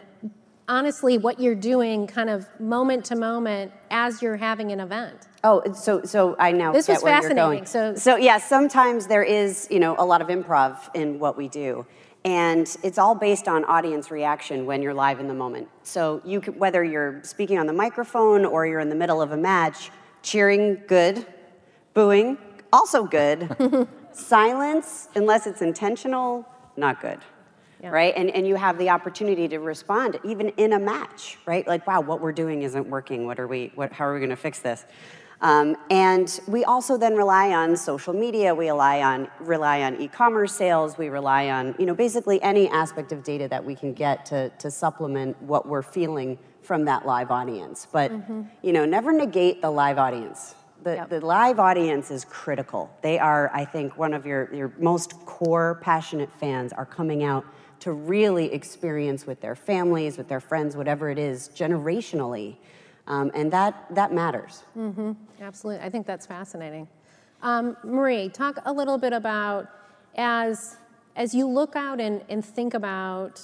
honestly 0.69 1.19
what 1.19 1.41
you're 1.41 1.55
doing 1.55 2.07
kind 2.07 2.31
of 2.31 2.49
moment 2.61 3.05
to 3.07 3.17
moment 3.17 3.73
as 3.91 4.23
you're 4.23 4.37
having 4.37 4.73
an 4.73 4.81
event. 4.81 5.29
Oh, 5.43 5.73
so 5.73 6.03
so 6.05 6.37
I 6.39 6.53
now 6.53 6.73
this 6.73 6.89
was 6.89 7.03
fascinating. 7.03 7.67
So 7.67 7.95
so 7.95 8.17
yeah, 8.17 8.39
sometimes 8.39 9.07
there 9.07 9.23
is 9.23 9.69
you 9.71 9.79
know 9.79 9.95
a 9.99 10.05
lot 10.05 10.23
of 10.23 10.29
improv 10.29 10.79
in 10.95 11.19
what 11.19 11.37
we 11.37 11.49
do, 11.49 11.87
and 12.25 12.75
it's 12.83 12.99
all 12.99 13.15
based 13.15 13.49
on 13.49 13.65
audience 13.65 14.11
reaction 14.11 14.67
when 14.67 14.83
you're 14.83 14.95
live 14.95 15.21
in 15.21 15.29
the 15.29 15.35
moment. 15.35 15.69
So 15.83 16.23
you 16.25 16.41
could, 16.41 16.59
whether 16.59 16.83
you're 16.83 17.23
speaking 17.23 17.59
on 17.59 17.67
the 17.67 17.73
microphone 17.73 18.45
or 18.45 18.67
you're 18.67 18.81
in 18.81 18.89
the 18.89 18.95
middle 18.95 19.21
of 19.21 19.33
a 19.33 19.37
match, 19.37 19.91
cheering 20.23 20.83
good, 20.87 21.27
booing 21.93 22.39
also 22.73 23.05
good, 23.05 23.87
silence 24.13 25.09
unless 25.15 25.47
it's 25.47 25.61
intentional 25.61 26.47
not 26.77 27.01
good 27.01 27.21
yeah. 27.85 27.91
right? 27.91 28.15
And, 28.17 28.31
and 28.31 28.47
you 28.47 28.57
have 28.57 28.79
the 28.79 28.89
opportunity 28.89 29.47
to 29.49 29.59
respond 29.59 30.19
even 30.25 30.49
in 30.51 30.73
a 30.73 30.79
match, 30.79 31.37
right? 31.45 31.67
Like, 31.67 31.87
wow, 31.87 32.01
what 32.01 32.21
we're 32.21 32.33
doing 32.33 32.63
isn't 32.63 32.89
working. 32.89 33.27
What 33.27 33.39
are 33.39 33.47
we, 33.47 33.73
what, 33.75 33.93
how 33.93 34.07
are 34.07 34.15
we 34.15 34.21
going 34.21 34.31
to 34.31 34.37
fix 34.37 34.59
this? 34.61 34.87
Um, 35.43 35.77
and 35.91 36.41
we 36.49 36.65
also 36.65 36.97
then 36.97 37.15
rely 37.15 37.51
on 37.51 37.77
social 37.77 38.15
media, 38.15 38.55
we 38.55 38.69
rely 38.71 39.03
on, 39.03 39.29
rely 39.41 39.83
on 39.83 40.01
e-commerce 40.01 40.55
sales, 40.55 40.97
we 40.97 41.11
rely 41.11 41.51
on, 41.51 41.75
you 41.79 41.85
know, 41.85 41.95
basically 41.95 42.41
any 42.41 42.69
aspect 42.71 43.13
of 43.13 43.23
data 43.23 43.49
that 43.49 43.63
we 43.63 43.75
can 43.75 43.93
get 43.93 44.25
to, 44.27 44.49
to 44.49 44.71
supplement 44.71 45.41
what 45.43 45.69
we're 45.69 45.83
feeling 45.83 46.39
from 46.63 46.87
that 46.87 47.05
live 47.05 47.31
audience. 47.31 47.87
But, 47.93 48.11
you 48.63 48.73
know, 48.73 48.87
never 48.87 49.13
negate 49.13 49.61
the 49.61 49.71
live 49.71 49.99
audience. 49.99 50.55
The, 50.83 50.95
Yep. 50.97 51.09
the 51.11 51.21
live 51.21 51.59
audience 51.59 52.11
is 52.11 52.25
critical. 52.25 52.91
They 53.03 53.19
are, 53.19 53.51
I 53.55 53.65
think, 53.67 53.99
one 53.99 54.15
of 54.15 54.25
your, 54.25 54.55
your 54.55 54.73
most 54.79 55.13
core, 55.27 55.79
passionate 55.83 56.31
fans 56.39 56.73
are 56.73 56.87
coming 56.87 57.23
out 57.23 57.45
to 57.85 57.93
really 57.93 58.51
experience 58.51 59.27
with 59.27 59.43
their 59.43 59.55
families, 59.55 60.17
with 60.17 60.27
their 60.27 60.41
friends, 60.41 60.75
whatever 60.75 61.11
it 61.11 61.19
is, 61.19 61.51
generationally. 61.55 62.57
Um, 63.07 63.31
and 63.35 63.53
that, 63.53 63.95
that 63.95 64.11
matters. 64.11 64.63
Absolutely. 65.39 65.85
I 65.85 65.91
think 65.91 66.07
that's 66.07 66.25
fascinating. 66.25 66.89
Um, 67.43 67.77
Marie, 67.85 68.31
talk 68.31 68.59
a 68.65 68.73
little 68.73 68.97
bit 68.97 69.13
about 69.13 69.69
as 70.17 70.79
as 71.15 71.35
you 71.35 71.47
look 71.47 71.77
out 71.77 72.01
and, 72.01 72.25
and 72.31 72.43
think 72.43 72.73
about 72.73 73.43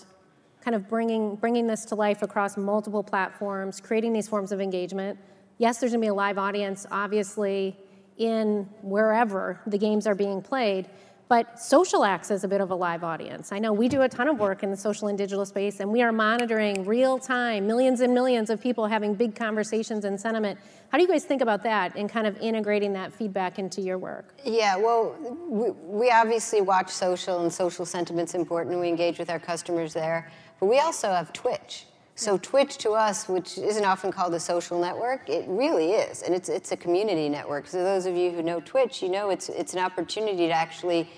kind 0.64 0.74
of 0.74 0.88
bringing 0.88 1.36
bringing 1.36 1.66
this 1.66 1.84
to 1.84 1.94
life 1.94 2.22
across 2.22 2.56
multiple 2.56 3.02
platforms, 3.02 3.78
creating 3.78 4.14
these 4.14 4.26
forms 4.26 4.52
of 4.52 4.60
engagement. 4.60 5.18
Yes, 5.58 5.78
there's 5.78 5.92
going 5.92 6.00
to 6.00 6.04
be 6.06 6.08
a 6.08 6.14
live 6.14 6.38
audience, 6.38 6.86
obviously, 6.90 7.76
in 8.16 8.66
wherever 8.80 9.60
the 9.66 9.76
games 9.76 10.06
are 10.06 10.14
being 10.14 10.40
played. 10.40 10.88
But 11.30 11.60
social 11.60 12.02
acts 12.02 12.32
as 12.32 12.42
a 12.42 12.48
bit 12.48 12.60
of 12.60 12.72
a 12.72 12.74
live 12.74 13.04
audience. 13.04 13.52
I 13.52 13.60
know 13.60 13.72
we 13.72 13.88
do 13.88 14.02
a 14.02 14.08
ton 14.08 14.26
of 14.26 14.40
work 14.40 14.64
in 14.64 14.72
the 14.72 14.76
social 14.76 15.06
and 15.06 15.16
digital 15.16 15.46
space, 15.46 15.78
and 15.78 15.88
we 15.88 16.02
are 16.02 16.10
monitoring 16.10 16.84
real 16.84 17.20
time 17.20 17.68
millions 17.68 18.00
and 18.00 18.12
millions 18.12 18.50
of 18.50 18.60
people 18.60 18.84
having 18.84 19.14
big 19.14 19.36
conversations 19.36 20.04
and 20.04 20.20
sentiment. 20.20 20.58
How 20.88 20.98
do 20.98 21.02
you 21.04 21.08
guys 21.08 21.22
think 21.24 21.40
about 21.40 21.62
that 21.62 21.94
and 21.94 22.10
kind 22.10 22.26
of 22.26 22.36
integrating 22.38 22.94
that 22.94 23.12
feedback 23.12 23.60
into 23.60 23.80
your 23.80 23.96
work? 23.96 24.34
Yeah, 24.44 24.74
well, 24.74 25.14
we, 25.48 25.70
we 25.70 26.10
obviously 26.10 26.62
watch 26.62 26.88
social, 26.90 27.42
and 27.42 27.52
social 27.52 27.86
sentiment's 27.86 28.34
important, 28.34 28.80
we 28.80 28.88
engage 28.88 29.20
with 29.20 29.30
our 29.30 29.38
customers 29.38 29.94
there. 29.94 30.32
But 30.58 30.66
we 30.66 30.80
also 30.80 31.10
have 31.10 31.32
Twitch. 31.32 31.86
So 32.20 32.36
Twitch 32.36 32.76
to 32.78 32.90
us, 32.90 33.30
which 33.30 33.56
isn't 33.56 33.86
often 33.86 34.12
called 34.12 34.34
a 34.34 34.40
social 34.40 34.78
network, 34.78 35.26
it 35.30 35.46
really 35.48 35.92
is, 35.92 36.20
and 36.20 36.34
it's 36.34 36.50
it's 36.50 36.70
a 36.70 36.76
community 36.76 37.30
network. 37.30 37.66
So 37.66 37.82
those 37.82 38.04
of 38.04 38.14
you 38.14 38.30
who 38.30 38.42
know 38.42 38.60
Twitch, 38.60 39.02
you 39.02 39.08
know 39.08 39.30
it's 39.30 39.48
it's 39.48 39.72
an 39.72 39.78
opportunity 39.78 40.46
to 40.48 40.52
actually. 40.52 41.08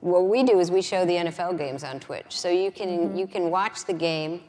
What 0.00 0.28
we 0.28 0.42
do 0.42 0.60
is 0.60 0.70
we 0.70 0.82
show 0.82 1.06
the 1.06 1.14
NFL 1.14 1.56
games 1.56 1.82
on 1.82 1.98
Twitch, 1.98 2.38
so 2.38 2.50
you 2.50 2.70
can 2.70 2.88
mm-hmm. 2.88 3.16
you 3.16 3.26
can 3.26 3.50
watch 3.50 3.86
the 3.86 3.94
game 3.94 4.42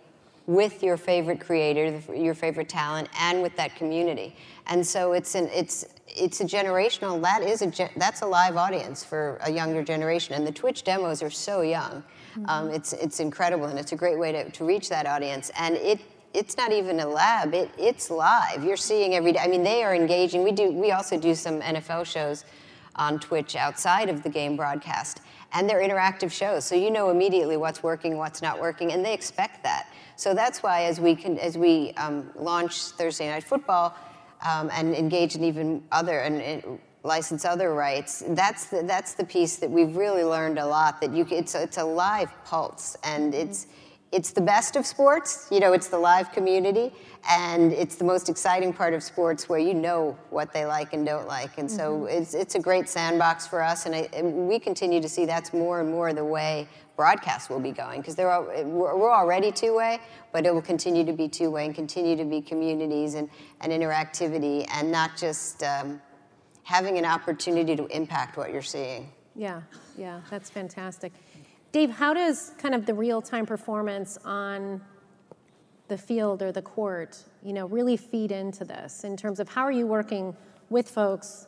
with 0.48 0.84
your 0.84 0.98
favorite 0.98 1.40
creator, 1.40 2.02
your 2.14 2.34
favorite 2.34 2.70
talent, 2.70 3.08
and 3.20 3.42
with 3.42 3.56
that 3.58 3.76
community. 3.76 4.36
And 4.68 4.86
so 4.86 5.14
it's 5.14 5.36
an 5.36 5.50
it's 5.54 5.86
it's 6.08 6.42
a 6.42 6.46
generational. 6.46 7.22
That 7.22 7.44
is 7.44 7.62
a 7.62 7.90
that's 7.96 8.22
a 8.22 8.26
live 8.26 8.58
audience 8.58 9.04
for 9.04 9.40
a 9.44 9.52
younger 9.52 9.84
generation. 9.84 10.36
And 10.36 10.46
the 10.46 10.52
Twitch 10.52 10.84
demos 10.84 11.22
are 11.24 11.30
so 11.30 11.62
young. 11.62 12.04
Um, 12.46 12.70
it's 12.70 12.94
it's 12.94 13.20
incredible, 13.20 13.66
and 13.66 13.78
it's 13.78 13.92
a 13.92 13.96
great 13.96 14.18
way 14.18 14.32
to, 14.32 14.50
to 14.50 14.66
reach 14.66 14.90
that 14.90 15.06
audience. 15.06 15.52
And 15.58 15.76
it 15.76 16.00
it's 16.34 16.56
not 16.58 16.72
even 16.72 17.00
a 17.00 17.08
lab. 17.08 17.54
It 17.54 17.70
it's 17.78 18.10
live. 18.10 18.64
You're 18.64 18.78
seeing 18.78 19.16
every 19.16 19.34
day. 19.34 19.40
I 19.40 19.48
mean, 19.48 19.64
they 19.64 19.84
are 19.84 19.94
engaging. 19.94 20.44
We 20.44 20.52
do. 20.52 20.72
We 20.72 20.92
also 20.92 21.20
do 21.20 21.36
some 21.36 21.62
NFL 21.62 22.06
shows 22.06 22.46
on 22.96 23.20
Twitch 23.20 23.56
outside 23.56 24.10
of 24.10 24.24
the 24.24 24.30
game 24.30 24.56
broadcast. 24.56 25.22
And 25.54 25.70
they're 25.70 25.82
interactive 25.82 26.32
shows, 26.32 26.64
so 26.64 26.76
you 26.76 26.92
know 26.92 27.10
immediately 27.10 27.58
what's 27.58 27.84
working, 27.84 28.18
what's 28.18 28.42
not 28.42 28.60
working, 28.60 28.94
and 28.94 29.04
they 29.04 29.14
expect 29.14 29.64
that. 29.64 29.88
So 30.16 30.34
that's 30.34 30.64
why, 30.64 30.84
as 30.84 31.00
we 31.00 31.16
can, 31.16 31.38
as 31.40 31.58
we 31.58 31.92
um, 31.98 32.30
launch 32.36 32.78
Thursday 32.82 33.28
Night 33.28 33.44
Football 33.44 33.96
um, 34.48 34.70
and 34.72 34.96
engage 34.96 35.36
in 35.36 35.44
even 35.44 35.84
other 35.92 36.20
and, 36.20 36.42
and 36.42 36.80
license 37.04 37.44
other 37.44 37.74
rights, 37.74 38.24
that's 38.30 38.68
the, 38.68 38.84
that's 38.84 39.14
the 39.16 39.26
piece 39.26 39.56
that 39.58 39.70
we've 39.70 39.96
really 39.96 40.24
learned 40.24 40.60
a 40.60 40.66
lot. 40.66 41.02
That 41.02 41.14
you, 41.14 41.28
it's 41.32 41.56
a, 41.56 41.64
it's 41.64 41.78
a 41.78 41.84
live 41.84 42.32
pulse, 42.46 42.96
and 43.04 43.34
it's 43.34 43.68
it's 44.12 44.32
the 44.32 44.42
best 44.42 44.76
of 44.76 44.86
sports. 44.86 45.48
You 45.52 45.60
know, 45.60 45.74
it's 45.74 45.88
the 45.88 46.00
live 46.00 46.32
community, 46.32 46.94
and 47.30 47.72
it's 47.74 47.96
the 47.96 48.04
most 48.04 48.30
exciting 48.30 48.74
part 48.74 48.94
of 48.94 49.04
sports 49.04 49.48
where 49.48 49.60
you 49.60 49.74
know 49.74 50.18
what 50.30 50.52
they 50.54 50.66
like 50.66 50.94
and 50.94 51.06
don't 51.06 51.28
like. 51.28 51.58
And 51.58 51.70
so 51.70 52.06
it's, 52.06 52.34
it's 52.34 52.56
a 52.56 52.60
great 52.60 52.90
sandbox 52.90 53.46
for 53.48 53.62
us, 53.62 53.86
and, 53.86 53.96
I, 53.96 54.10
and 54.14 54.48
we 54.48 54.60
continue 54.60 55.02
to 55.02 55.10
see 55.10 55.26
that's 55.26 55.54
more 55.54 55.82
and 55.82 55.90
more 55.90 56.14
the 56.14 56.26
way 56.26 56.68
broadcast 56.98 57.50
will 57.50 57.60
be 57.60 57.72
going 57.72 58.00
because 58.02 58.16
we're 58.18 58.96
we're 58.96 59.14
already 59.14 59.52
two 59.52 59.76
way, 59.76 60.00
but 60.32 60.46
it 60.46 60.54
will 60.54 60.62
continue 60.62 61.04
to 61.06 61.14
be 61.14 61.28
two 61.28 61.50
way 61.50 61.66
and 61.66 61.74
continue 61.74 62.16
to 62.16 62.26
be 62.26 62.42
communities 62.42 63.16
and, 63.16 63.30
and 63.62 63.72
interactivity, 63.72 64.68
and 64.74 64.92
not 64.92 65.18
just 65.18 65.64
um, 65.64 66.02
having 66.64 66.98
an 66.98 67.06
opportunity 67.06 67.76
to 67.76 67.86
impact 67.88 68.38
what 68.38 68.52
you're 68.52 68.62
seeing. 68.62 69.12
Yeah, 69.36 69.62
yeah, 69.98 70.22
that's 70.30 70.50
fantastic. 70.50 71.14
Dave, 71.72 71.90
how 71.90 72.14
does 72.14 72.52
kind 72.58 72.76
of 72.76 72.86
the 72.86 72.94
real-time 72.94 73.46
performance 73.46 74.18
on 74.26 74.82
the 75.92 75.98
field 75.98 76.42
or 76.42 76.54
the 76.54 76.62
court, 76.62 77.22
you 77.44 77.52
know, 77.52 77.66
really 77.66 77.98
feed 77.98 78.32
into 78.32 78.64
this 78.64 79.04
in 79.04 79.18
terms 79.18 79.42
of 79.42 79.50
how 79.50 79.64
are 79.64 79.74
you 79.74 79.86
working 79.86 80.34
with 80.70 80.90
folks 80.90 81.48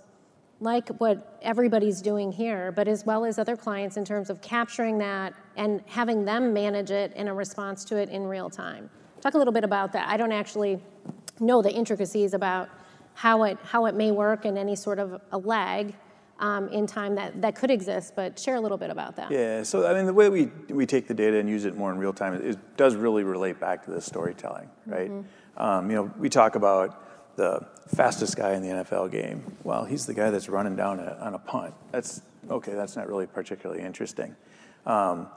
like 0.59 0.89
what 0.99 1.39
everybody's 1.41 2.01
doing 2.01 2.29
here, 2.29 2.69
but 2.69 2.85
as 2.85 3.05
well 3.05 3.23
as 3.23 3.39
other 3.39 3.55
clients 3.55 3.95
in 3.95 4.03
terms 4.03 4.29
of 4.29 4.41
capturing 4.41 4.97
that 4.97 5.33
and 5.55 5.81
having 5.87 6.25
them 6.25 6.51
manage 6.51 6.91
it 6.91 7.13
in 7.13 7.29
a 7.29 7.33
response 7.33 7.85
to 7.85 7.95
it 7.95 8.09
in 8.09 8.27
real 8.27 8.49
time? 8.49 8.89
Talk 9.21 9.33
a 9.33 9.37
little 9.37 9.53
bit 9.53 9.63
about 9.63 9.93
that. 9.93 10.09
I 10.09 10.17
don't 10.17 10.33
actually 10.33 10.77
know 11.39 11.61
the 11.61 11.71
intricacies 11.71 12.33
about 12.33 12.67
how 13.13 13.43
it 13.43 13.57
how 13.63 13.85
it 13.85 13.95
may 13.95 14.11
work 14.11 14.43
and 14.43 14.57
any 14.57 14.75
sort 14.75 14.99
of 14.99 15.21
a 15.31 15.37
lag 15.37 15.95
um, 16.43 16.67
in 16.67 16.85
time 16.85 17.15
that, 17.15 17.41
that 17.41 17.55
could 17.55 17.71
exist, 17.71 18.17
but 18.17 18.37
share 18.37 18.55
a 18.55 18.59
little 18.59 18.77
bit 18.77 18.89
about 18.89 19.15
that. 19.15 19.31
Yeah, 19.31 19.63
so 19.63 19.87
I 19.87 19.93
mean, 19.93 20.05
the 20.05 20.13
way 20.13 20.27
we, 20.27 20.47
we 20.69 20.85
take 20.85 21.07
the 21.07 21.13
data 21.13 21.37
and 21.37 21.47
use 21.47 21.63
it 21.63 21.77
more 21.77 21.89
in 21.89 21.97
real 21.97 22.11
time, 22.11 22.33
it, 22.33 22.57
does 22.75 22.95
really 22.95 23.23
relate 23.23 23.61
back 23.61 23.85
to 23.85 23.91
the 23.91 24.01
storytelling, 24.01 24.69
right? 24.85 25.09
Um, 25.55 25.89
you 25.89 25.95
know, 25.95 26.13
we 26.17 26.27
talk 26.27 26.55
about 26.55 27.37
the 27.37 27.65
fastest 27.95 28.35
guy 28.35 28.55
in 28.55 28.61
the 28.61 28.83
NFL 28.83 29.09
game. 29.09 29.55
Well, 29.63 29.85
he's 29.85 30.05
the 30.05 30.13
guy 30.13 30.31
that's 30.31 30.49
running 30.49 30.75
down 30.75 30.99
a, 30.99 31.17
on 31.21 31.33
a 31.33 31.39
punt. 31.39 31.75
That's 31.91 32.21
okay. 32.49 32.73
That's 32.73 32.97
not 32.97 33.07
really 33.07 33.25
particularly 33.25 33.81
interesting. 33.81 34.35
Um, 34.85 35.27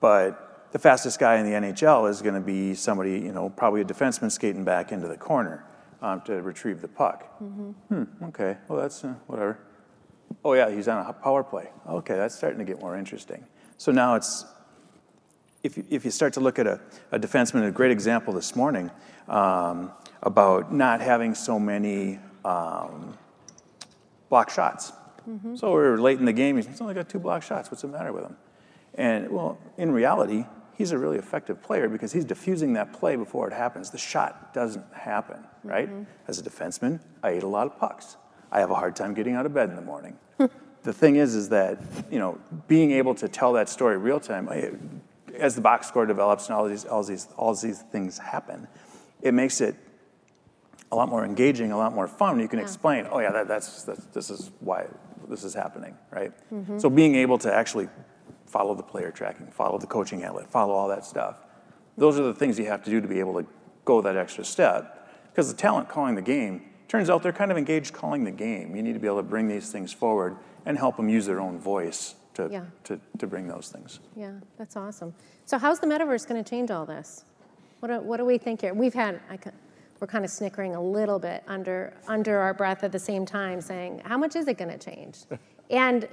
but 0.00 0.70
the 0.72 0.78
fastest 0.80 1.20
guy 1.20 1.36
in 1.36 1.46
the 1.46 1.52
NHL 1.52 2.10
is 2.10 2.20
going 2.20 2.34
to 2.34 2.40
be 2.40 2.74
somebody, 2.74 3.12
you 3.12 3.32
know, 3.32 3.48
probably 3.50 3.82
a 3.82 3.84
defenseman 3.84 4.32
skating 4.32 4.64
back 4.64 4.90
into 4.90 5.06
the 5.06 5.16
corner 5.16 5.64
um, 6.02 6.20
to 6.22 6.42
retrieve 6.42 6.80
the 6.80 6.88
puck. 6.88 7.24
Hmm. 7.38 8.04
Okay. 8.24 8.56
Well, 8.66 8.80
that's 8.80 9.04
uh, 9.04 9.14
whatever. 9.26 9.58
Oh 10.44 10.54
yeah, 10.54 10.70
he's 10.70 10.88
on 10.88 11.04
a 11.04 11.12
power 11.12 11.42
play. 11.42 11.68
Okay, 11.88 12.14
that's 12.14 12.34
starting 12.34 12.58
to 12.58 12.64
get 12.64 12.80
more 12.80 12.96
interesting. 12.96 13.44
So 13.76 13.92
now 13.92 14.14
it's 14.14 14.44
if 15.62 15.76
you, 15.76 15.84
if 15.90 16.04
you 16.04 16.10
start 16.10 16.32
to 16.34 16.40
look 16.40 16.58
at 16.58 16.66
a, 16.66 16.80
a 17.12 17.18
defenseman, 17.18 17.66
a 17.66 17.70
great 17.70 17.90
example 17.90 18.32
this 18.32 18.54
morning 18.54 18.90
um, 19.28 19.92
about 20.22 20.72
not 20.72 21.00
having 21.00 21.34
so 21.34 21.58
many 21.58 22.18
um, 22.44 23.16
block 24.28 24.50
shots. 24.50 24.92
So 25.56 25.72
we're 25.72 25.98
late 25.98 26.18
in 26.18 26.24
the 26.24 26.32
game. 26.32 26.56
He's 26.56 26.80
only 26.80 26.94
got 26.94 27.08
two 27.08 27.18
block 27.18 27.42
shots. 27.42 27.70
What's 27.70 27.82
the 27.82 27.88
matter 27.88 28.12
with 28.14 28.24
him? 28.24 28.36
And 28.94 29.30
well, 29.30 29.58
in 29.76 29.90
reality, 29.90 30.46
he's 30.78 30.92
a 30.92 30.98
really 30.98 31.18
effective 31.18 31.62
player 31.62 31.88
because 31.88 32.12
he's 32.12 32.24
diffusing 32.24 32.72
that 32.74 32.94
play 32.94 33.14
before 33.16 33.46
it 33.46 33.52
happens. 33.52 33.90
The 33.90 33.98
shot 33.98 34.54
doesn't 34.54 34.90
happen, 34.94 35.44
right? 35.62 35.88
As 36.28 36.38
a 36.38 36.42
defenseman, 36.42 37.00
I 37.22 37.30
ate 37.30 37.42
a 37.42 37.46
lot 37.46 37.66
of 37.66 37.78
pucks. 37.78 38.16
I 38.50 38.60
have 38.60 38.70
a 38.70 38.74
hard 38.74 38.96
time 38.96 39.14
getting 39.14 39.34
out 39.34 39.46
of 39.46 39.54
bed 39.54 39.70
in 39.70 39.76
the 39.76 39.82
morning. 39.82 40.16
the 40.82 40.92
thing 40.92 41.16
is, 41.16 41.34
is 41.34 41.48
that 41.50 41.80
you 42.10 42.18
know, 42.18 42.38
being 42.66 42.92
able 42.92 43.14
to 43.16 43.28
tell 43.28 43.52
that 43.54 43.68
story 43.68 43.96
real 43.96 44.20
time, 44.20 44.48
I- 44.48 44.72
as 45.36 45.54
the 45.54 45.60
box 45.60 45.86
score 45.86 46.06
develops 46.06 46.46
and 46.48 46.56
all 46.56 46.66
these, 46.68 46.84
all 46.84 47.02
these, 47.02 47.28
all 47.36 47.54
these 47.54 47.82
things 47.92 48.18
happen, 48.18 48.66
it 49.22 49.34
makes 49.34 49.60
it 49.60 49.76
a 50.90 50.96
lot 50.96 51.08
more 51.08 51.24
engaging, 51.24 51.70
a 51.70 51.76
lot 51.76 51.94
more 51.94 52.08
fun. 52.08 52.40
You 52.40 52.48
can 52.48 52.58
explain, 52.58 53.06
oh 53.10 53.20
yeah, 53.20 53.30
that, 53.32 53.48
that's, 53.48 53.84
that's 53.84 54.04
this 54.06 54.30
is 54.30 54.50
why 54.60 54.86
this 55.28 55.44
is 55.44 55.54
happening, 55.54 55.96
right? 56.10 56.32
Mm-hmm. 56.52 56.78
So 56.78 56.88
being 56.90 57.14
able 57.14 57.38
to 57.38 57.52
actually 57.52 57.88
follow 58.46 58.74
the 58.74 58.82
player 58.82 59.10
tracking, 59.10 59.46
follow 59.48 59.78
the 59.78 59.86
coaching 59.86 60.24
outlet, 60.24 60.50
follow 60.50 60.74
all 60.74 60.88
that 60.88 61.04
stuff. 61.04 61.36
Those 61.96 62.18
are 62.18 62.22
the 62.24 62.34
things 62.34 62.58
you 62.58 62.66
have 62.66 62.82
to 62.84 62.90
do 62.90 63.00
to 63.00 63.08
be 63.08 63.20
able 63.20 63.40
to 63.42 63.46
go 63.84 64.00
that 64.00 64.16
extra 64.16 64.44
step. 64.44 64.94
Because 65.30 65.52
the 65.52 65.58
talent 65.58 65.88
calling 65.88 66.14
the 66.14 66.22
game, 66.22 66.62
turns 66.88 67.10
out 67.10 67.22
they're 67.22 67.32
kind 67.32 67.50
of 67.50 67.58
engaged 67.58 67.92
calling 67.92 68.24
the 68.24 68.30
game. 68.30 68.74
You 68.74 68.82
need 68.82 68.94
to 68.94 68.98
be 68.98 69.06
able 69.06 69.18
to 69.18 69.22
bring 69.22 69.46
these 69.46 69.70
things 69.70 69.92
forward 69.92 70.36
and 70.66 70.76
help 70.76 70.96
them 70.96 71.08
use 71.08 71.26
their 71.26 71.40
own 71.40 71.58
voice 71.58 72.14
to, 72.34 72.48
Yeah. 72.50 72.64
to, 72.84 73.00
to 73.18 73.26
bring 73.26 73.46
those 73.46 73.68
things. 73.68 74.00
Yeah, 74.16 74.32
that's 74.56 74.76
awesome. 74.76 75.14
So 75.44 75.58
how's 75.58 75.80
the 75.80 75.86
metaverse 75.86 76.26
going 76.26 76.42
to 76.42 76.48
change 76.48 76.70
all 76.70 76.86
this? 76.86 77.24
What 77.80 77.88
do, 77.88 78.00
what 78.00 78.16
do 78.16 78.24
we 78.24 78.38
think 78.38 78.62
here? 78.62 78.74
We've 78.74 78.94
had, 78.94 79.20
I, 79.30 79.38
we're 80.00 80.06
kind 80.06 80.24
of 80.24 80.30
snickering 80.30 80.74
a 80.74 80.82
little 80.82 81.18
bit 81.18 81.44
under, 81.46 81.92
under 82.06 82.38
our 82.38 82.54
breath 82.54 82.84
at 82.84 82.92
the 82.92 82.98
same 82.98 83.26
time 83.26 83.60
saying, 83.60 84.02
how 84.04 84.16
much 84.16 84.36
is 84.36 84.48
it 84.48 84.56
going 84.58 84.76
to 84.76 84.78
change? 84.78 85.18
and 85.70 86.08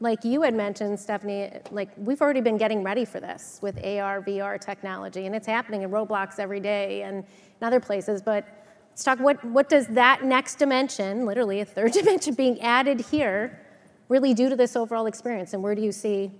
like 0.00 0.24
you 0.24 0.42
had 0.42 0.54
mentioned, 0.54 1.00
Stephanie, 1.00 1.50
like 1.70 1.88
we've 1.96 2.20
already 2.20 2.40
been 2.42 2.58
getting 2.58 2.82
ready 2.82 3.04
for 3.04 3.18
this 3.18 3.58
with 3.62 3.76
AR, 3.78 4.20
VR 4.20 4.60
technology, 4.60 5.26
and 5.26 5.34
it's 5.34 5.46
happening 5.46 5.82
in 5.82 5.90
Roblox 5.90 6.38
every 6.38 6.60
day 6.60 7.02
and 7.02 7.24
in 7.60 7.66
other 7.66 7.80
places, 7.80 8.20
but 8.20 8.59
let's 9.00 9.18
talk 9.18 9.24
what, 9.24 9.42
what 9.44 9.68
does 9.70 9.86
that 9.86 10.24
next 10.24 10.56
dimension, 10.56 11.24
literally 11.24 11.60
a 11.60 11.64
third 11.64 11.92
dimension 12.00 12.34
being 12.34 12.60
added 12.60 13.00
here, 13.00 13.58
really 14.08 14.34
do 14.34 14.50
to 14.50 14.56
this 14.56 14.76
overall 14.76 15.06
experience? 15.06 15.54
And 15.54 15.62
where 15.62 15.74
do 15.74 15.80
you 15.80 15.92
see, 15.92 16.30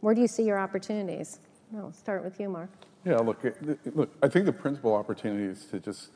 where 0.00 0.12
do 0.12 0.20
you 0.20 0.26
see 0.26 0.42
your 0.42 0.58
opportunities? 0.58 1.38
No, 1.70 1.84
I'll 1.84 1.92
start 1.92 2.24
with 2.24 2.40
you, 2.40 2.48
Mark. 2.48 2.70
Yeah, 3.04 3.18
look, 3.18 3.44
look. 3.94 4.10
I 4.22 4.28
think 4.28 4.44
the 4.44 4.52
principal 4.52 4.92
opportunity 4.92 5.44
is 5.44 5.64
to 5.66 5.78
just, 5.78 6.10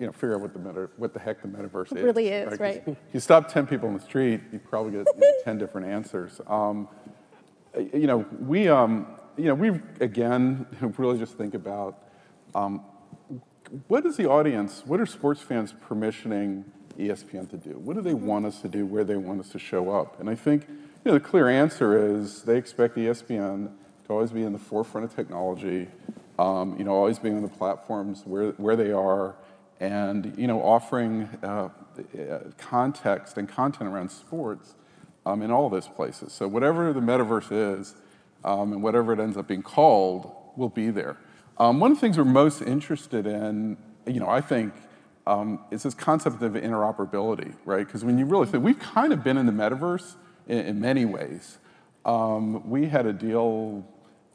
you 0.00 0.06
know, 0.06 0.12
figure 0.12 0.34
out 0.34 0.40
what 0.40 0.52
the 0.52 0.58
meta, 0.58 0.90
what 0.96 1.14
the 1.14 1.20
heck 1.20 1.40
the 1.40 1.48
metaverse 1.48 1.92
It 1.92 1.98
is. 1.98 2.04
really 2.04 2.28
is, 2.28 2.58
right. 2.58 2.82
You 3.14 3.20
stop 3.20 3.48
ten 3.48 3.66
people 3.66 3.88
on 3.88 3.94
the 3.94 4.00
street, 4.00 4.40
you 4.52 4.58
probably 4.58 4.92
get 4.92 5.06
ten 5.44 5.56
different 5.56 5.86
answers. 5.86 6.40
Um, 6.48 6.86
you 7.78 8.06
know, 8.06 8.26
we, 8.40 8.68
um, 8.68 9.06
you 9.38 9.44
know, 9.44 9.54
we 9.54 9.80
again 10.00 10.66
really 10.98 11.18
just 11.18 11.38
think 11.38 11.54
about 11.54 12.02
um, 12.54 12.82
what 13.88 14.04
is 14.04 14.16
the 14.16 14.28
audience, 14.28 14.82
what 14.84 15.00
are 15.00 15.06
sports 15.06 15.40
fans 15.40 15.74
permissioning 15.88 16.64
ESPN 16.98 17.48
to 17.50 17.56
do? 17.56 17.70
What 17.78 17.96
do 17.96 18.02
they 18.02 18.14
want 18.14 18.46
us 18.46 18.60
to 18.62 18.68
do? 18.68 18.86
Where 18.86 19.04
they 19.04 19.16
want 19.16 19.40
us 19.40 19.50
to 19.50 19.58
show 19.58 19.90
up? 19.90 20.20
And 20.20 20.28
I 20.28 20.34
think, 20.34 20.66
you 20.68 20.76
know, 21.06 21.14
the 21.14 21.20
clear 21.20 21.48
answer 21.48 22.16
is 22.16 22.42
they 22.42 22.56
expect 22.56 22.96
ESPN 22.96 23.70
to 24.06 24.12
always 24.12 24.32
be 24.32 24.42
in 24.42 24.52
the 24.52 24.58
forefront 24.58 25.04
of 25.04 25.14
technology, 25.14 25.88
um, 26.38 26.76
you 26.78 26.84
know, 26.84 26.92
always 26.92 27.18
being 27.18 27.36
on 27.36 27.42
the 27.42 27.48
platforms 27.48 28.22
where, 28.24 28.50
where 28.52 28.76
they 28.76 28.92
are, 28.92 29.36
and, 29.78 30.34
you 30.36 30.46
know, 30.46 30.62
offering 30.62 31.22
uh, 31.42 31.68
context 32.58 33.38
and 33.38 33.48
content 33.48 33.88
around 33.88 34.10
sports 34.10 34.74
um, 35.24 35.42
in 35.42 35.50
all 35.50 35.70
those 35.70 35.88
places. 35.88 36.32
So 36.32 36.48
whatever 36.48 36.92
the 36.92 37.00
metaverse 37.00 37.78
is, 37.78 37.94
um, 38.44 38.72
and 38.72 38.82
whatever 38.82 39.12
it 39.12 39.20
ends 39.20 39.36
up 39.36 39.46
being 39.46 39.62
called, 39.62 40.32
will 40.56 40.68
be 40.68 40.90
there. 40.90 41.16
Um, 41.60 41.78
one 41.78 41.92
of 41.92 41.98
the 41.98 42.00
things 42.00 42.16
we're 42.16 42.24
most 42.24 42.62
interested 42.62 43.26
in, 43.26 43.76
you 44.06 44.18
know, 44.18 44.30
I 44.30 44.40
think, 44.40 44.72
um, 45.26 45.62
is 45.70 45.82
this 45.82 45.92
concept 45.92 46.40
of 46.42 46.54
interoperability, 46.54 47.54
right? 47.66 47.86
Because 47.86 48.02
when 48.02 48.16
you 48.16 48.24
really 48.24 48.46
think, 48.46 48.64
we've 48.64 48.78
kind 48.78 49.12
of 49.12 49.22
been 49.22 49.36
in 49.36 49.44
the 49.44 49.52
metaverse 49.52 50.16
in, 50.48 50.58
in 50.60 50.80
many 50.80 51.04
ways. 51.04 51.58
Um, 52.06 52.66
we 52.70 52.86
had 52.86 53.04
a 53.04 53.12
deal, 53.12 53.86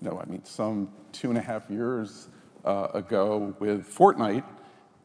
no, 0.02 0.22
I 0.22 0.30
mean, 0.30 0.46
some 0.46 0.90
two 1.14 1.30
and 1.30 1.38
a 1.40 1.42
half 1.42 1.68
years 1.68 2.28
uh, 2.64 2.90
ago 2.94 3.56
with 3.60 3.92
Fortnite, 3.92 4.44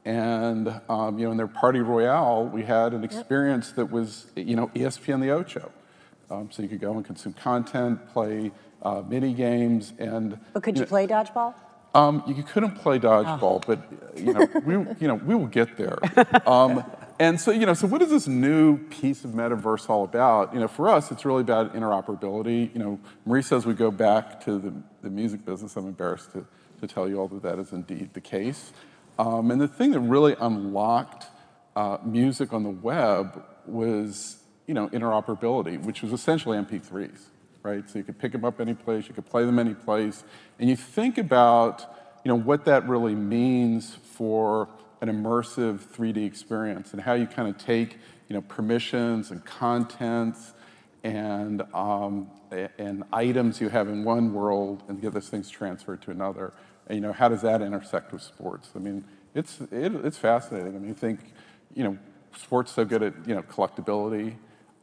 and 0.05 0.79
um, 0.91 1.18
you 1.18 1.25
know, 1.25 1.31
in 1.31 1.39
their 1.39 1.49
party 1.49 1.81
royale, 1.81 2.45
we 2.45 2.64
had 2.64 2.93
an 2.93 3.03
experience 3.03 3.68
yep. 3.68 3.77
that 3.77 3.91
was, 3.91 4.27
you 4.37 4.57
know, 4.57 4.66
ESPN 4.75 5.23
the 5.23 5.31
Ocho. 5.31 5.73
Um, 6.31 6.51
so 6.51 6.62
you 6.62 6.68
could 6.68 6.81
go 6.81 6.93
and 6.93 7.05
consume 7.05 7.33
content, 7.33 8.07
play 8.12 8.53
uh, 8.83 9.03
mini 9.09 9.33
games, 9.33 9.95
and. 9.99 10.39
But 10.53 10.62
could 10.62 10.77
you, 10.77 10.81
you 10.81 10.85
know, 10.85 10.89
play 10.91 11.07
dodgeball? 11.07 11.55
Um, 11.95 12.22
you 12.26 12.43
couldn't 12.43 12.76
play 12.76 12.99
dodgeball, 12.99 13.43
oh. 13.43 13.62
but 13.66 13.80
you 14.16 14.32
know, 14.32 14.47
we, 14.64 14.74
you 15.01 15.09
know, 15.09 15.14
we 15.14 15.34
will 15.34 15.47
get 15.47 15.76
there. 15.76 15.99
Um, 16.47 16.84
and 17.18 17.38
so, 17.38 17.51
you 17.51 17.66
know, 17.66 17.74
so 17.74 17.86
what 17.86 18.01
is 18.01 18.11
this 18.11 18.26
new 18.26 18.78
piece 18.88 19.24
of 19.24 19.32
metaverse 19.32 19.91
all 19.91 20.05
about? 20.05 20.55
You 20.55 20.61
know, 20.61 20.68
for 20.68 20.88
us, 20.88 21.11
it's 21.11 21.24
really 21.24 21.43
about 21.43 21.74
interoperability. 21.74 22.72
You 22.72 22.78
know, 22.78 23.01
Marie 23.26 23.43
says 23.43 23.66
we 23.66 23.74
go 23.74 23.91
back 23.91 24.43
to 24.45 24.59
the, 24.59 24.72
the 25.03 25.11
music 25.11 25.45
business. 25.45 25.76
I'm 25.76 25.86
embarrassed 25.86 26.32
to, 26.32 26.47
to 26.80 26.86
tell 26.86 27.09
you 27.09 27.18
all 27.20 27.28
that 27.28 27.43
that 27.43 27.59
is 27.59 27.72
indeed 27.72 28.14
the 28.14 28.22
case. 28.22 28.72
Um, 29.18 29.51
and 29.51 29.61
the 29.61 29.68
thing 29.68 29.91
that 29.91 30.01
really 30.01 30.34
unlocked 30.41 31.26
uh, 31.76 31.99
music 32.05 32.55
on 32.55 32.62
the 32.62 32.70
web 32.70 33.45
was, 33.66 34.38
you 34.66 34.72
know, 34.72 34.88
interoperability, 34.88 35.80
which 35.82 36.03
was 36.03 36.12
essentially 36.12 36.57
MP3s 36.57 37.20
right? 37.62 37.88
So 37.88 37.98
you 37.98 38.04
could 38.04 38.18
pick 38.18 38.32
them 38.32 38.44
up 38.44 38.61
any 38.61 38.74
place, 38.74 39.08
you 39.08 39.14
could 39.14 39.26
play 39.26 39.44
them 39.44 39.58
any 39.58 39.74
place, 39.74 40.24
and 40.58 40.68
you 40.68 40.76
think 40.76 41.18
about, 41.18 41.80
you 42.24 42.28
know, 42.28 42.38
what 42.38 42.64
that 42.66 42.88
really 42.88 43.14
means 43.14 43.94
for 43.94 44.68
an 45.00 45.08
immersive 45.08 45.80
3D 45.80 46.24
experience 46.26 46.92
and 46.92 47.02
how 47.02 47.14
you 47.14 47.26
kind 47.26 47.48
of 47.48 47.58
take, 47.58 47.98
you 48.28 48.34
know, 48.34 48.42
permissions 48.42 49.30
and 49.30 49.44
contents 49.44 50.52
and 51.02 51.62
um, 51.74 52.30
and 52.78 53.04
items 53.12 53.61
you 53.61 53.68
have 53.68 53.88
in 53.88 54.04
one 54.04 54.34
world 54.34 54.82
and 54.88 55.00
get 55.00 55.12
those 55.12 55.28
things 55.28 55.48
transferred 55.48 56.02
to 56.02 56.11
another. 56.11 56.52
And, 56.88 56.96
you 56.96 57.00
know, 57.00 57.12
how 57.12 57.28
does 57.28 57.42
that 57.42 57.62
intersect 57.62 58.12
with 58.12 58.22
sports? 58.22 58.70
I 58.74 58.80
mean, 58.80 59.04
it's 59.34 59.61
it, 59.72 59.94
it's 60.04 60.18
fascinating. 60.18 60.74
I 60.74 60.78
mean, 60.78 60.88
you 60.88 60.94
think, 60.94 61.20
you 61.74 61.84
know, 61.84 61.98
sports 62.36 62.72
so 62.72 62.84
good 62.84 63.02
at 63.02 63.14
you 63.26 63.34
know 63.34 63.42
collectability. 63.42 64.34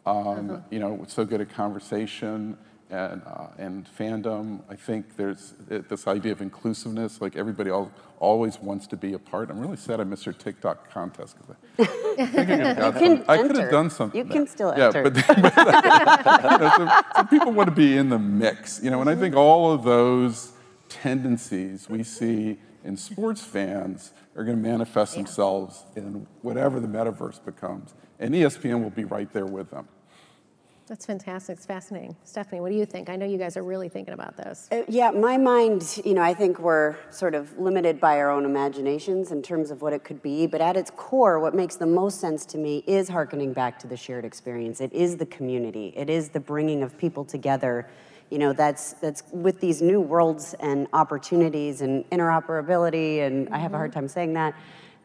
Um, 0.08 0.50
uh-huh. 0.50 0.60
You 0.70 0.80
know, 0.80 1.04
so 1.08 1.26
good 1.26 1.42
at 1.42 1.50
conversation 1.50 2.58
and, 2.90 3.22
uh, 3.26 3.48
and 3.58 3.86
fandom. 4.00 4.62
I 4.70 4.76
think 4.76 5.18
there's 5.18 5.54
this 5.68 6.08
idea 6.08 6.32
of 6.32 6.42
inclusiveness, 6.42 7.20
like 7.20 7.36
everybody 7.36 7.70
all, 7.70 7.92
always 8.20 8.58
wants 8.60 8.88
to 8.88 8.96
be 8.96 9.14
a 9.14 9.20
part. 9.20 9.50
I'm 9.50 9.60
really 9.60 9.76
sad 9.76 10.00
I 10.00 10.06
missed 10.06 10.26
your 10.26 10.34
TikTok 10.34 10.90
contest 10.92 11.36
because 11.38 11.56
I, 11.78 12.84
I, 12.84 13.24
I 13.28 13.38
could 13.38 13.58
have 13.58 13.70
done 13.70 13.90
something. 13.90 14.18
You 14.18 14.26
can 14.26 14.46
there. 14.46 14.48
still 14.48 14.74
yeah, 14.78 14.86
enter. 14.88 15.04
But, 15.04 15.14
but 15.28 15.38
you 15.38 16.60
know, 16.60 16.74
so, 16.78 17.02
so 17.18 17.24
people 17.26 17.52
want 17.52 17.68
to 17.68 17.76
be 17.76 17.98
in 17.98 18.08
the 18.08 18.20
mix, 18.20 18.82
you 18.82 18.90
know, 18.90 19.02
and 19.02 19.10
I 19.10 19.16
think 19.16 19.36
all 19.36 19.74
of 19.74 19.84
those 19.84 20.54
tendencies 20.88 21.90
we 21.90 22.04
see 22.04 22.58
in 22.86 22.96
sports 22.96 23.44
fans 23.44 24.14
are 24.38 24.46
going 24.46 24.56
to 24.56 24.64
manifest 24.64 25.16
themselves 25.16 25.84
in 25.98 26.26
whatever 26.44 26.80
the 26.80 26.88
metaverse 26.88 27.44
becomes. 27.44 27.94
And 28.20 28.34
ESPN 28.34 28.82
will 28.82 28.90
be 28.90 29.04
right 29.04 29.32
there 29.34 29.46
with 29.46 29.70
them. 29.70 29.88
That's 30.88 31.06
fantastic. 31.06 31.58
It's 31.58 31.66
fascinating. 31.66 32.16
Stephanie, 32.24 32.62
what 32.62 32.72
do 32.72 32.78
you 32.78 32.86
think? 32.86 33.10
I 33.10 33.18
know 33.18 33.26
you 33.26 33.38
guys 33.38 33.58
are 33.58 33.64
really 33.64 33.90
thinking 33.90 34.14
about 34.14 34.38
this. 34.38 34.70
Uh, 34.72 34.84
yeah, 34.88 35.12
my 35.12 35.36
mind, 35.36 36.00
you 36.06 36.14
know, 36.14 36.22
I 36.22 36.34
think 36.34 36.60
we're 36.60 36.96
sort 37.12 37.36
of 37.36 37.58
limited 37.60 38.00
by 38.00 38.20
our 38.20 38.32
own 38.32 38.46
imaginations 38.46 39.32
in 39.32 39.42
terms 39.42 39.70
of 39.70 39.82
what 39.82 39.92
it 39.92 40.06
could 40.06 40.22
be, 40.22 40.48
but 40.48 40.62
at 40.62 40.78
its 40.78 40.90
core, 40.92 41.40
what 41.40 41.54
makes 41.54 41.76
the 41.76 41.86
most 41.86 42.22
sense 42.22 42.46
to 42.48 42.58
me 42.58 42.86
is 42.88 43.10
harkening 43.10 43.52
back 43.52 43.78
to 43.80 43.88
the 43.88 43.98
shared 43.98 44.24
experience. 44.24 44.80
It 44.80 44.94
is 44.94 45.18
the 45.18 45.26
community. 45.26 45.94
It 45.96 46.10
is 46.10 46.30
the 46.30 46.40
bringing 46.40 46.84
of 46.84 46.98
people 46.98 47.26
together. 47.26 47.86
You 48.30 48.40
know, 48.40 48.54
that's 48.54 48.94
that's 48.94 49.24
with 49.32 49.60
these 49.60 49.82
new 49.82 50.00
worlds 50.00 50.54
and 50.60 50.88
opportunities 50.94 51.82
and 51.82 52.10
interoperability, 52.12 53.22
and 53.22 53.46
mm-hmm. 53.46 53.54
I 53.54 53.60
have 53.60 53.74
a 53.74 53.78
hard 53.78 53.92
mm-hmm. 53.92 54.02
time 54.02 54.08
saying 54.08 54.34
that 54.34 54.54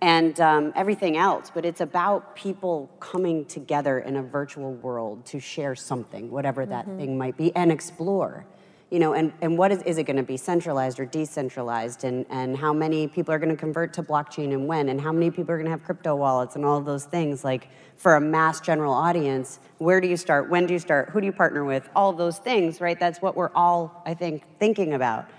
and 0.03 0.41
um, 0.41 0.73
everything 0.75 1.17
else. 1.17 1.51
But 1.55 1.65
it's 1.65 1.81
about 1.81 2.35
people 2.35 2.91
coming 2.99 3.45
together 3.47 4.01
in 4.01 4.17
a 4.17 4.23
virtual 4.23 4.75
world 4.75 5.25
to 5.27 5.41
share 5.41 5.75
something, 5.77 6.31
whatever 6.31 6.67
that 6.67 6.87
mm-hmm. 6.87 6.99
thing 6.99 7.19
might 7.19 7.37
be, 7.39 7.55
and 7.57 7.73
explore. 7.73 8.45
You 8.91 8.99
know, 8.99 9.15
and, 9.15 9.33
and 9.41 9.57
what 9.57 9.73
is, 9.73 9.81
is 9.85 9.97
it 9.97 10.03
going 10.03 10.19
to 10.19 10.23
be 10.23 10.37
centralized 10.37 11.01
or 11.01 11.07
decentralized? 11.07 12.05
And, 12.05 12.27
and 12.29 12.55
how 12.55 12.75
many 12.75 13.09
people 13.09 13.33
are 13.33 13.39
going 13.39 13.49
to 13.49 13.57
convert 13.57 13.95
to 13.95 14.03
blockchain 14.03 14.53
and 14.53 14.67
when? 14.67 14.91
And 14.91 15.01
how 15.01 15.13
many 15.13 15.31
people 15.31 15.53
are 15.53 15.57
going 15.57 15.65
to 15.65 15.71
have 15.71 15.83
crypto 15.83 16.15
wallets 16.15 16.57
and 16.57 16.65
all 16.65 16.77
of 16.77 16.85
those 16.85 17.07
things? 17.07 17.43
Like 17.43 17.69
for 17.97 18.17
a 18.17 18.21
mass 18.21 18.61
general 18.61 18.93
audience, 18.93 19.61
where 19.79 19.99
do 19.99 20.09
you 20.09 20.19
start? 20.19 20.51
When 20.51 20.67
do 20.67 20.75
you 20.75 20.79
start? 20.79 21.09
Who 21.11 21.21
do 21.21 21.27
you 21.27 21.33
partner 21.33 21.65
with? 21.65 21.89
All 21.97 22.13
those 22.13 22.39
things, 22.39 22.83
right? 22.83 23.01
That's 23.01 23.23
what 23.23 23.35
we're 23.35 23.53
all, 23.55 24.03
I 24.05 24.13
think, 24.13 24.43
thinking 24.59 24.93
about 24.93 25.31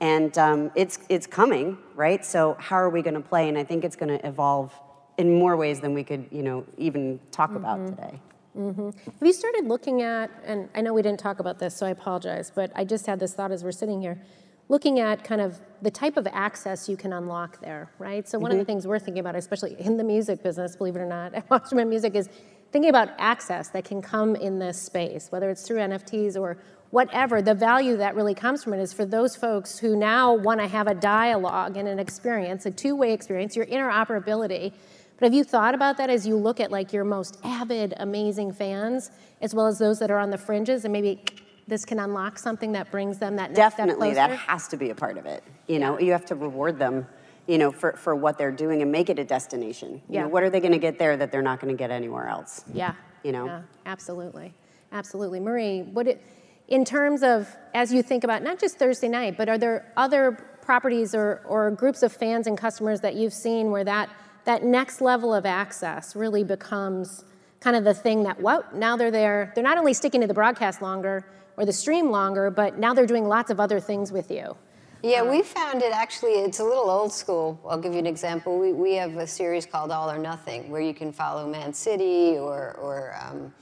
and 0.00 0.36
um, 0.38 0.70
it's 0.74 0.98
it's 1.08 1.26
coming, 1.26 1.78
right? 1.94 2.24
So 2.24 2.56
how 2.58 2.76
are 2.76 2.90
we 2.90 3.02
going 3.02 3.14
to 3.14 3.20
play? 3.20 3.48
And 3.48 3.58
I 3.58 3.64
think 3.64 3.84
it's 3.84 3.96
going 3.96 4.18
to 4.18 4.26
evolve 4.26 4.72
in 5.18 5.38
more 5.38 5.56
ways 5.56 5.80
than 5.80 5.92
we 5.92 6.02
could, 6.02 6.26
you 6.30 6.42
know, 6.42 6.64
even 6.78 7.20
talk 7.30 7.50
mm-hmm. 7.50 7.58
about 7.58 7.86
today. 7.86 8.20
Mm-hmm. 8.56 8.86
Have 8.86 9.22
you 9.22 9.32
started 9.32 9.66
looking 9.66 10.02
at? 10.02 10.30
And 10.44 10.68
I 10.74 10.80
know 10.80 10.94
we 10.94 11.02
didn't 11.02 11.20
talk 11.20 11.38
about 11.38 11.58
this, 11.58 11.76
so 11.76 11.86
I 11.86 11.90
apologize, 11.90 12.50
but 12.50 12.72
I 12.74 12.84
just 12.84 13.06
had 13.06 13.20
this 13.20 13.34
thought 13.34 13.52
as 13.52 13.62
we're 13.62 13.72
sitting 13.72 14.00
here, 14.00 14.20
looking 14.68 14.98
at 14.98 15.22
kind 15.22 15.40
of 15.40 15.60
the 15.82 15.90
type 15.90 16.16
of 16.16 16.26
access 16.32 16.88
you 16.88 16.96
can 16.96 17.12
unlock 17.12 17.60
there, 17.60 17.90
right? 17.98 18.26
So 18.26 18.38
one 18.38 18.50
mm-hmm. 18.50 18.60
of 18.60 18.66
the 18.66 18.72
mm-hmm. 18.72 18.78
things 18.78 18.86
we're 18.86 18.98
thinking 18.98 19.20
about, 19.20 19.36
especially 19.36 19.76
in 19.78 19.98
the 19.98 20.04
music 20.04 20.42
business, 20.42 20.74
believe 20.74 20.96
it 20.96 21.00
or 21.00 21.06
not, 21.06 21.34
at 21.38 21.48
Wasserman 21.50 21.90
Music, 21.90 22.14
is 22.14 22.30
thinking 22.72 22.88
about 22.88 23.10
access 23.18 23.68
that 23.68 23.84
can 23.84 24.00
come 24.00 24.34
in 24.34 24.58
this 24.58 24.80
space, 24.80 25.30
whether 25.30 25.50
it's 25.50 25.66
through 25.66 25.78
NFTs 25.78 26.40
or 26.40 26.56
whatever, 26.90 27.40
the 27.40 27.54
value 27.54 27.96
that 27.96 28.14
really 28.14 28.34
comes 28.34 28.62
from 28.62 28.74
it 28.74 28.80
is 28.80 28.92
for 28.92 29.04
those 29.04 29.36
folks 29.36 29.78
who 29.78 29.96
now 29.96 30.34
want 30.34 30.60
to 30.60 30.66
have 30.66 30.86
a 30.86 30.94
dialogue 30.94 31.76
and 31.76 31.88
an 31.88 31.98
experience, 31.98 32.66
a 32.66 32.70
two 32.70 32.94
way 32.96 33.12
experience, 33.12 33.56
your 33.56 33.66
interoperability. 33.66 34.72
But 35.18 35.26
have 35.26 35.34
you 35.34 35.44
thought 35.44 35.74
about 35.74 35.98
that 35.98 36.10
as 36.10 36.26
you 36.26 36.36
look 36.36 36.60
at 36.60 36.70
like 36.70 36.92
your 36.92 37.04
most 37.04 37.38
avid, 37.44 37.94
amazing 37.98 38.52
fans, 38.52 39.10
as 39.40 39.54
well 39.54 39.66
as 39.66 39.78
those 39.78 39.98
that 39.98 40.10
are 40.10 40.18
on 40.18 40.30
the 40.30 40.38
fringes, 40.38 40.84
and 40.84 40.92
maybe 40.92 41.22
this 41.68 41.84
can 41.84 42.00
unlock 42.00 42.38
something 42.38 42.72
that 42.72 42.90
brings 42.90 43.18
them 43.18 43.36
that 43.36 43.54
definitely 43.54 44.14
that 44.14 44.30
has 44.30 44.66
to 44.68 44.76
be 44.76 44.90
a 44.90 44.94
part 44.94 45.18
of 45.18 45.26
it. 45.26 45.44
You 45.68 45.78
know, 45.78 46.00
you 46.00 46.12
have 46.12 46.24
to 46.26 46.34
reward 46.34 46.78
them. 46.78 47.06
You 47.46 47.58
know, 47.58 47.72
for, 47.72 47.94
for 47.94 48.14
what 48.14 48.38
they're 48.38 48.52
doing 48.52 48.80
and 48.80 48.92
make 48.92 49.10
it 49.10 49.18
a 49.18 49.24
destination. 49.24 49.94
You 49.94 50.00
yeah. 50.08 50.22
Know, 50.22 50.28
what 50.28 50.44
are 50.44 50.50
they 50.50 50.60
going 50.60 50.70
to 50.70 50.78
get 50.78 51.00
there 51.00 51.16
that 51.16 51.32
they're 51.32 51.42
not 51.42 51.58
going 51.58 51.74
to 51.74 51.76
get 51.76 51.90
anywhere 51.90 52.28
else? 52.28 52.64
Yeah. 52.72 52.94
You 53.24 53.32
know. 53.32 53.46
Yeah, 53.46 53.62
absolutely, 53.86 54.54
absolutely. 54.92 55.40
Marie, 55.40 55.82
what 55.82 56.06
it 56.06 56.22
in 56.70 56.84
terms 56.84 57.22
of, 57.22 57.54
as 57.74 57.92
you 57.92 58.02
think 58.02 58.24
about 58.24 58.42
not 58.42 58.58
just 58.58 58.78
Thursday 58.78 59.08
night, 59.08 59.36
but 59.36 59.48
are 59.48 59.58
there 59.58 59.92
other 59.96 60.32
properties 60.62 61.14
or, 61.14 61.42
or 61.44 61.70
groups 61.72 62.02
of 62.02 62.12
fans 62.12 62.46
and 62.46 62.56
customers 62.56 63.00
that 63.00 63.16
you've 63.16 63.32
seen 63.32 63.72
where 63.72 63.84
that, 63.84 64.08
that 64.44 64.62
next 64.62 65.00
level 65.00 65.34
of 65.34 65.44
access 65.44 66.14
really 66.14 66.44
becomes 66.44 67.24
kind 67.58 67.76
of 67.76 67.82
the 67.82 67.92
thing 67.92 68.22
that, 68.22 68.40
whoa, 68.40 68.64
now 68.72 68.96
they're 68.96 69.10
there. 69.10 69.52
They're 69.54 69.64
not 69.64 69.78
only 69.78 69.92
sticking 69.92 70.20
to 70.20 70.26
the 70.28 70.34
broadcast 70.34 70.80
longer 70.80 71.26
or 71.56 71.66
the 71.66 71.72
stream 71.72 72.10
longer, 72.10 72.50
but 72.50 72.78
now 72.78 72.94
they're 72.94 73.06
doing 73.06 73.26
lots 73.26 73.50
of 73.50 73.58
other 73.58 73.80
things 73.80 74.12
with 74.12 74.30
you. 74.30 74.56
Yeah, 75.02 75.28
we 75.28 75.42
found 75.42 75.82
it 75.82 75.92
actually, 75.92 76.32
it's 76.32 76.60
a 76.60 76.64
little 76.64 76.88
old 76.88 77.12
school. 77.12 77.58
I'll 77.68 77.78
give 77.78 77.94
you 77.94 77.98
an 77.98 78.06
example. 78.06 78.58
We, 78.58 78.72
we 78.72 78.94
have 78.94 79.16
a 79.16 79.26
series 79.26 79.66
called 79.66 79.90
All 79.90 80.10
or 80.10 80.18
Nothing 80.18 80.70
where 80.70 80.82
you 80.82 80.94
can 80.94 81.10
follow 81.10 81.48
Man 81.50 81.72
City 81.72 82.38
or, 82.38 82.76
or 82.78 83.16
um, 83.20 83.52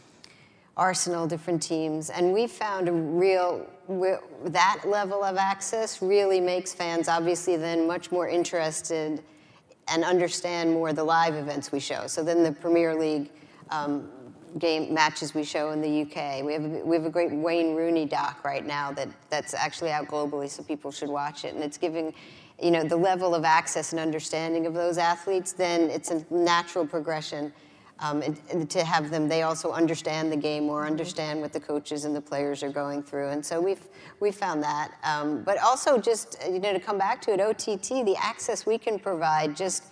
Arsenal, 0.79 1.27
different 1.27 1.61
teams. 1.61 2.09
And 2.09 2.33
we 2.33 2.47
found 2.47 2.89
a 2.89 2.93
real, 2.93 3.67
that 4.45 4.83
level 4.87 5.25
of 5.25 5.37
access 5.37 6.01
really 6.01 6.41
makes 6.41 6.73
fans 6.73 7.09
obviously 7.09 7.57
then 7.57 7.87
much 7.87 8.13
more 8.13 8.29
interested 8.29 9.23
and 9.89 10.05
understand 10.05 10.73
more 10.73 10.93
the 10.93 11.03
live 11.03 11.35
events 11.35 11.73
we 11.73 11.81
show. 11.81 12.07
So 12.07 12.23
then 12.23 12.45
the 12.45 12.53
Premier 12.53 12.95
League 12.95 13.31
um, 13.71 14.09
game 14.59 14.95
matches 14.95 15.35
we 15.35 15.43
show 15.43 15.71
in 15.71 15.81
the 15.81 16.03
UK. 16.03 16.45
We 16.45 16.53
have 16.53 16.65
a, 16.65 16.69
we 16.85 16.97
have 16.97 17.05
a 17.05 17.11
great 17.11 17.33
Wayne 17.33 17.75
Rooney 17.75 18.07
doc 18.07 18.45
right 18.45 18.65
now 18.65 18.93
that 18.93 19.09
that's 19.31 19.55
actually 19.55 19.91
out 19.91 20.07
globally, 20.07 20.49
so 20.49 20.63
people 20.63 20.91
should 20.91 21.09
watch 21.09 21.45
it. 21.45 21.55
And 21.55 21.63
it's 21.63 21.79
giving, 21.79 22.15
you 22.63 22.71
know, 22.71 22.85
the 22.85 22.97
level 22.97 23.35
of 23.35 23.45
access 23.45 23.93
and 23.93 24.01
understanding 24.01 24.67
of 24.67 24.75
those 24.75 24.97
athletes. 24.97 25.53
Then 25.53 25.91
it's 25.91 26.11
a 26.11 26.25
natural 26.31 26.87
progression. 26.87 27.53
Um, 28.01 28.23
and, 28.23 28.41
and 28.51 28.71
to 28.71 28.85
have 28.85 29.11
them, 29.11 29.29
they 29.29 29.43
also 29.43 29.73
understand 29.73 30.31
the 30.31 30.37
game 30.37 30.69
or 30.69 30.87
understand 30.87 31.41
what 31.41 31.53
the 31.53 31.59
coaches 31.59 32.05
and 32.05 32.15
the 32.15 32.21
players 32.21 32.63
are 32.63 32.71
going 32.71 33.03
through, 33.03 33.31
and 33.31 33.45
so 33.45 33.61
we've 33.61 33.83
we 34.21 34.31
found 34.31 34.63
that. 34.63 34.93
Um, 35.03 35.43
but 35.43 35.59
also, 35.59 35.99
just 35.99 36.37
you 36.49 36.61
know, 36.61 36.73
to 36.73 36.79
come 36.79 36.97
back 36.97 37.21
to 37.23 37.33
it, 37.33 37.41
OTT, 37.41 38.05
the 38.05 38.15
access 38.17 38.65
we 38.65 38.79
can 38.79 39.01
provide, 39.01 39.57
just 39.57 39.85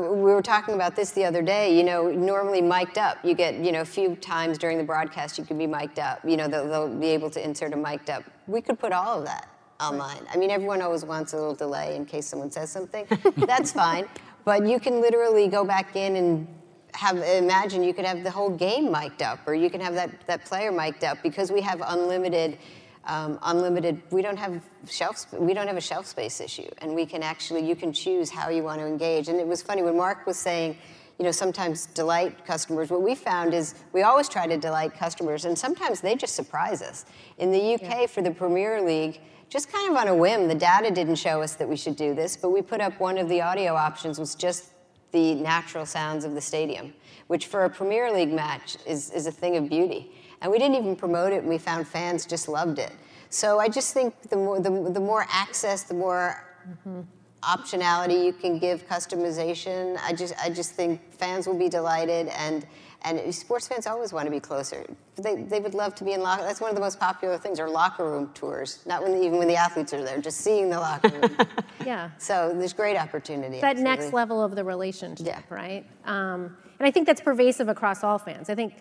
we 0.00 0.06
were 0.06 0.42
talking 0.42 0.74
about 0.74 0.96
this 0.96 1.12
the 1.12 1.24
other 1.24 1.42
day. 1.42 1.76
You 1.76 1.84
know, 1.84 2.10
normally 2.10 2.60
mic'd 2.60 2.98
up, 2.98 3.18
you 3.24 3.34
get 3.34 3.54
you 3.54 3.72
know 3.72 3.80
a 3.80 3.86
few 3.86 4.16
times 4.16 4.58
during 4.58 4.76
the 4.76 4.84
broadcast 4.84 5.38
you 5.38 5.44
can 5.44 5.56
be 5.56 5.66
mic'd 5.66 5.98
up. 5.98 6.20
You 6.26 6.36
know, 6.36 6.48
they'll, 6.48 6.68
they'll 6.68 6.94
be 6.94 7.08
able 7.08 7.30
to 7.30 7.42
insert 7.42 7.72
a 7.72 7.76
mic'd 7.76 8.10
up. 8.10 8.24
We 8.46 8.60
could 8.60 8.78
put 8.78 8.92
all 8.92 9.18
of 9.18 9.24
that 9.24 9.48
online. 9.80 10.18
Right. 10.18 10.34
I 10.34 10.36
mean, 10.36 10.50
everyone 10.50 10.82
always 10.82 11.04
wants 11.04 11.32
a 11.32 11.36
little 11.36 11.54
delay 11.54 11.96
in 11.96 12.04
case 12.04 12.26
someone 12.26 12.50
says 12.50 12.70
something. 12.70 13.06
That's 13.36 13.72
fine, 13.72 14.06
but 14.44 14.66
you 14.66 14.78
can 14.78 15.00
literally 15.00 15.48
go 15.48 15.64
back 15.64 15.96
in 15.96 16.16
and 16.16 16.46
have 16.94 17.18
imagine 17.18 17.82
you 17.82 17.92
could 17.92 18.04
have 18.04 18.22
the 18.22 18.30
whole 18.30 18.50
game 18.50 18.90
mic'd 18.90 19.22
up, 19.22 19.40
or 19.46 19.54
you 19.54 19.68
can 19.68 19.80
have 19.80 19.94
that 19.94 20.10
that 20.26 20.44
player 20.44 20.72
mic'd 20.72 21.04
up 21.04 21.22
because 21.22 21.50
we 21.50 21.60
have 21.60 21.82
unlimited 21.84 22.58
um, 23.06 23.38
unlimited. 23.42 24.00
We 24.10 24.22
don't 24.22 24.36
have 24.36 24.62
shelf. 24.88 25.26
We 25.32 25.54
don't 25.54 25.66
have 25.66 25.76
a 25.76 25.82
shelf 25.82 26.06
space 26.06 26.40
issue, 26.40 26.68
and 26.78 26.94
we 26.94 27.06
can 27.06 27.22
actually. 27.22 27.66
You 27.66 27.76
can 27.76 27.92
choose 27.92 28.30
how 28.30 28.48
you 28.48 28.62
want 28.62 28.80
to 28.80 28.86
engage. 28.86 29.28
And 29.28 29.38
it 29.38 29.46
was 29.46 29.62
funny 29.62 29.82
when 29.82 29.96
Mark 29.96 30.26
was 30.26 30.38
saying, 30.38 30.76
you 31.18 31.24
know, 31.24 31.30
sometimes 31.30 31.86
delight 31.86 32.44
customers. 32.44 32.90
What 32.90 33.02
we 33.02 33.14
found 33.14 33.54
is 33.54 33.74
we 33.92 34.02
always 34.02 34.28
try 34.28 34.46
to 34.46 34.56
delight 34.56 34.94
customers, 34.94 35.44
and 35.44 35.58
sometimes 35.58 36.00
they 36.00 36.14
just 36.16 36.34
surprise 36.34 36.82
us. 36.82 37.04
In 37.38 37.50
the 37.50 37.74
UK 37.74 37.82
yeah. 37.82 38.06
for 38.06 38.22
the 38.22 38.30
Premier 38.30 38.80
League. 38.82 39.20
Just 39.50 39.70
kind 39.70 39.88
of 39.88 39.96
on 39.96 40.08
a 40.08 40.14
whim, 40.14 40.48
the 40.48 40.54
data 40.54 40.90
didn't 40.90 41.14
show 41.14 41.40
us 41.40 41.54
that 41.56 41.68
we 41.68 41.76
should 41.76 41.94
do 41.94 42.12
this, 42.12 42.36
but 42.36 42.48
we 42.48 42.60
put 42.60 42.80
up 42.80 42.98
one 42.98 43.18
of 43.18 43.28
the 43.28 43.40
audio 43.42 43.74
options 43.74 44.18
was 44.18 44.34
just 44.34 44.73
the 45.14 45.36
natural 45.36 45.86
sounds 45.86 46.24
of 46.24 46.34
the 46.34 46.40
stadium, 46.40 46.92
which 47.28 47.46
for 47.46 47.64
a 47.64 47.70
Premier 47.70 48.12
League 48.12 48.32
match 48.32 48.76
is, 48.84 49.10
is 49.12 49.26
a 49.26 49.32
thing 49.32 49.56
of 49.56 49.70
beauty. 49.70 50.10
And 50.42 50.50
we 50.52 50.58
didn't 50.58 50.74
even 50.74 50.96
promote 50.96 51.32
it, 51.32 51.38
and 51.38 51.48
we 51.48 51.56
found 51.56 51.86
fans 51.86 52.26
just 52.26 52.48
loved 52.48 52.78
it. 52.80 52.92
So 53.30 53.60
I 53.60 53.68
just 53.68 53.94
think 53.94 54.12
the 54.28 54.36
more, 54.36 54.60
the, 54.60 54.90
the 54.90 55.00
more 55.00 55.24
access, 55.30 55.84
the 55.84 55.94
more 55.94 56.44
mm-hmm. 56.68 57.02
optionality 57.42 58.24
you 58.24 58.32
can 58.32 58.58
give, 58.58 58.86
customization. 58.88 59.96
I 60.02 60.12
just, 60.12 60.34
I 60.44 60.50
just 60.50 60.72
think 60.72 61.00
fans 61.12 61.46
will 61.46 61.58
be 61.58 61.68
delighted, 61.68 62.26
and 62.28 62.66
and 63.04 63.34
sports 63.34 63.68
fans 63.68 63.86
always 63.86 64.12
want 64.12 64.24
to 64.26 64.30
be 64.30 64.40
closer. 64.40 64.84
They, 65.16 65.42
they 65.42 65.60
would 65.60 65.74
love 65.74 65.94
to 65.96 66.04
be 66.04 66.12
in 66.12 66.22
locker. 66.22 66.42
That's 66.42 66.60
one 66.60 66.70
of 66.70 66.74
the 66.74 66.80
most 66.80 66.98
popular 66.98 67.36
things, 67.36 67.60
are 67.60 67.68
locker 67.68 68.04
room 68.04 68.30
tours. 68.34 68.80
Not 68.86 69.02
when 69.02 69.22
even 69.22 69.38
when 69.38 69.46
the 69.46 69.56
athletes 69.56 69.92
are 69.92 70.02
there, 70.02 70.20
just 70.20 70.38
seeing 70.38 70.70
the 70.70 70.80
locker 70.80 71.08
room. 71.08 71.36
yeah. 71.86 72.10
So 72.18 72.54
there's 72.56 72.72
great 72.72 72.96
opportunity. 72.96 73.60
That 73.60 73.76
absolutely. 73.76 73.96
next 74.04 74.12
level 74.14 74.42
of 74.42 74.56
the 74.56 74.64
relationship, 74.64 75.26
yeah. 75.26 75.40
right? 75.50 75.84
Um, 76.06 76.56
and 76.78 76.86
I 76.86 76.90
think 76.90 77.06
that's 77.06 77.20
pervasive 77.20 77.68
across 77.68 78.02
all 78.02 78.18
fans. 78.18 78.48
I 78.48 78.54
think 78.54 78.74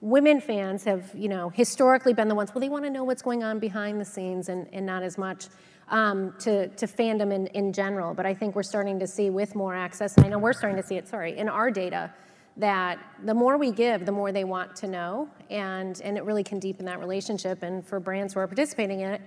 women 0.00 0.40
fans 0.40 0.84
have, 0.84 1.10
you 1.14 1.28
know, 1.28 1.50
historically 1.50 2.12
been 2.12 2.28
the 2.28 2.34
ones, 2.34 2.54
well, 2.54 2.60
they 2.60 2.68
want 2.68 2.84
to 2.84 2.90
know 2.90 3.04
what's 3.04 3.22
going 3.22 3.44
on 3.44 3.58
behind 3.58 4.00
the 4.00 4.04
scenes 4.04 4.48
and, 4.48 4.66
and 4.72 4.84
not 4.84 5.02
as 5.02 5.16
much 5.16 5.46
um, 5.88 6.34
to, 6.40 6.68
to 6.68 6.86
fandom 6.86 7.32
in, 7.32 7.46
in 7.48 7.72
general. 7.72 8.14
But 8.14 8.26
I 8.26 8.34
think 8.34 8.54
we're 8.54 8.62
starting 8.62 8.98
to 9.00 9.06
see 9.06 9.30
with 9.30 9.54
more 9.54 9.74
access, 9.74 10.16
and 10.16 10.26
I 10.26 10.28
know 10.28 10.38
we're 10.38 10.52
starting 10.52 10.80
to 10.80 10.86
see 10.86 10.96
it, 10.96 11.08
sorry, 11.08 11.36
in 11.36 11.48
our 11.48 11.70
data, 11.70 12.12
that 12.56 12.98
the 13.24 13.34
more 13.34 13.56
we 13.56 13.70
give, 13.70 14.06
the 14.06 14.12
more 14.12 14.32
they 14.32 14.44
want 14.44 14.76
to 14.76 14.86
know, 14.86 15.28
and, 15.48 16.00
and 16.02 16.16
it 16.18 16.24
really 16.24 16.44
can 16.44 16.58
deepen 16.58 16.84
that 16.86 17.00
relationship. 17.00 17.62
And 17.62 17.86
for 17.86 18.00
brands 18.00 18.34
who 18.34 18.40
are 18.40 18.46
participating 18.46 19.00
in 19.00 19.10
it, 19.12 19.22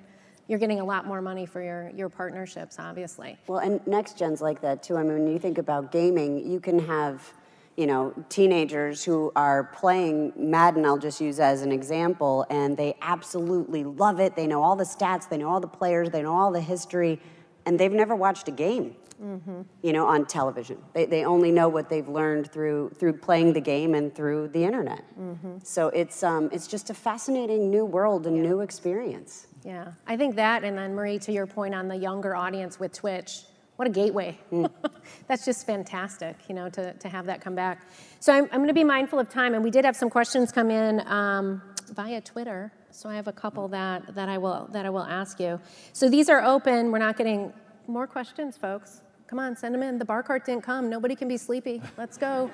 you're 0.48 0.60
getting 0.60 0.82
a 0.82 0.86
lot 0.86 1.08
more 1.08 1.22
money 1.22 1.46
for 1.46 1.62
your, 1.62 1.90
your 1.96 2.10
partnerships, 2.10 2.78
obviously. 2.78 3.38
Well, 3.48 3.60
and 3.60 3.86
next 3.88 4.18
gen's 4.18 4.42
like 4.42 4.62
that 4.62 4.84
too. 4.84 4.98
I 4.98 5.04
mean, 5.04 5.14
when 5.14 5.28
you 5.28 5.40
think 5.40 5.58
about 5.58 5.92
gaming, 5.92 6.46
you 6.52 6.60
can 6.60 6.80
have 6.80 7.34
you 7.76 7.88
know, 7.88 8.14
teenagers 8.30 9.04
who 9.04 9.32
are 9.36 9.64
playing 9.64 10.32
Madden, 10.36 10.86
I'll 10.86 10.98
just 10.98 11.20
use 11.20 11.40
as 11.40 11.64
an 11.64 11.72
example, 11.72 12.46
and 12.50 12.78
they 12.78 12.96
absolutely 13.02 13.84
love 13.84 14.20
it. 14.20 14.36
They 14.36 14.46
know 14.46 14.62
all 14.62 14.76
the 14.76 14.84
stats, 14.84 15.28
they 15.28 15.38
know 15.38 15.50
all 15.50 15.60
the 15.60 15.68
players, 15.68 16.12
they 16.12 16.22
know 16.22 16.36
all 16.36 16.52
the 16.52 16.62
history, 16.62 17.20
and 17.66 17.80
they've 17.80 17.92
never 17.92 18.16
watched 18.16 18.48
a 18.48 18.52
game. 18.52 18.96
Mm-hmm. 19.24 19.62
You 19.82 19.94
know, 19.94 20.06
on 20.06 20.26
television, 20.26 20.78
they, 20.94 21.06
they 21.06 21.24
only 21.24 21.52
know 21.52 21.70
what 21.70 21.90
they've 21.90 22.08
learned 22.08 22.52
through 22.52 22.92
through 23.00 23.14
playing 23.14 23.54
the 23.54 23.62
game 23.62 23.96
and 23.96 24.14
through 24.14 24.50
the 24.50 24.64
internet. 24.64 25.04
Mm-hmm. 25.18 25.58
So 25.64 25.88
it's 25.90 26.24
um, 26.24 26.50
it's 26.52 26.68
just 26.68 26.90
a 26.90 26.94
fascinating 26.94 27.70
new 27.70 27.86
world 27.86 28.28
and 28.28 28.36
yeah. 28.36 28.44
new 28.44 28.60
experience. 28.60 29.48
Yeah, 29.64 29.94
I 30.06 30.18
think 30.18 30.36
that, 30.36 30.66
and 30.66 30.78
then 30.78 30.94
Marie, 30.94 31.20
to 31.20 31.32
your 31.32 31.48
point 31.48 31.74
on 31.74 31.88
the 31.88 31.96
younger 31.96 32.36
audience 32.36 32.82
with 32.82 32.92
Twitch, 32.92 33.44
what 33.78 33.88
a 33.88 33.92
gateway. 33.92 34.38
Mm. 34.52 34.70
That's 35.28 35.46
just 35.46 35.66
fantastic, 35.66 36.36
you 36.50 36.56
know, 36.56 36.70
to, 36.70 36.94
to 36.94 37.10
have 37.10 37.26
that 37.28 37.40
come 37.40 37.56
back. 37.56 37.88
So 38.20 38.34
I'm, 38.34 38.44
I'm 38.46 38.58
going 38.58 38.68
to 38.68 38.74
be 38.74 38.84
mindful 38.84 39.20
of 39.20 39.30
time, 39.30 39.54
and 39.54 39.64
we 39.64 39.72
did 39.72 39.86
have 39.86 39.96
some 39.96 40.10
questions 40.10 40.52
come 40.52 40.70
in 40.70 41.06
um, 41.08 41.62
via 41.94 42.20
Twitter. 42.20 42.72
So 42.92 43.10
I 43.10 43.16
have 43.16 43.28
a 43.28 43.34
couple 43.34 43.70
that, 43.70 44.16
that 44.16 44.30
I 44.30 44.38
will 44.38 44.70
that 44.74 44.86
I 44.86 44.90
will 44.90 45.04
ask 45.04 45.40
you. 45.40 45.60
So 45.94 46.10
these 46.10 46.30
are 46.30 46.44
open. 46.44 46.92
We're 46.92 47.00
not 47.00 47.18
getting 47.18 47.54
more 47.88 48.06
questions, 48.06 48.58
folks. 48.58 49.03
Come 49.28 49.40
on, 49.40 49.56
send 49.56 49.74
them 49.74 49.82
in. 49.82 49.98
The 49.98 50.06
bar 50.06 50.22
cart 50.22 50.46
didn't 50.46 50.64
come. 50.64 50.90
Nobody 50.90 51.16
can 51.16 51.28
be 51.28 51.38
sleepy. 51.38 51.82
Let's 51.98 52.18
go. 52.18 52.52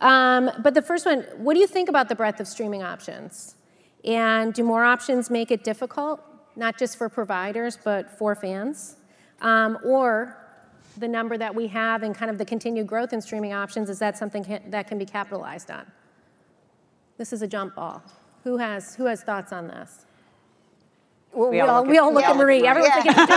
Um, 0.00 0.50
but 0.62 0.74
the 0.74 0.82
first 0.82 1.06
one, 1.06 1.20
what 1.36 1.54
do 1.54 1.60
you 1.60 1.66
think 1.66 1.88
about 1.88 2.08
the 2.08 2.14
breadth 2.14 2.40
of 2.40 2.48
streaming 2.48 2.82
options? 2.82 3.54
And 4.04 4.54
do 4.54 4.64
more 4.64 4.84
options 4.84 5.30
make 5.30 5.50
it 5.50 5.62
difficult, 5.62 6.20
not 6.56 6.78
just 6.78 6.96
for 6.96 7.08
providers, 7.08 7.78
but 7.82 8.10
for 8.18 8.34
fans? 8.34 8.96
Um, 9.40 9.78
or 9.84 10.36
the 10.96 11.08
number 11.08 11.36
that 11.36 11.54
we 11.54 11.66
have 11.68 12.02
and 12.02 12.14
kind 12.14 12.30
of 12.30 12.38
the 12.38 12.44
continued 12.44 12.86
growth 12.86 13.12
in 13.12 13.20
streaming 13.20 13.52
options, 13.52 13.90
is 13.90 13.98
that 13.98 14.16
something 14.16 14.60
that 14.68 14.88
can 14.88 14.98
be 14.98 15.04
capitalized 15.04 15.70
on? 15.70 15.86
This 17.18 17.32
is 17.32 17.42
a 17.42 17.46
jump 17.46 17.74
ball. 17.74 18.02
Who 18.44 18.56
has, 18.56 18.94
who 18.94 19.04
has 19.06 19.22
thoughts 19.22 19.52
on 19.52 19.68
this? 19.68 20.05
Well, 21.36 21.50
we, 21.50 21.56
we, 21.56 21.60
all, 21.60 21.84
we 21.84 21.98
all 21.98 22.14
look 22.14 22.24
at 22.24 22.34
Marie. 22.34 22.66
Everyone's 22.66 23.04
yeah. 23.04 23.12
thinking, 23.12 23.36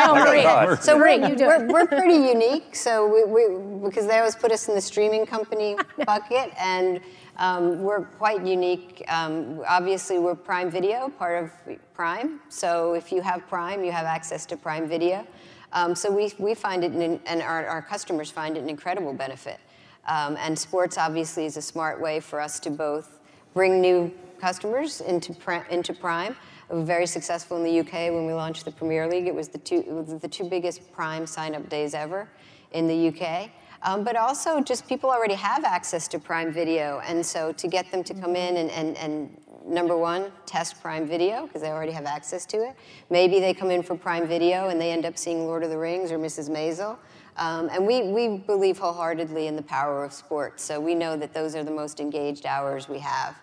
oh, 0.00 0.14
Marie. 0.24 0.76
So 0.80 0.98
Marie, 0.98 1.16
you 1.16 1.36
do. 1.36 1.46
We're, 1.46 1.66
we're 1.66 1.86
pretty 1.86 2.14
unique. 2.14 2.74
So 2.74 3.06
we, 3.06 3.24
we, 3.24 3.86
because 3.86 4.06
they 4.06 4.16
always 4.16 4.34
put 4.34 4.52
us 4.52 4.68
in 4.68 4.74
the 4.74 4.80
streaming 4.80 5.26
company 5.26 5.76
bucket, 6.06 6.50
and 6.58 6.98
um, 7.36 7.82
we're 7.82 8.06
quite 8.06 8.42
unique. 8.46 9.04
Um, 9.08 9.62
obviously, 9.68 10.18
we're 10.18 10.34
Prime 10.34 10.70
Video, 10.70 11.10
part 11.10 11.44
of 11.44 11.52
Prime. 11.92 12.40
So 12.48 12.94
if 12.94 13.12
you 13.12 13.20
have 13.20 13.46
Prime, 13.48 13.84
you 13.84 13.92
have 13.92 14.06
access 14.06 14.46
to 14.46 14.56
Prime 14.56 14.88
Video. 14.88 15.26
Um, 15.74 15.94
so 15.94 16.10
we, 16.10 16.32
we 16.38 16.54
find 16.54 16.84
it, 16.84 16.92
an, 16.92 17.20
and 17.26 17.42
our, 17.42 17.66
our 17.66 17.82
customers 17.82 18.30
find 18.30 18.56
it 18.56 18.62
an 18.62 18.70
incredible 18.70 19.12
benefit. 19.12 19.60
Um, 20.08 20.38
and 20.38 20.58
sports 20.58 20.96
obviously 20.96 21.44
is 21.44 21.58
a 21.58 21.62
smart 21.62 22.00
way 22.00 22.18
for 22.18 22.40
us 22.40 22.58
to 22.60 22.70
both 22.70 23.20
bring 23.52 23.82
new 23.82 24.10
customers 24.40 25.02
into, 25.02 25.36
into 25.70 25.92
Prime. 25.92 26.34
Very 26.70 27.06
successful 27.06 27.56
in 27.56 27.62
the 27.62 27.80
UK 27.80 28.12
when 28.12 28.26
we 28.26 28.32
launched 28.32 28.64
the 28.64 28.72
Premier 28.72 29.08
League. 29.08 29.26
It 29.26 29.34
was 29.34 29.48
the 29.48 29.58
two, 29.58 29.82
was 29.82 30.18
the 30.18 30.28
two 30.28 30.44
biggest 30.44 30.92
Prime 30.92 31.26
sign-up 31.26 31.68
days 31.68 31.94
ever 31.94 32.28
in 32.72 32.88
the 32.88 33.08
UK. 33.08 33.50
Um, 33.82 34.02
but 34.02 34.16
also 34.16 34.60
just 34.60 34.88
people 34.88 35.10
already 35.10 35.34
have 35.34 35.64
access 35.64 36.08
to 36.08 36.18
Prime 36.18 36.52
Video, 36.52 37.00
and 37.06 37.24
so 37.24 37.52
to 37.52 37.68
get 37.68 37.90
them 37.92 38.02
to 38.04 38.14
come 38.14 38.34
in 38.34 38.56
and, 38.56 38.70
and, 38.70 38.96
and 38.96 39.36
number 39.64 39.96
one, 39.96 40.32
test 40.44 40.80
Prime 40.80 41.06
Video 41.06 41.46
because 41.46 41.62
they 41.62 41.70
already 41.70 41.92
have 41.92 42.06
access 42.06 42.44
to 42.46 42.56
it. 42.56 42.74
Maybe 43.10 43.38
they 43.38 43.54
come 43.54 43.70
in 43.70 43.82
for 43.82 43.96
Prime 43.96 44.26
Video 44.26 44.68
and 44.68 44.80
they 44.80 44.90
end 44.90 45.04
up 45.04 45.18
seeing 45.18 45.46
Lord 45.46 45.62
of 45.62 45.70
the 45.70 45.78
Rings 45.78 46.10
or 46.10 46.18
Mrs. 46.18 46.48
Maisel. 46.48 46.96
Um, 47.36 47.68
and 47.70 47.86
we, 47.86 48.02
we 48.02 48.38
believe 48.38 48.78
wholeheartedly 48.78 49.46
in 49.46 49.56
the 49.56 49.62
power 49.62 50.04
of 50.04 50.12
sports, 50.12 50.64
so 50.64 50.80
we 50.80 50.94
know 50.94 51.16
that 51.16 51.34
those 51.34 51.54
are 51.54 51.62
the 51.62 51.70
most 51.70 52.00
engaged 52.00 52.46
hours 52.46 52.88
we 52.88 52.98
have. 53.00 53.36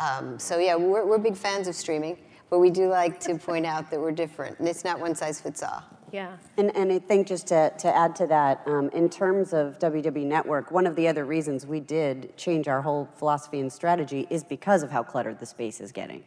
Um, 0.00 0.38
so 0.38 0.58
yeah, 0.58 0.76
we're, 0.76 1.04
we're 1.04 1.18
big 1.18 1.36
fans 1.36 1.68
of 1.68 1.74
streaming, 1.74 2.18
but 2.52 2.58
we 2.58 2.68
do 2.68 2.86
like 2.86 3.18
to 3.18 3.34
point 3.36 3.64
out 3.64 3.90
that 3.90 3.98
we're 3.98 4.12
different, 4.12 4.58
and 4.58 4.68
it's 4.68 4.84
not 4.84 5.00
one 5.00 5.14
size 5.14 5.40
fits 5.40 5.62
all. 5.62 5.82
Yeah. 6.12 6.36
And, 6.58 6.70
and 6.76 6.92
I 6.92 6.98
think 6.98 7.26
just 7.26 7.46
to, 7.46 7.72
to 7.78 7.96
add 7.96 8.14
to 8.16 8.26
that, 8.26 8.60
um, 8.66 8.90
in 8.90 9.08
terms 9.08 9.54
of 9.54 9.78
WWE 9.78 10.26
Network, 10.26 10.70
one 10.70 10.86
of 10.86 10.94
the 10.94 11.08
other 11.08 11.24
reasons 11.24 11.66
we 11.66 11.80
did 11.80 12.36
change 12.36 12.68
our 12.68 12.82
whole 12.82 13.08
philosophy 13.16 13.58
and 13.60 13.72
strategy 13.72 14.26
is 14.28 14.44
because 14.44 14.82
of 14.82 14.90
how 14.90 15.02
cluttered 15.02 15.38
the 15.38 15.46
space 15.46 15.80
is 15.80 15.92
getting. 15.92 16.24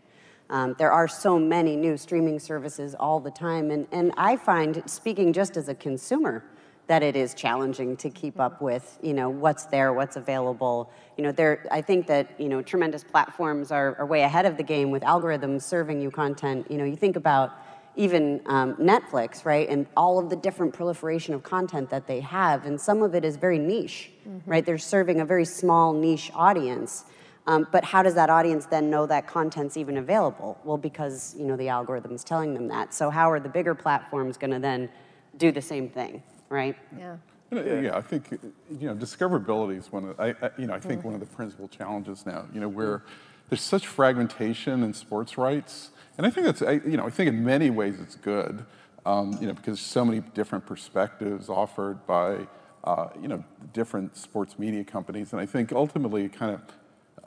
Um, 0.50 0.76
there 0.80 0.92
are 0.92 1.08
so 1.08 1.38
many 1.38 1.76
new 1.76 1.96
streaming 1.96 2.40
services 2.40 2.96
all 3.00 3.20
the 3.20 3.30
time, 3.30 3.70
and, 3.70 3.86
and 3.92 4.12
I 4.18 4.36
find, 4.36 4.82
speaking 4.90 5.32
just 5.32 5.56
as 5.56 5.70
a 5.70 5.76
consumer, 5.76 6.44
that 6.88 7.02
it 7.02 7.16
is 7.16 7.34
challenging 7.34 7.98
to 7.98 8.10
keep 8.10 8.40
up 8.40 8.62
with, 8.62 9.00
you 9.02 9.14
know, 9.14 9.30
what's 9.30 9.66
there, 9.66 9.94
what's 9.94 10.16
available. 10.16 10.92
You 11.18 11.24
know, 11.24 11.32
there, 11.32 11.66
I 11.72 11.82
think 11.82 12.08
that, 12.08 12.40
you 12.40 12.48
know, 12.50 12.62
tremendous 12.62 13.04
platforms 13.04 13.72
are, 13.72 13.96
are 13.98 14.06
way 14.06 14.22
ahead 14.22 14.46
of 14.46 14.58
the 14.58 14.64
game 14.64 14.92
with 14.92 15.04
algorithms 15.04 15.64
serving 15.64 16.02
you 16.02 16.12
content. 16.12 16.70
You 16.70 16.78
know, 16.78 16.86
you 16.86 16.96
think 16.96 17.16
about 17.16 17.54
even 17.96 18.42
um, 18.46 18.76
Netflix, 18.76 19.46
right, 19.46 19.68
and 19.70 19.88
all 19.96 20.20
of 20.20 20.30
the 20.30 20.36
different 20.36 20.74
proliferation 20.74 21.34
of 21.34 21.44
content 21.44 21.90
that 21.90 22.08
they 22.08 22.20
have, 22.20 22.66
and 22.66 22.80
some 22.80 23.02
of 23.02 23.16
it 23.16 23.24
is 23.24 23.38
very 23.38 23.58
niche, 23.58 24.12
mm-hmm. 24.28 24.50
right? 24.50 24.66
They're 24.66 24.78
serving 24.78 25.22
a 25.22 25.26
very 25.26 25.46
small 25.46 25.94
niche 25.94 26.30
audience. 26.36 27.06
Um, 27.48 27.68
but 27.72 27.84
how 27.84 28.02
does 28.02 28.16
that 28.16 28.30
audience 28.30 28.66
then 28.66 28.90
know 28.90 29.06
that 29.06 29.28
content's 29.28 29.78
even 29.78 29.98
available? 29.98 30.60
Well, 30.64 30.78
because 30.78 31.36
you 31.38 31.46
know 31.46 31.56
the 31.56 31.70
algorithm's 31.70 32.24
telling 32.24 32.54
them 32.54 32.68
that. 32.70 32.94
So 32.94 33.10
how 33.10 33.30
are 33.30 33.40
the 33.40 33.50
bigger 33.50 33.76
platforms 33.76 34.38
going 34.38 34.52
to 34.52 34.60
then 34.60 34.90
do 35.38 35.52
the 35.52 35.62
same 35.62 35.88
thing, 35.90 36.24
right? 36.50 36.78
Yeah. 36.98 37.18
Yeah, 37.52 37.96
I 37.96 38.02
think 38.02 38.32
you 38.32 38.88
know 38.88 38.96
discoverability 38.96 39.78
is 39.78 39.92
one 39.92 40.10
of 40.10 40.20
I, 40.20 40.30
I 40.42 40.50
you 40.58 40.66
know 40.68 40.74
I 40.74 40.80
think 40.80 41.00
mm-hmm. 41.00 41.10
one 41.10 41.14
of 41.14 41.20
the 41.20 41.36
principal 41.36 41.68
challenges 41.68 42.26
now. 42.26 42.46
You 42.54 42.60
know 42.60 42.68
where 42.68 43.04
there's 43.50 43.62
such 43.62 43.88
fragmentation 43.88 44.84
in 44.84 44.94
sports 44.94 45.38
rights, 45.38 45.92
and 46.18 46.26
I 46.26 46.32
think 46.32 46.48
that's 46.48 46.62
I, 46.62 46.82
you 46.86 46.98
know 46.98 47.06
I 47.06 47.12
think 47.12 47.30
in 47.30 47.44
many 47.44 47.70
ways 47.70 48.00
it's 48.00 48.16
good. 48.16 48.66
Um, 49.06 49.38
you 49.40 49.48
know 49.48 49.54
because 49.54 49.80
so 49.80 50.04
many 50.04 50.22
different 50.34 50.66
perspectives 50.66 51.48
offered 51.48 52.06
by 52.08 52.48
uh, 52.84 53.10
you 53.22 53.28
know 53.28 53.44
different 53.74 54.18
sports 54.18 54.58
media 54.58 54.84
companies, 54.84 55.32
and 55.32 55.40
I 55.40 55.46
think 55.46 55.72
ultimately 55.72 56.26
it 56.26 56.34
kind 56.34 56.56
of 56.56 56.62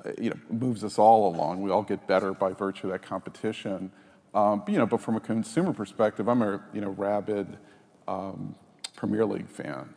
uh, 0.05 0.13
you 0.21 0.31
know, 0.31 0.37
moves 0.51 0.85
us 0.85 0.99
all 0.99 1.35
along. 1.35 1.63
We 1.63 1.71
all 1.71 1.83
get 1.83 2.07
better 2.07 2.33
by 2.33 2.53
virtue 2.53 2.87
of 2.87 2.93
that 2.93 3.03
competition. 3.03 3.91
Um, 4.35 4.61
but, 4.61 4.69
you 4.71 4.79
know, 4.79 4.87
but 4.87 5.01
from 5.01 5.17
a 5.17 5.21
consumer 5.21 5.73
perspective, 5.73 6.29
I'm 6.29 6.43
a 6.43 6.63
you 6.73 6.81
know 6.81 6.91
rabid 6.91 7.57
um, 8.07 8.55
Premier 8.99 9.25
League 9.25 9.49
fan, 9.49 9.95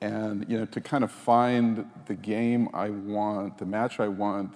and 0.00 0.46
you 0.48 0.56
know 0.56 0.66
to 0.66 0.80
kind 0.80 1.02
of 1.02 1.10
find 1.10 1.84
the 2.06 2.14
game 2.14 2.68
I 2.72 2.90
want, 2.90 3.58
the 3.58 3.66
match 3.66 3.98
I 3.98 4.06
want, 4.06 4.54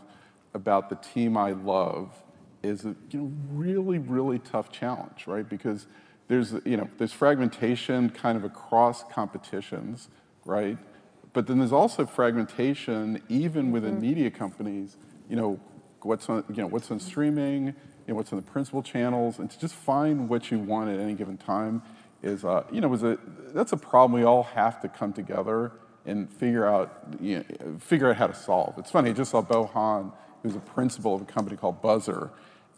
about 0.55 0.91
the 0.91 0.95
team 0.95 1.37
I 1.37 1.51
love, 1.51 2.23
is 2.63 2.85
a 2.85 2.95
you 3.11 3.19
know 3.19 3.33
really 3.53 3.99
really 3.99 4.39
tough 4.39 4.71
challenge, 4.71 5.27
right? 5.27 5.47
Because 5.47 5.89
there's 6.29 6.53
you 6.65 6.77
know 6.77 6.89
there's 6.99 7.13
fragmentation 7.13 8.11
kind 8.11 8.39
of 8.39 8.45
across 8.45 9.03
competitions, 9.03 10.09
right? 10.45 10.79
But 11.33 11.49
then 11.49 11.59
there's 11.59 11.73
also 11.73 12.07
fragmentation 12.07 13.21
even 13.29 13.73
within 13.73 13.95
mm-hmm. 13.95 14.03
media 14.03 14.31
companies. 14.31 14.97
You 15.29 15.35
know, 15.35 15.61
what's 16.03 16.29
on 16.29 16.45
you 16.49 16.63
know 16.63 16.69
what's 16.69 16.93
on 16.93 17.01
streaming, 17.01 17.67
you 17.67 17.75
know 18.07 18.15
what's 18.15 18.33
on 18.33 18.37
the 18.37 18.51
principal 18.51 18.85
channels, 18.85 19.41
and 19.41 19.51
to 19.51 19.59
just 19.59 19.75
find 19.75 20.29
what 20.29 20.53
you 20.53 20.61
want 20.61 20.91
at 20.91 21.01
any 21.01 21.15
given 21.15 21.37
time 21.37 21.83
is 22.23 22.45
uh, 22.45 22.65
you 22.71 22.81
know 22.81 22.93
a 22.95 23.19
that's 23.53 23.73
a 23.73 23.77
problem 23.77 24.13
we 24.19 24.25
all 24.25 24.43
have 24.43 24.81
to 24.81 24.89
come 24.89 25.13
together 25.13 25.73
and 26.07 26.33
figure 26.33 26.67
out 26.67 27.03
you 27.21 27.39
know, 27.39 27.79
figure 27.79 28.11
out 28.11 28.17
how 28.17 28.27
to 28.27 28.35
solve. 28.35 28.75
It's 28.79 28.91
funny, 28.91 29.11
I 29.11 29.13
just 29.13 29.31
saw 29.31 29.43
Bo 29.43 29.67
Han, 29.67 30.13
who's 30.43 30.57
a 30.57 30.61
principal 30.61 31.15
of 31.15 31.23
a 31.23 31.27
company 31.27 31.57
called 31.57 31.83
Buzzer. 31.83 32.31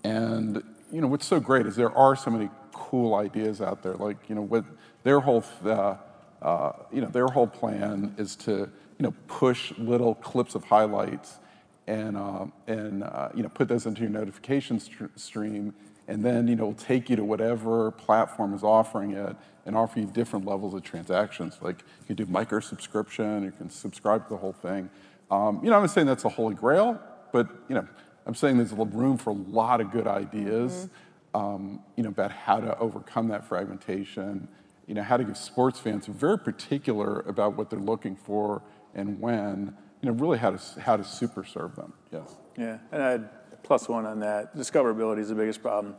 and 0.05 0.63
you 0.93 1.01
know 1.01 1.07
what's 1.07 1.27
so 1.27 1.41
great 1.41 1.67
is 1.67 1.77
there 1.77 1.97
are 1.97 2.15
so 2.15 2.31
many 2.31 2.51
cool 2.73 3.15
ideas 3.15 3.61
out 3.61 3.83
there. 3.83 3.95
Like 3.95 4.19
you 4.29 4.35
know 4.35 4.43
what 4.43 4.65
their 5.03 5.21
whole 5.21 5.45
uh, 5.65 5.97
uh, 6.43 6.73
you 6.93 7.01
know, 7.01 7.07
their 7.07 7.29
whole 7.29 7.47
plan 7.47 8.15
is 8.19 8.35
to, 8.35 8.51
you 8.51 8.69
know, 8.99 9.15
push 9.29 9.73
little 9.79 10.17
clips 10.17 10.55
of 10.55 10.65
highlights 10.65 11.39
and, 11.87 12.17
uh, 12.17 12.47
and 12.67 13.05
uh, 13.05 13.29
you 13.35 13.43
know, 13.43 13.49
put 13.49 13.69
those 13.69 13.87
into 13.87 14.03
your 14.03 14.11
notification 14.11 14.81
st- 14.81 15.19
stream, 15.19 15.73
and 16.09 16.25
then, 16.25 16.49
you 16.49 16.57
know, 16.57 16.67
will 16.67 16.75
take 16.75 17.09
you 17.09 17.17
to 17.17 17.25
whatever 17.25 17.91
platform 17.93 18.55
is 18.55 18.63
offering 18.63 19.13
it 19.13 19.37
and 19.65 19.77
offer 19.77 20.01
you 20.01 20.07
different 20.07 20.45
levels 20.45 20.75
of 20.75 20.83
transactions. 20.83 21.59
Like 21.61 21.81
you 22.01 22.07
can 22.09 22.17
do 22.17 22.27
micro 22.27 22.61
subscription, 22.61 23.45
you 23.45 23.53
can 23.53 23.71
subscribe 23.71 24.25
to 24.25 24.31
the 24.31 24.37
whole 24.37 24.53
thing. 24.53 24.91
Um, 25.31 25.61
you 25.63 25.71
know, 25.71 25.77
I'm 25.77 25.83
not 25.83 25.91
saying 25.91 26.07
that's 26.07 26.25
a 26.25 26.29
holy 26.29 26.55
grail, 26.55 27.01
but, 27.33 27.49
you 27.69 27.75
know, 27.75 27.87
I'm 28.27 28.35
saying 28.35 28.57
there's 28.57 28.73
a 28.73 28.77
little 28.77 28.99
room 28.99 29.17
for 29.17 29.31
a 29.31 29.35
lot 29.35 29.81
of 29.81 29.91
good 29.91 30.07
ideas, 30.07 30.89
mm-hmm. 31.35 31.41
um, 31.41 31.83
you 31.97 32.03
know, 32.03 32.11
about 32.11 32.33
how 32.33 32.61
to 32.61 32.77
overcome 32.79 33.29
that 33.29 33.47
fragmentation 33.47 34.49
you 34.87 34.95
know, 34.95 35.03
how 35.03 35.17
to 35.17 35.25
give 35.25 35.37
sports 35.37 35.79
fans 35.79 36.07
very 36.07 36.39
particular 36.39 37.21
about 37.21 37.57
what 37.57 37.71
they're 37.71 37.79
looking 37.79 38.17
for 38.17 38.63
and 38.95 39.21
when, 39.21 39.77
you 40.01 40.11
know, 40.11 40.15
really 40.15 40.39
how 40.39 40.51
to, 40.51 40.81
how 40.81 40.97
to 40.97 41.05
super 41.05 41.45
serve 41.45 41.77
them. 41.77 41.93
Yes. 42.13 42.37
Yeah, 42.59 42.79
and 42.91 43.03
I'd 43.03 43.29
plus 43.63 43.89
one 43.89 44.07
on 44.07 44.21
that. 44.21 44.57
Discoverability 44.57 45.19
is 45.19 45.29
the 45.29 45.35
biggest 45.35 45.63
problem. 45.63 45.95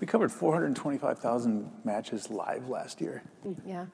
We 0.00 0.06
covered 0.06 0.32
425,000 0.32 1.70
matches 1.84 2.30
live 2.30 2.68
last 2.68 3.00
year. 3.00 3.22
Yeah. 3.66 3.86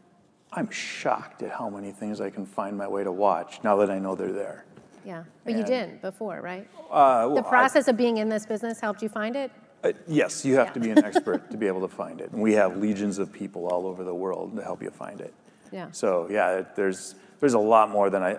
I'm 0.52 0.70
shocked 0.70 1.42
at 1.42 1.50
how 1.50 1.68
many 1.68 1.90
things 1.90 2.20
I 2.20 2.30
can 2.30 2.46
find 2.46 2.76
my 2.78 2.86
way 2.86 3.02
to 3.02 3.12
watch 3.12 3.60
now 3.64 3.76
that 3.76 3.90
I 3.90 3.98
know 3.98 4.14
they're 4.14 4.32
there. 4.32 4.64
Yeah, 5.04 5.24
but 5.44 5.50
and, 5.50 5.60
you 5.60 5.64
didn't 5.64 6.02
before, 6.02 6.40
right? 6.40 6.68
Uh, 6.90 7.26
well, 7.26 7.34
the 7.34 7.42
process 7.42 7.86
I, 7.86 7.92
of 7.92 7.96
being 7.96 8.16
in 8.18 8.28
this 8.28 8.44
business 8.44 8.80
helped 8.80 9.02
you 9.02 9.08
find 9.08 9.36
it? 9.36 9.52
Uh, 9.84 9.92
yes, 10.08 10.44
you 10.44 10.54
have 10.56 10.68
yeah. 10.68 10.72
to 10.72 10.80
be 10.80 10.90
an 10.90 11.04
expert 11.04 11.50
to 11.50 11.56
be 11.56 11.66
able 11.66 11.80
to 11.82 11.94
find 11.94 12.20
it. 12.20 12.32
And 12.32 12.40
we 12.40 12.54
have 12.54 12.76
legions 12.76 13.18
of 13.18 13.32
people 13.32 13.66
all 13.68 13.86
over 13.86 14.02
the 14.02 14.14
world 14.14 14.56
to 14.56 14.62
help 14.62 14.82
you 14.82 14.90
find 14.90 15.20
it. 15.20 15.32
Yeah. 15.70 15.90
So 15.92 16.26
yeah, 16.30 16.62
there's 16.74 17.14
there's 17.38 17.54
a 17.54 17.58
lot 17.58 17.90
more 17.90 18.10
than 18.10 18.22
I. 18.22 18.38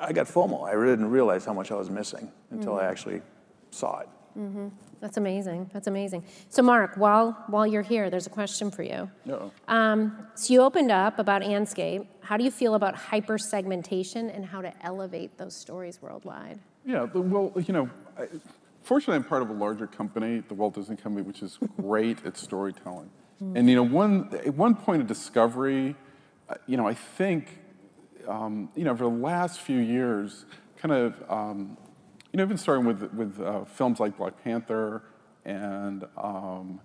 I 0.00 0.12
got 0.12 0.26
FOMO. 0.26 0.64
I 0.64 0.72
really 0.72 0.92
didn't 0.92 1.10
realize 1.10 1.44
how 1.44 1.52
much 1.52 1.72
I 1.72 1.74
was 1.74 1.90
missing 1.90 2.30
until 2.50 2.74
mm-hmm. 2.74 2.84
I 2.84 2.88
actually 2.88 3.20
saw 3.70 4.00
it. 4.00 4.08
Mm-hmm. 4.38 4.68
That's 5.00 5.16
amazing. 5.16 5.70
That's 5.72 5.86
amazing. 5.86 6.24
So, 6.48 6.62
Mark, 6.62 6.96
while 6.96 7.44
while 7.48 7.66
you're 7.66 7.82
here, 7.82 8.10
there's 8.10 8.26
a 8.26 8.30
question 8.30 8.70
for 8.70 8.82
you. 8.82 9.10
No. 9.24 9.52
Um, 9.66 10.26
so 10.34 10.52
you 10.52 10.62
opened 10.62 10.90
up 10.90 11.18
about 11.18 11.42
Andscape. 11.42 12.06
How 12.20 12.36
do 12.36 12.44
you 12.44 12.50
feel 12.50 12.74
about 12.74 12.94
hyper 12.94 13.38
segmentation 13.38 14.30
and 14.30 14.44
how 14.44 14.60
to 14.60 14.72
elevate 14.84 15.38
those 15.38 15.54
stories 15.54 16.00
worldwide? 16.02 16.58
Yeah. 16.84 17.04
Well, 17.04 17.52
you 17.56 17.72
know. 17.72 17.90
I, 18.18 18.26
fortunately, 18.82 19.16
I'm 19.16 19.24
part 19.24 19.42
of 19.42 19.50
a 19.50 19.54
larger 19.54 19.86
company, 19.86 20.42
the 20.48 20.54
Walt 20.54 20.74
Disney 20.74 20.96
Company, 20.96 21.22
which 21.22 21.42
is 21.42 21.58
great 21.76 22.24
at 22.24 22.36
storytelling. 22.36 23.10
Mm. 23.42 23.58
And 23.58 23.70
you 23.70 23.76
know, 23.76 23.82
one 23.82 24.30
at 24.46 24.54
one 24.54 24.74
point 24.74 25.02
of 25.02 25.08
discovery, 25.08 25.94
uh, 26.48 26.54
you 26.66 26.76
know, 26.76 26.86
I 26.86 26.94
think, 26.94 27.58
um, 28.26 28.70
you 28.74 28.84
know, 28.84 28.96
for 28.96 29.04
the 29.04 29.10
last 29.10 29.60
few 29.60 29.78
years, 29.78 30.44
kind 30.78 30.92
of, 30.92 31.30
um, 31.30 31.76
you 32.32 32.36
know, 32.36 32.44
even 32.44 32.58
starting 32.58 32.84
with 32.84 33.12
with 33.12 33.40
uh, 33.40 33.64
films 33.64 34.00
like 34.00 34.16
Black 34.16 34.42
Panther 34.42 35.02
and. 35.44 36.04
Um, 36.16 36.80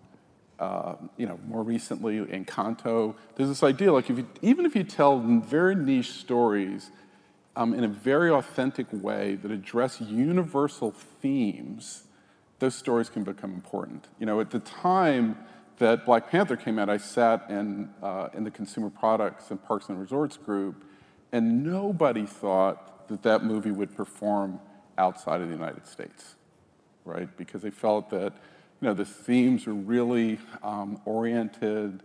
uh, 0.59 0.95
you 1.17 1.25
know, 1.25 1.37
more 1.47 1.63
recently 1.63 2.19
Encanto, 2.19 3.15
there's 3.35 3.49
this 3.49 3.63
idea 3.63 3.91
like 3.91 4.09
if 4.09 4.19
you, 4.19 4.27
even 4.41 4.65
if 4.65 4.75
you 4.75 4.83
tell 4.83 5.19
very 5.19 5.75
niche 5.75 6.11
stories 6.11 6.91
um, 7.55 7.73
in 7.73 7.83
a 7.83 7.87
very 7.87 8.29
authentic 8.29 8.87
way 8.91 9.35
that 9.35 9.51
address 9.51 9.99
universal 9.99 10.91
themes, 10.91 12.03
those 12.59 12.75
stories 12.75 13.09
can 13.09 13.23
become 13.23 13.53
important. 13.53 14.07
You 14.19 14.25
know, 14.25 14.39
at 14.39 14.51
the 14.51 14.59
time 14.59 15.37
that 15.79 16.05
Black 16.05 16.29
Panther 16.29 16.55
came 16.55 16.79
out, 16.79 16.89
I 16.89 16.97
sat 16.97 17.49
in, 17.49 17.89
uh, 18.01 18.29
in 18.33 18.43
the 18.43 18.51
consumer 18.51 18.89
products 18.89 19.51
and 19.51 19.61
parks 19.61 19.89
and 19.89 19.99
resorts 19.99 20.37
group, 20.37 20.83
and 21.31 21.63
nobody 21.63 22.25
thought 22.25 23.07
that 23.09 23.23
that 23.23 23.43
movie 23.43 23.71
would 23.71 23.95
perform 23.95 24.59
outside 24.97 25.41
of 25.41 25.47
the 25.47 25.53
United 25.53 25.87
States, 25.87 26.35
right? 27.05 27.29
Because 27.37 27.61
they 27.61 27.71
felt 27.71 28.09
that, 28.11 28.33
you 28.81 28.87
know, 28.87 28.93
the 28.93 29.05
themes 29.05 29.65
were 29.65 29.73
really 29.73 30.39
um, 30.63 31.01
oriented 31.05 32.03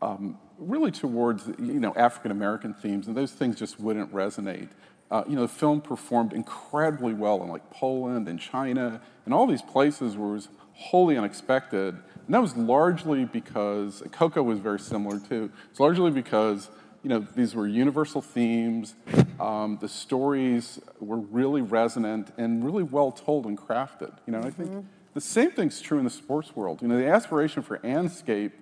um, 0.00 0.38
really 0.58 0.90
towards 0.90 1.46
you 1.46 1.80
know 1.80 1.94
African 1.96 2.30
American 2.30 2.74
themes, 2.74 3.06
and 3.06 3.16
those 3.16 3.32
things 3.32 3.58
just 3.58 3.80
wouldn't 3.80 4.12
resonate. 4.12 4.68
Uh, 5.10 5.24
you 5.26 5.36
know, 5.36 5.42
the 5.42 5.48
film 5.48 5.80
performed 5.80 6.32
incredibly 6.32 7.14
well 7.14 7.42
in 7.42 7.48
like 7.48 7.70
Poland 7.70 8.28
and 8.28 8.38
China 8.38 9.00
and 9.24 9.32
all 9.32 9.46
these 9.46 9.62
places 9.62 10.16
where 10.16 10.30
it 10.30 10.34
was 10.34 10.48
wholly 10.74 11.16
unexpected. 11.16 11.94
And 12.26 12.34
that 12.34 12.42
was 12.42 12.56
largely 12.56 13.24
because 13.24 14.02
Coco 14.12 14.42
was 14.42 14.58
very 14.58 14.78
similar 14.78 15.18
too. 15.18 15.50
It's 15.70 15.80
largely 15.80 16.10
because 16.10 16.68
you 17.08 17.14
know 17.14 17.26
these 17.34 17.54
were 17.54 17.66
universal 17.66 18.20
themes. 18.20 18.94
Um, 19.40 19.78
the 19.80 19.88
stories 19.88 20.78
were 21.00 21.16
really 21.16 21.62
resonant 21.62 22.34
and 22.36 22.62
really 22.62 22.82
well 22.82 23.12
told 23.12 23.46
and 23.46 23.56
crafted. 23.56 24.12
You 24.26 24.34
know, 24.34 24.40
I 24.40 24.50
think 24.50 24.68
mm-hmm. 24.68 24.80
the 25.14 25.20
same 25.22 25.50
thing's 25.52 25.80
true 25.80 25.96
in 25.96 26.04
the 26.04 26.10
sports 26.10 26.54
world. 26.54 26.82
You 26.82 26.88
know, 26.88 26.98
the 26.98 27.06
aspiration 27.06 27.62
for 27.62 27.78
Andscape 27.78 28.52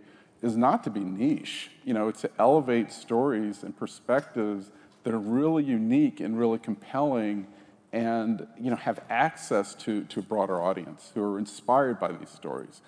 is 0.42 0.56
not 0.56 0.84
to 0.84 0.90
be 0.90 1.00
niche. 1.00 1.72
You 1.84 1.94
know, 1.94 2.06
it's 2.06 2.20
to 2.20 2.30
elevate 2.38 2.92
stories 2.92 3.64
and 3.64 3.76
perspectives 3.76 4.70
that 5.02 5.12
are 5.12 5.18
really 5.18 5.64
unique 5.64 6.20
and 6.20 6.38
really 6.38 6.60
compelling 6.60 7.48
and 7.92 8.46
you 8.60 8.70
know, 8.70 8.76
have 8.76 9.00
access 9.10 9.74
to, 9.74 10.04
to 10.04 10.20
a 10.20 10.22
broader 10.22 10.62
audience 10.62 11.10
who 11.14 11.22
are 11.22 11.38
inspired 11.38 11.98
by 11.98 12.12
these 12.12 12.30
stories. 12.30 12.80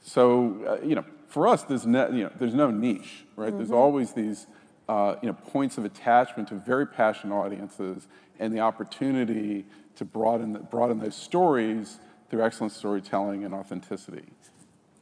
So, 0.00 0.56
uh, 0.66 0.86
you 0.86 0.94
know, 0.94 1.04
for 1.28 1.48
us, 1.48 1.64
there's 1.64 1.86
no, 1.86 2.08
you 2.08 2.24
know, 2.24 2.32
there's 2.38 2.54
no 2.54 2.70
niche, 2.70 3.24
right? 3.36 3.48
Mm-hmm. 3.48 3.58
There's 3.58 3.70
always 3.70 4.12
these 4.12 4.46
uh, 4.88 5.16
you 5.22 5.28
know, 5.28 5.34
points 5.34 5.78
of 5.78 5.84
attachment 5.84 6.48
to 6.48 6.54
very 6.54 6.86
passionate 6.86 7.34
audiences 7.34 8.08
and 8.38 8.52
the 8.52 8.60
opportunity 8.60 9.64
to 9.96 10.04
broaden, 10.04 10.66
broaden 10.70 10.98
those 10.98 11.14
stories 11.14 11.98
through 12.28 12.42
excellent 12.42 12.72
storytelling 12.72 13.44
and 13.44 13.54
authenticity. 13.54 14.24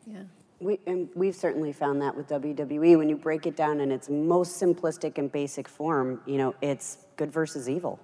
Yeah. 0.07 0.23
We, 0.59 0.79
and 0.87 1.09
we've 1.15 1.35
certainly 1.35 1.73
found 1.73 2.03
that 2.03 2.15
with 2.15 2.29
WWE. 2.29 2.99
When 2.99 3.09
you 3.09 3.17
break 3.17 3.47
it 3.47 3.57
down 3.57 3.81
in 3.81 3.91
its 3.91 4.11
most 4.11 4.61
simplistic 4.61 5.17
and 5.17 5.33
basic 5.33 5.67
form, 5.67 6.21
you 6.27 6.37
know, 6.37 6.55
it's 6.61 6.99
good 7.17 7.33
versus 7.33 7.69
evil, 7.69 7.99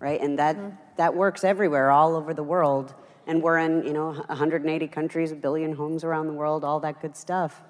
right? 0.00 0.20
And 0.20 0.36
that 0.40 0.56
that 0.96 1.14
works 1.14 1.44
everywhere, 1.44 1.92
all 1.92 2.16
over 2.16 2.34
the 2.34 2.42
world. 2.42 2.94
And 3.28 3.40
we're 3.40 3.58
in, 3.58 3.86
you 3.86 3.92
know, 3.92 4.12
180 4.12 4.88
countries, 4.88 5.30
a 5.30 5.36
billion 5.36 5.72
homes 5.72 6.02
around 6.02 6.26
the 6.26 6.32
world, 6.32 6.64
all 6.64 6.80
that 6.80 7.00
good 7.00 7.16
stuff. 7.16 7.62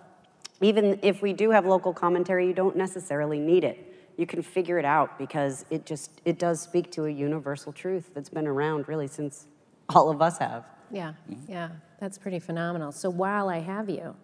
Even 0.64 0.98
if 1.02 1.20
we 1.20 1.34
do 1.34 1.50
have 1.50 1.66
local 1.66 1.92
commentary, 1.92 2.46
you 2.46 2.54
don't 2.54 2.74
necessarily 2.74 3.38
need 3.38 3.64
it. 3.64 3.94
You 4.16 4.26
can 4.26 4.40
figure 4.40 4.78
it 4.78 4.86
out 4.86 5.18
because 5.18 5.66
it 5.68 5.84
just 5.84 6.22
it 6.24 6.38
does 6.38 6.60
speak 6.60 6.90
to 6.92 7.04
a 7.04 7.10
universal 7.10 7.70
truth 7.70 8.12
that's 8.14 8.30
been 8.30 8.46
around 8.46 8.88
really 8.88 9.06
since 9.06 9.46
all 9.90 10.08
of 10.08 10.22
us 10.22 10.38
have. 10.38 10.64
Yeah, 10.90 11.12
yeah, 11.46 11.68
that's 12.00 12.16
pretty 12.16 12.38
phenomenal. 12.38 12.92
So 12.92 13.10
while 13.10 13.50
I 13.50 13.58
have 13.58 13.90
you, 13.90 14.14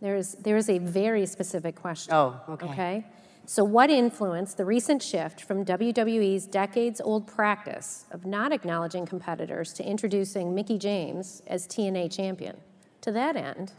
there's 0.00 0.36
there's 0.36 0.70
a 0.70 0.78
very 0.78 1.26
specific 1.26 1.76
question. 1.76 2.14
Oh, 2.14 2.40
okay. 2.48 2.66
Okay. 2.66 3.06
So 3.44 3.62
what 3.62 3.90
influenced 3.90 4.56
the 4.56 4.64
recent 4.64 5.02
shift 5.02 5.42
from 5.42 5.66
WWE's 5.66 6.46
decades-old 6.46 7.26
practice 7.26 8.06
of 8.10 8.24
not 8.24 8.52
acknowledging 8.52 9.04
competitors 9.04 9.74
to 9.74 9.84
introducing 9.84 10.54
Mickie 10.54 10.78
James 10.78 11.42
as 11.46 11.66
TNA 11.66 12.10
champion? 12.16 12.56
To 13.02 13.10
that 13.12 13.34
end, 13.34 13.72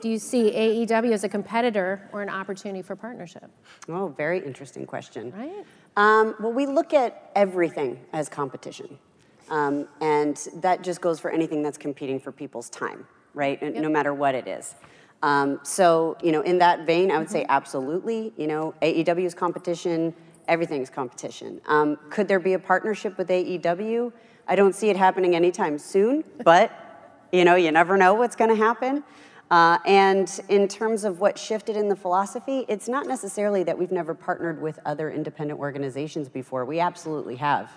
do 0.00 0.08
you 0.08 0.18
see 0.18 0.50
AEW 0.50 1.12
as 1.12 1.24
a 1.24 1.28
competitor 1.28 2.08
or 2.12 2.22
an 2.22 2.28
opportunity 2.28 2.82
for 2.82 2.96
partnership? 2.96 3.50
Oh, 3.88 4.08
very 4.16 4.44
interesting 4.44 4.86
question. 4.86 5.32
Right? 5.36 5.64
Um, 5.96 6.34
well, 6.40 6.52
we 6.52 6.66
look 6.66 6.94
at 6.94 7.30
everything 7.34 7.98
as 8.12 8.28
competition. 8.28 8.98
Um, 9.50 9.88
and 10.00 10.36
that 10.56 10.82
just 10.82 11.00
goes 11.00 11.18
for 11.18 11.30
anything 11.30 11.62
that's 11.62 11.78
competing 11.78 12.20
for 12.20 12.32
people's 12.32 12.68
time, 12.68 13.06
right? 13.34 13.60
And 13.62 13.74
No 13.76 13.88
matter 13.88 14.12
what 14.12 14.34
it 14.34 14.46
is. 14.46 14.74
Um, 15.22 15.60
so, 15.62 16.16
you 16.22 16.32
know, 16.32 16.42
in 16.42 16.58
that 16.58 16.86
vein, 16.86 17.10
I 17.10 17.18
would 17.18 17.30
say 17.30 17.44
absolutely. 17.48 18.32
You 18.36 18.46
know, 18.46 18.74
AEW 18.82 19.24
is 19.24 19.34
competition, 19.34 20.14
everything's 20.46 20.90
competition. 20.90 21.60
Um, 21.66 21.98
could 22.10 22.28
there 22.28 22.38
be 22.38 22.52
a 22.52 22.58
partnership 22.58 23.18
with 23.18 23.28
AEW? 23.28 24.12
I 24.46 24.54
don't 24.54 24.74
see 24.74 24.90
it 24.90 24.96
happening 24.96 25.34
anytime 25.34 25.78
soon, 25.78 26.24
but, 26.44 26.72
you 27.32 27.44
know, 27.44 27.56
you 27.56 27.72
never 27.72 27.96
know 27.96 28.14
what's 28.14 28.36
going 28.36 28.50
to 28.50 28.56
happen. 28.56 29.02
Uh, 29.50 29.78
and 29.86 30.40
in 30.50 30.68
terms 30.68 31.04
of 31.04 31.20
what 31.20 31.38
shifted 31.38 31.74
in 31.76 31.88
the 31.88 31.96
philosophy, 31.96 32.66
it's 32.68 32.86
not 32.88 33.06
necessarily 33.06 33.62
that 33.62 33.78
we've 33.78 33.90
never 33.92 34.12
partnered 34.14 34.60
with 34.60 34.78
other 34.84 35.10
independent 35.10 35.58
organizations 35.58 36.28
before. 36.28 36.66
We 36.66 36.80
absolutely 36.80 37.36
have 37.36 37.70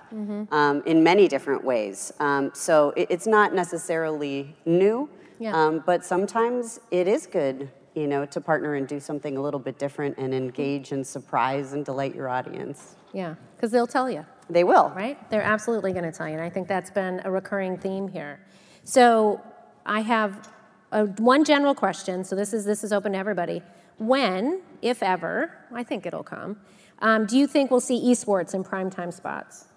um, 0.51 0.83
in 0.85 1.01
many 1.03 1.27
different 1.29 1.63
ways. 1.63 2.11
Um, 2.19 2.51
so 2.53 2.91
it, 2.97 3.07
it's 3.09 3.25
not 3.27 3.53
necessarily 3.53 4.53
new, 4.65 5.09
Yeah. 5.39 5.55
um, 5.55 5.81
but 5.85 6.03
sometimes 6.03 6.81
it 6.91 7.07
is 7.07 7.25
good, 7.25 7.69
you 7.95 8.07
know, 8.07 8.25
to 8.25 8.41
partner 8.41 8.75
and 8.75 8.85
do 8.85 8.99
something 8.99 9.37
a 9.37 9.41
little 9.41 9.59
bit 9.59 9.79
different 9.79 10.17
and 10.17 10.33
engage 10.33 10.91
and 10.91 11.07
surprise 11.07 11.71
and 11.71 11.85
delight 11.85 12.13
your 12.13 12.27
audience. 12.27 12.95
Yeah, 13.13 13.35
because 13.55 13.71
they'll 13.71 13.87
tell 13.87 14.09
you. 14.09 14.25
They 14.49 14.65
will. 14.65 14.91
right? 14.93 15.17
They're 15.29 15.41
absolutely 15.41 15.93
going 15.93 16.03
to 16.03 16.11
tell 16.11 16.27
you, 16.27 16.33
and 16.33 16.43
I 16.43 16.49
think 16.49 16.67
that's 16.67 16.91
been 16.91 17.21
a 17.23 17.31
recurring 17.31 17.77
theme 17.77 18.09
here. 18.09 18.41
So 18.83 19.39
I 19.85 20.01
have 20.01 20.51
a, 20.91 21.05
one 21.05 21.43
general 21.43 21.73
question. 21.73 22.23
So 22.23 22.35
this 22.35 22.53
is 22.53 22.65
this 22.65 22.83
is 22.83 22.91
open 22.91 23.13
to 23.13 23.17
everybody. 23.17 23.61
When, 23.97 24.61
if 24.81 25.03
ever, 25.03 25.51
I 25.73 25.83
think 25.83 26.05
it'll 26.05 26.23
come. 26.23 26.57
Um, 26.99 27.25
do 27.25 27.37
you 27.37 27.47
think 27.47 27.71
we'll 27.71 27.79
see 27.79 28.01
esports 28.01 28.53
in 28.53 28.63
primetime 28.63 29.13
spots? 29.13 29.67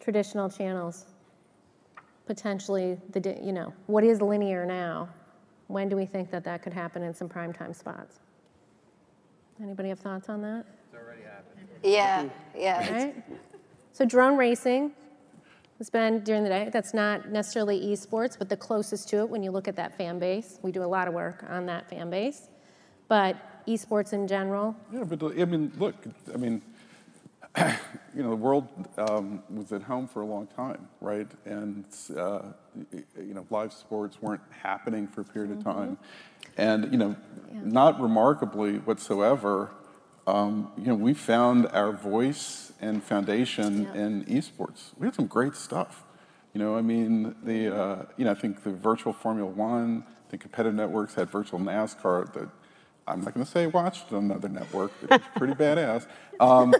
Traditional 0.00 0.48
channels, 0.48 1.06
potentially 2.26 2.98
the 3.10 3.38
you 3.42 3.52
know 3.52 3.72
what 3.86 4.04
is 4.04 4.20
linear 4.20 4.64
now. 4.64 5.08
When 5.66 5.88
do 5.88 5.96
we 5.96 6.06
think 6.06 6.30
that 6.30 6.44
that 6.44 6.62
could 6.62 6.72
happen 6.72 7.02
in 7.02 7.12
some 7.12 7.28
primetime 7.28 7.76
spots? 7.76 8.20
Anybody 9.62 9.90
have 9.90 9.98
thoughts 9.98 10.28
on 10.28 10.40
that? 10.42 10.64
It's 10.86 10.94
already 10.94 11.22
happened. 11.22 11.68
Yeah, 11.82 12.28
yeah. 12.56 12.92
right? 12.92 13.24
So 13.92 14.04
drone 14.04 14.36
racing 14.38 14.92
been 15.90 16.24
during 16.24 16.42
the 16.42 16.48
day. 16.48 16.70
That's 16.72 16.92
not 16.92 17.30
necessarily 17.30 17.80
esports, 17.80 18.36
but 18.36 18.48
the 18.48 18.56
closest 18.56 19.08
to 19.10 19.18
it 19.18 19.28
when 19.30 19.44
you 19.44 19.52
look 19.52 19.68
at 19.68 19.76
that 19.76 19.96
fan 19.96 20.18
base. 20.18 20.58
We 20.62 20.72
do 20.72 20.82
a 20.82 20.86
lot 20.86 21.06
of 21.06 21.14
work 21.14 21.44
on 21.48 21.66
that 21.66 21.88
fan 21.88 22.10
base. 22.10 22.48
But 23.06 23.36
esports 23.66 24.12
in 24.12 24.26
general, 24.26 24.74
Yeah, 24.92 25.04
but 25.04 25.22
I 25.40 25.44
mean, 25.44 25.72
look, 25.78 25.94
I 26.34 26.36
mean, 26.36 26.62
you 27.58 28.22
know, 28.22 28.30
the 28.30 28.36
world 28.36 28.68
um, 28.98 29.42
was 29.50 29.72
at 29.72 29.82
home 29.82 30.08
for 30.08 30.22
a 30.22 30.26
long 30.26 30.46
time, 30.48 30.88
right? 31.00 31.28
And 31.44 31.84
uh, 32.16 32.40
you 32.92 33.34
know, 33.34 33.46
live 33.50 33.72
sports 33.72 34.20
weren't 34.20 34.42
happening 34.50 35.06
for 35.06 35.20
a 35.22 35.24
period 35.24 35.52
of 35.52 35.64
time, 35.64 35.98
and 36.56 36.90
you 36.92 36.98
know, 36.98 37.16
not 37.52 38.00
remarkably 38.00 38.78
whatsoever, 38.78 39.70
um, 40.28 40.70
you 40.76 40.84
know, 40.88 40.94
we 40.94 41.14
found 41.14 41.66
our 41.68 41.92
voice 41.92 42.72
and 42.80 43.02
foundation 43.02 43.84
Yeah. 43.84 44.02
in 44.02 44.24
esports. 44.26 44.90
We 44.98 45.06
had 45.06 45.14
some 45.14 45.26
great 45.26 45.54
stuff. 45.54 46.04
You 46.52 46.60
know, 46.62 46.76
I 46.76 46.82
mean, 46.82 47.34
the 47.42 47.60
uh, 47.74 48.02
you 48.16 48.24
know, 48.24 48.32
I 48.32 48.34
think 48.34 48.62
the 48.62 48.70
virtual 48.70 49.12
Formula 49.12 49.48
One, 49.50 50.04
the 50.30 50.38
competitive 50.38 50.74
networks 50.74 51.14
had 51.14 51.30
virtual 51.30 51.60
NASCAR 51.60 52.32
that 52.34 52.48
I'm 53.06 53.22
not 53.22 53.32
going 53.34 53.44
to 53.46 53.50
say 53.50 53.66
watched 53.66 54.12
on 54.12 54.24
another 54.24 54.48
network, 54.48 54.92
but 55.00 55.20
it's 55.20 55.28
pretty 55.36 55.54
badass. 55.64 56.06
Um, 56.40 56.74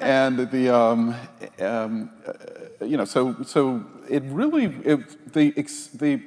and 0.00 0.50
the 0.50 0.68
um, 0.74 1.14
um, 1.60 2.10
uh, 2.26 2.84
you 2.84 2.96
know, 2.96 3.04
so 3.04 3.42
so 3.42 3.84
it 4.08 4.22
really 4.24 4.66
it, 4.84 5.32
the 5.32 5.52
ex, 5.56 5.88
the 5.88 6.20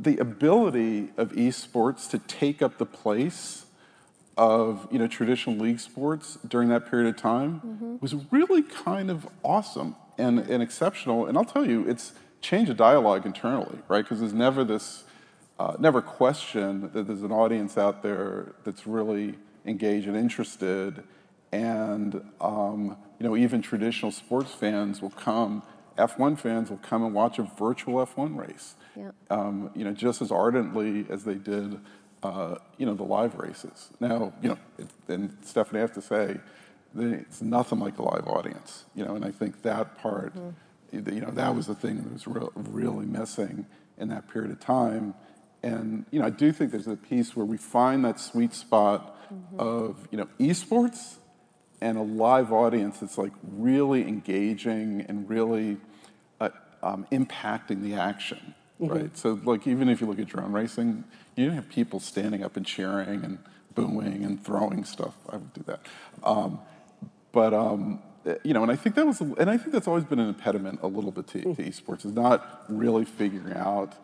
the 0.00 0.16
ability 0.18 1.10
of 1.16 1.32
esports 1.32 2.08
to 2.10 2.18
take 2.18 2.60
up 2.62 2.78
the 2.78 2.86
place 2.86 3.66
of 4.36 4.86
you 4.90 4.98
know 4.98 5.06
traditional 5.06 5.56
league 5.56 5.80
sports 5.80 6.38
during 6.46 6.68
that 6.70 6.90
period 6.90 7.08
of 7.08 7.20
time 7.20 7.98
was 8.00 8.14
really 8.30 8.62
kind 8.62 9.10
of 9.10 9.28
awesome 9.42 9.96
and, 10.18 10.38
and 10.38 10.62
exceptional. 10.62 11.26
And 11.26 11.36
I'll 11.36 11.44
tell 11.44 11.66
you, 11.68 11.86
it's 11.88 12.12
changed 12.40 12.70
the 12.70 12.74
dialogue 12.74 13.26
internally, 13.26 13.78
right? 13.88 14.02
Because 14.02 14.20
there's 14.20 14.32
never 14.32 14.64
this, 14.64 15.04
uh, 15.58 15.76
never 15.78 16.00
question 16.00 16.90
that 16.92 17.06
there's 17.06 17.22
an 17.22 17.32
audience 17.32 17.76
out 17.76 18.02
there 18.02 18.54
that's 18.64 18.86
really 18.86 19.34
engaged 19.66 20.06
and 20.08 20.16
interested, 20.16 21.02
and 21.52 22.22
um, 22.40 22.96
you 23.18 23.26
know 23.26 23.36
even 23.36 23.60
traditional 23.62 24.10
sports 24.12 24.52
fans 24.54 25.02
will 25.02 25.10
come. 25.10 25.62
F1 25.98 26.38
fans 26.38 26.70
will 26.70 26.78
come 26.78 27.04
and 27.04 27.12
watch 27.12 27.38
a 27.38 27.42
virtual 27.42 27.96
F1 28.06 28.34
race 28.34 28.74
Yep. 28.96 29.14
um, 29.28 29.70
you 29.74 29.84
know, 29.84 29.92
just 29.92 30.22
as 30.22 30.32
ardently 30.32 31.04
as 31.10 31.24
they 31.24 31.34
did, 31.34 31.78
uh, 32.22 32.56
you 32.76 32.86
know, 32.86 32.94
the 32.94 33.02
live 33.04 33.34
races. 33.36 33.90
Now, 34.00 34.32
you 34.42 34.50
know, 34.50 34.58
it, 34.78 34.86
and 35.08 35.36
Stephanie, 35.44 35.78
I 35.78 35.82
have 35.82 35.94
to 35.94 36.02
say, 36.02 36.38
it's 36.96 37.40
nothing 37.40 37.78
like 37.78 37.98
a 37.98 38.02
live 38.02 38.26
audience, 38.26 38.84
you 38.94 39.04
know, 39.04 39.14
and 39.14 39.24
I 39.24 39.30
think 39.30 39.62
that 39.62 39.98
part, 39.98 40.34
you 40.92 41.00
know, 41.00 41.30
that 41.30 41.54
was 41.54 41.66
the 41.66 41.74
thing 41.74 41.96
that 41.98 42.12
was 42.12 42.26
real, 42.26 42.52
really 42.54 43.06
missing 43.06 43.66
in 43.96 44.08
that 44.08 44.28
period 44.28 44.50
of 44.50 44.60
time. 44.60 45.14
And, 45.62 46.04
you 46.10 46.20
know, 46.20 46.26
I 46.26 46.30
do 46.30 46.52
think 46.52 46.72
there's 46.72 46.88
a 46.88 46.96
piece 46.96 47.36
where 47.36 47.46
we 47.46 47.56
find 47.56 48.04
that 48.04 48.18
sweet 48.18 48.54
spot 48.54 49.16
of, 49.58 50.08
you 50.10 50.18
know, 50.18 50.28
esports 50.40 51.16
and 51.80 51.96
a 51.96 52.02
live 52.02 52.52
audience 52.52 52.98
that's 52.98 53.16
like 53.18 53.32
really 53.42 54.06
engaging 54.08 55.06
and 55.08 55.28
really 55.28 55.76
uh, 56.40 56.48
um, 56.82 57.06
impacting 57.12 57.82
the 57.82 57.94
action, 57.94 58.54
right? 58.88 59.16
So, 59.16 59.38
like, 59.44 59.66
even 59.66 59.88
if 59.88 60.00
you 60.00 60.06
look 60.06 60.18
at 60.18 60.26
drone 60.26 60.52
racing, 60.52 61.04
you 61.36 61.46
don't 61.46 61.54
have 61.54 61.68
people 61.68 62.00
standing 62.00 62.42
up 62.42 62.56
and 62.56 62.66
cheering 62.66 63.24
and 63.24 63.38
booing 63.74 64.24
and 64.24 64.42
throwing 64.42 64.84
stuff. 64.84 65.14
I 65.28 65.36
would 65.36 65.52
do 65.52 65.62
that. 65.66 65.80
Um, 66.22 66.60
but 67.32 67.54
um, 67.54 68.02
you 68.42 68.52
know, 68.52 68.62
and 68.62 68.70
I 68.70 68.76
think 68.76 68.96
that 68.96 69.06
was, 69.06 69.20
and 69.20 69.48
I 69.48 69.56
think 69.56 69.72
that's 69.72 69.88
always 69.88 70.04
been 70.04 70.18
an 70.18 70.28
impediment 70.28 70.80
a 70.82 70.86
little 70.86 71.10
bit 71.10 71.26
to, 71.28 71.40
to 71.40 71.62
esports 71.62 72.04
is 72.04 72.12
not 72.12 72.64
really 72.68 73.04
figuring 73.04 73.56
out 73.56 73.94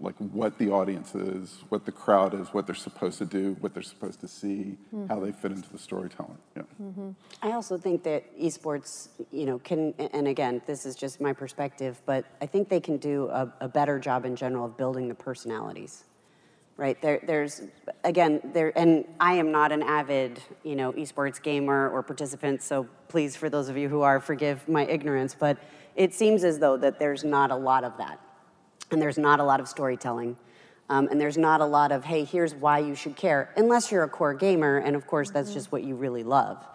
like 0.00 0.16
what 0.16 0.56
the 0.58 0.70
audience 0.70 1.14
is, 1.14 1.62
what 1.68 1.84
the 1.84 1.92
crowd 1.92 2.32
is, 2.32 2.48
what 2.48 2.66
they're 2.66 2.74
supposed 2.74 3.18
to 3.18 3.26
do, 3.26 3.56
what 3.60 3.74
they're 3.74 3.82
supposed 3.82 4.20
to 4.20 4.28
see, 4.28 4.78
how 5.08 5.20
they 5.20 5.30
fit 5.30 5.52
into 5.52 5.70
the 5.70 5.78
storytelling. 5.78 6.38
Yeah. 6.56 6.62
Mm-hmm. 6.82 7.10
I 7.42 7.52
also 7.52 7.76
think 7.76 8.02
that 8.04 8.38
esports, 8.38 9.08
you 9.30 9.44
know, 9.44 9.58
can, 9.58 9.92
and 9.98 10.26
again, 10.26 10.62
this 10.66 10.86
is 10.86 10.96
just 10.96 11.20
my 11.20 11.34
perspective, 11.34 12.00
but 12.06 12.24
I 12.40 12.46
think 12.46 12.70
they 12.70 12.80
can 12.80 12.96
do 12.96 13.28
a, 13.28 13.52
a 13.60 13.68
better 13.68 13.98
job 13.98 14.24
in 14.24 14.36
general 14.36 14.64
of 14.64 14.76
building 14.78 15.08
the 15.08 15.14
personalities, 15.14 16.04
right? 16.78 17.00
There, 17.02 17.20
there's, 17.26 17.62
again, 18.02 18.40
there, 18.54 18.72
and 18.76 19.04
I 19.20 19.34
am 19.34 19.52
not 19.52 19.70
an 19.70 19.82
avid, 19.82 20.40
you 20.62 20.76
know, 20.76 20.92
esports 20.92 21.42
gamer 21.42 21.90
or 21.90 22.02
participant, 22.02 22.62
so 22.62 22.88
please, 23.08 23.36
for 23.36 23.50
those 23.50 23.68
of 23.68 23.76
you 23.76 23.90
who 23.90 24.00
are, 24.00 24.18
forgive 24.18 24.66
my 24.66 24.86
ignorance, 24.86 25.36
but 25.38 25.58
it 25.94 26.14
seems 26.14 26.42
as 26.42 26.58
though 26.58 26.78
that 26.78 26.98
there's 26.98 27.22
not 27.22 27.50
a 27.50 27.56
lot 27.56 27.84
of 27.84 27.98
that, 27.98 28.18
and 28.90 29.00
there's 29.00 29.18
not 29.18 29.40
a 29.40 29.44
lot 29.44 29.60
of 29.60 29.68
storytelling. 29.68 30.36
Um, 30.88 31.06
and 31.08 31.20
there's 31.20 31.38
not 31.38 31.60
a 31.60 31.66
lot 31.66 31.92
of, 31.92 32.04
hey, 32.04 32.24
here's 32.24 32.52
why 32.52 32.80
you 32.80 32.96
should 32.96 33.14
care, 33.14 33.52
unless 33.56 33.92
you're 33.92 34.02
a 34.02 34.08
core 34.08 34.34
gamer, 34.34 34.78
and 34.78 34.96
of 34.96 35.06
course, 35.06 35.30
that's 35.30 35.52
just 35.52 35.70
what 35.70 35.84
you 35.84 35.94
really 35.94 36.24
love. 36.24 36.66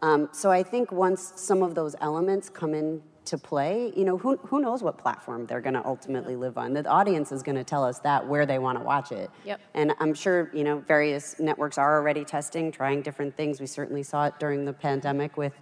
Um, 0.00 0.28
so 0.32 0.50
I 0.50 0.62
think 0.62 0.92
once 0.92 1.32
some 1.34 1.60
of 1.62 1.74
those 1.74 1.96
elements 2.00 2.48
come 2.48 2.72
into 2.72 3.36
play, 3.38 3.92
you 3.96 4.04
know, 4.04 4.16
who, 4.16 4.36
who 4.36 4.60
knows 4.60 4.82
what 4.82 4.96
platform 4.98 5.46
they're 5.46 5.62
going 5.62 5.74
to 5.74 5.84
ultimately 5.84 6.36
live 6.36 6.56
on? 6.56 6.72
The 6.72 6.86
audience 6.86 7.32
is 7.32 7.42
going 7.42 7.56
to 7.56 7.64
tell 7.64 7.82
us 7.82 7.98
that 8.00 8.28
where 8.28 8.46
they 8.46 8.60
want 8.60 8.78
to 8.78 8.84
watch 8.84 9.10
it. 9.10 9.28
Yep. 9.44 9.60
And 9.72 9.92
I'm 9.98 10.14
sure, 10.14 10.50
you 10.54 10.62
know, 10.62 10.78
various 10.78 11.40
networks 11.40 11.76
are 11.76 11.96
already 11.96 12.24
testing, 12.24 12.70
trying 12.70 13.02
different 13.02 13.36
things. 13.36 13.60
We 13.60 13.66
certainly 13.66 14.02
saw 14.02 14.26
it 14.26 14.34
during 14.38 14.66
the 14.66 14.72
pandemic 14.72 15.36
with, 15.36 15.54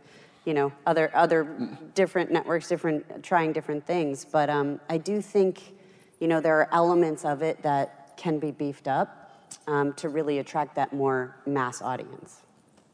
you 0.45 0.53
know, 0.53 0.73
other 0.87 1.11
other 1.15 1.79
different 1.95 2.31
networks, 2.31 2.69
different 2.69 3.23
trying 3.23 3.53
different 3.53 3.87
things. 3.87 4.27
But 4.31 4.51
um, 4.51 4.81
I 4.91 4.99
do 4.99 5.23
think, 5.23 5.75
you 6.23 6.29
know, 6.29 6.41
there 6.41 6.57
are 6.61 6.69
elements 6.73 7.25
of 7.25 7.43
it 7.43 7.61
that 7.65 8.17
can 8.17 8.39
be 8.39 8.53
beefed 8.53 8.87
up 8.87 9.51
um, 9.67 9.93
to 9.95 10.09
really 10.09 10.39
attract 10.39 10.77
that 10.77 10.93
more 10.93 11.35
mass 11.47 11.83
audience. 11.83 12.43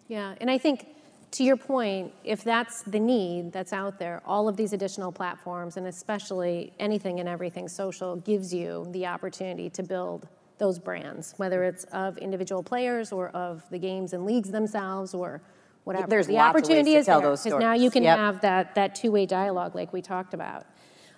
Yeah, 0.09 0.35
and 0.41 0.51
I 0.51 0.57
think 0.57 0.87
to 1.33 1.45
your 1.45 1.59
point, 1.59 2.11
if 2.24 2.43
that's 2.43 2.81
the 2.85 2.99
need 2.99 3.53
that's 3.53 3.74
out 3.74 3.99
there, 3.99 4.22
all 4.24 4.49
of 4.49 4.57
these 4.57 4.72
additional 4.72 5.12
platforms, 5.12 5.76
and 5.76 5.87
especially 5.87 6.72
anything 6.79 7.20
and 7.20 7.29
everything 7.29 7.68
social, 7.68 8.16
gives 8.16 8.55
you 8.55 8.87
the 8.93 9.05
opportunity 9.05 9.68
to 9.68 9.83
build 9.83 10.26
those 10.57 10.79
brands, 10.79 11.35
whether 11.37 11.64
it's 11.64 11.85
of 11.93 12.16
individual 12.16 12.62
players 12.62 13.12
or 13.12 13.29
of 13.29 13.62
the 13.68 13.79
games 13.79 14.14
and 14.14 14.24
leagues 14.24 14.51
themselves 14.51 15.12
or 15.12 15.43
whatever. 15.85 16.07
There's 16.07 16.29
the 16.29 16.33
lots 16.33 16.49
of 16.49 16.55
ways 16.55 16.62
opportunity 16.62 16.93
to 16.93 16.99
is 17.01 17.05
tell 17.07 17.37
there 17.37 17.59
now 17.59 17.74
you 17.74 17.91
can 17.91 18.05
Yep. 18.05 18.18
have 18.18 18.41
that 18.41 18.74
that 18.74 18.95
two-way 18.95 19.26
dialogue 19.26 19.74
like 19.74 19.93
we 19.93 20.01
talked 20.01 20.33
about. 20.33 20.64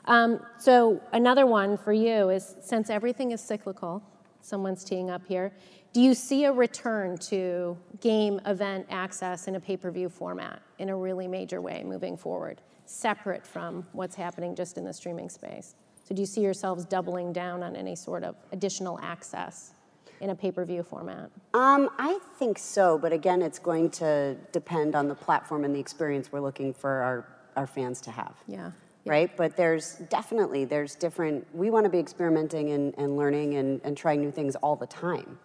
Um, 0.07 0.41
so 0.59 1.01
another 1.13 1.47
one 1.47 1.77
for 1.77 1.93
you 1.93 2.31
is 2.31 2.57
since 2.61 2.91
everything 2.91 3.33
is 3.33 3.41
cyclical, 3.41 4.03
someone's 4.41 4.85
teeing 4.85 5.11
up 5.11 5.23
here. 5.27 5.53
Do 5.93 6.01
you 6.01 6.15
see 6.15 6.45
a 6.45 6.53
return 6.53 7.19
to 7.19 7.77
game 8.01 8.41
event 8.47 8.87
access 8.91 9.49
in 9.49 9.57
a 9.57 9.61
pay-per-view 9.61 10.09
format 10.09 10.63
in 10.79 10.89
a 10.89 10.97
really 10.97 11.27
major 11.27 11.61
way 11.61 11.83
moving 11.85 12.17
forward, 12.17 12.61
separate 12.87 13.47
from 13.47 13.87
what's 13.93 14.15
happening 14.15 14.55
just 14.55 14.79
in 14.79 14.85
the 14.85 14.93
streaming 14.93 15.29
space? 15.29 15.75
So 16.05 16.15
do 16.15 16.23
you 16.23 16.27
see 16.27 16.43
yourselves 16.43 16.85
doubling 16.85 17.33
down 17.33 17.63
on 17.63 17.77
any 17.77 17.97
sort 17.97 18.25
of 18.25 18.37
additional 18.53 18.99
access 19.03 19.75
in 20.21 20.31
a 20.31 20.35
pay-per-view 20.35 20.83
format? 20.85 21.31
Um, 21.55 21.91
I 21.99 22.19
think 22.39 22.59
so, 22.59 22.99
but 22.99 23.13
again, 23.13 23.43
it's 23.43 23.59
going 23.59 23.91
to 23.91 24.37
depend 24.53 24.95
on 24.95 25.09
the 25.09 25.15
platform 25.15 25.65
and 25.65 25.75
the 25.75 25.81
experience 25.81 26.31
we're 26.31 26.41
looking 26.41 26.73
for 26.73 26.91
our, 26.91 27.27
our 27.57 27.67
fans 27.67 28.01
to 28.03 28.11
have. 28.11 28.35
Yeah. 28.47 28.71
Right? 29.11 29.37
But 29.37 29.57
there's 29.57 29.95
definitely, 30.09 30.65
there's 30.65 30.95
different, 30.95 31.45
we 31.53 31.69
want 31.69 31.83
to 31.83 31.91
be 31.91 31.99
experimenting 31.99 32.71
and, 32.71 32.95
and 32.97 33.17
learning 33.17 33.57
and, 33.57 33.81
and 33.83 33.97
trying 33.97 34.21
new 34.21 34.31
things 34.31 34.55
all 34.55 34.77
the 34.77 34.87
time. 34.87 35.37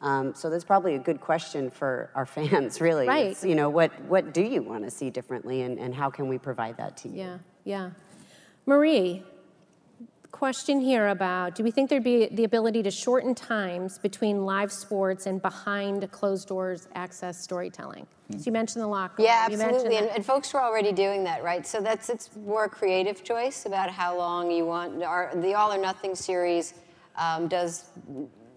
Um, 0.00 0.34
so 0.34 0.50
that's 0.50 0.64
probably 0.64 0.96
a 0.96 0.98
good 0.98 1.20
question 1.20 1.70
for 1.70 2.10
our 2.16 2.26
fans, 2.36 2.80
really. 2.80 3.06
Right. 3.06 3.26
It's, 3.26 3.44
you 3.44 3.54
know, 3.54 3.70
what, 3.70 3.92
what 4.06 4.34
do 4.34 4.42
you 4.42 4.60
want 4.60 4.82
to 4.82 4.90
see 4.90 5.08
differently 5.08 5.62
and, 5.62 5.78
and 5.78 5.94
how 5.94 6.10
can 6.10 6.26
we 6.26 6.36
provide 6.36 6.76
that 6.78 6.96
to 6.98 7.08
you? 7.08 7.18
Yeah, 7.18 7.38
yeah. 7.62 7.90
Marie, 8.66 9.22
question 10.32 10.80
here 10.80 11.08
about 11.08 11.54
do 11.54 11.62
we 11.62 11.70
think 11.70 11.88
there'd 11.88 12.02
be 12.02 12.26
the 12.26 12.44
ability 12.44 12.82
to 12.82 12.90
shorten 12.90 13.34
times 13.34 13.98
between 13.98 14.44
live 14.44 14.72
sports 14.72 15.26
and 15.26 15.40
behind 15.40 16.10
closed 16.10 16.48
doors 16.48 16.88
access 16.94 17.40
storytelling? 17.40 18.06
So 18.38 18.44
you 18.46 18.52
mentioned 18.52 18.82
the 18.82 18.88
locker 18.88 19.16
room. 19.18 19.26
Yeah, 19.26 19.46
absolutely. 19.50 19.98
And, 19.98 20.08
and 20.08 20.24
folks 20.24 20.54
are 20.54 20.62
already 20.62 20.90
doing 20.90 21.22
that, 21.24 21.44
right? 21.44 21.66
So 21.66 21.80
that's 21.80 22.08
it's 22.08 22.30
more 22.34 22.64
a 22.64 22.68
creative 22.68 23.22
choice 23.22 23.66
about 23.66 23.90
how 23.90 24.16
long 24.16 24.50
you 24.50 24.64
want. 24.64 25.02
Our, 25.02 25.30
the 25.34 25.54
All 25.54 25.72
or 25.72 25.78
Nothing 25.78 26.14
series 26.14 26.74
um, 27.16 27.46
does. 27.46 27.84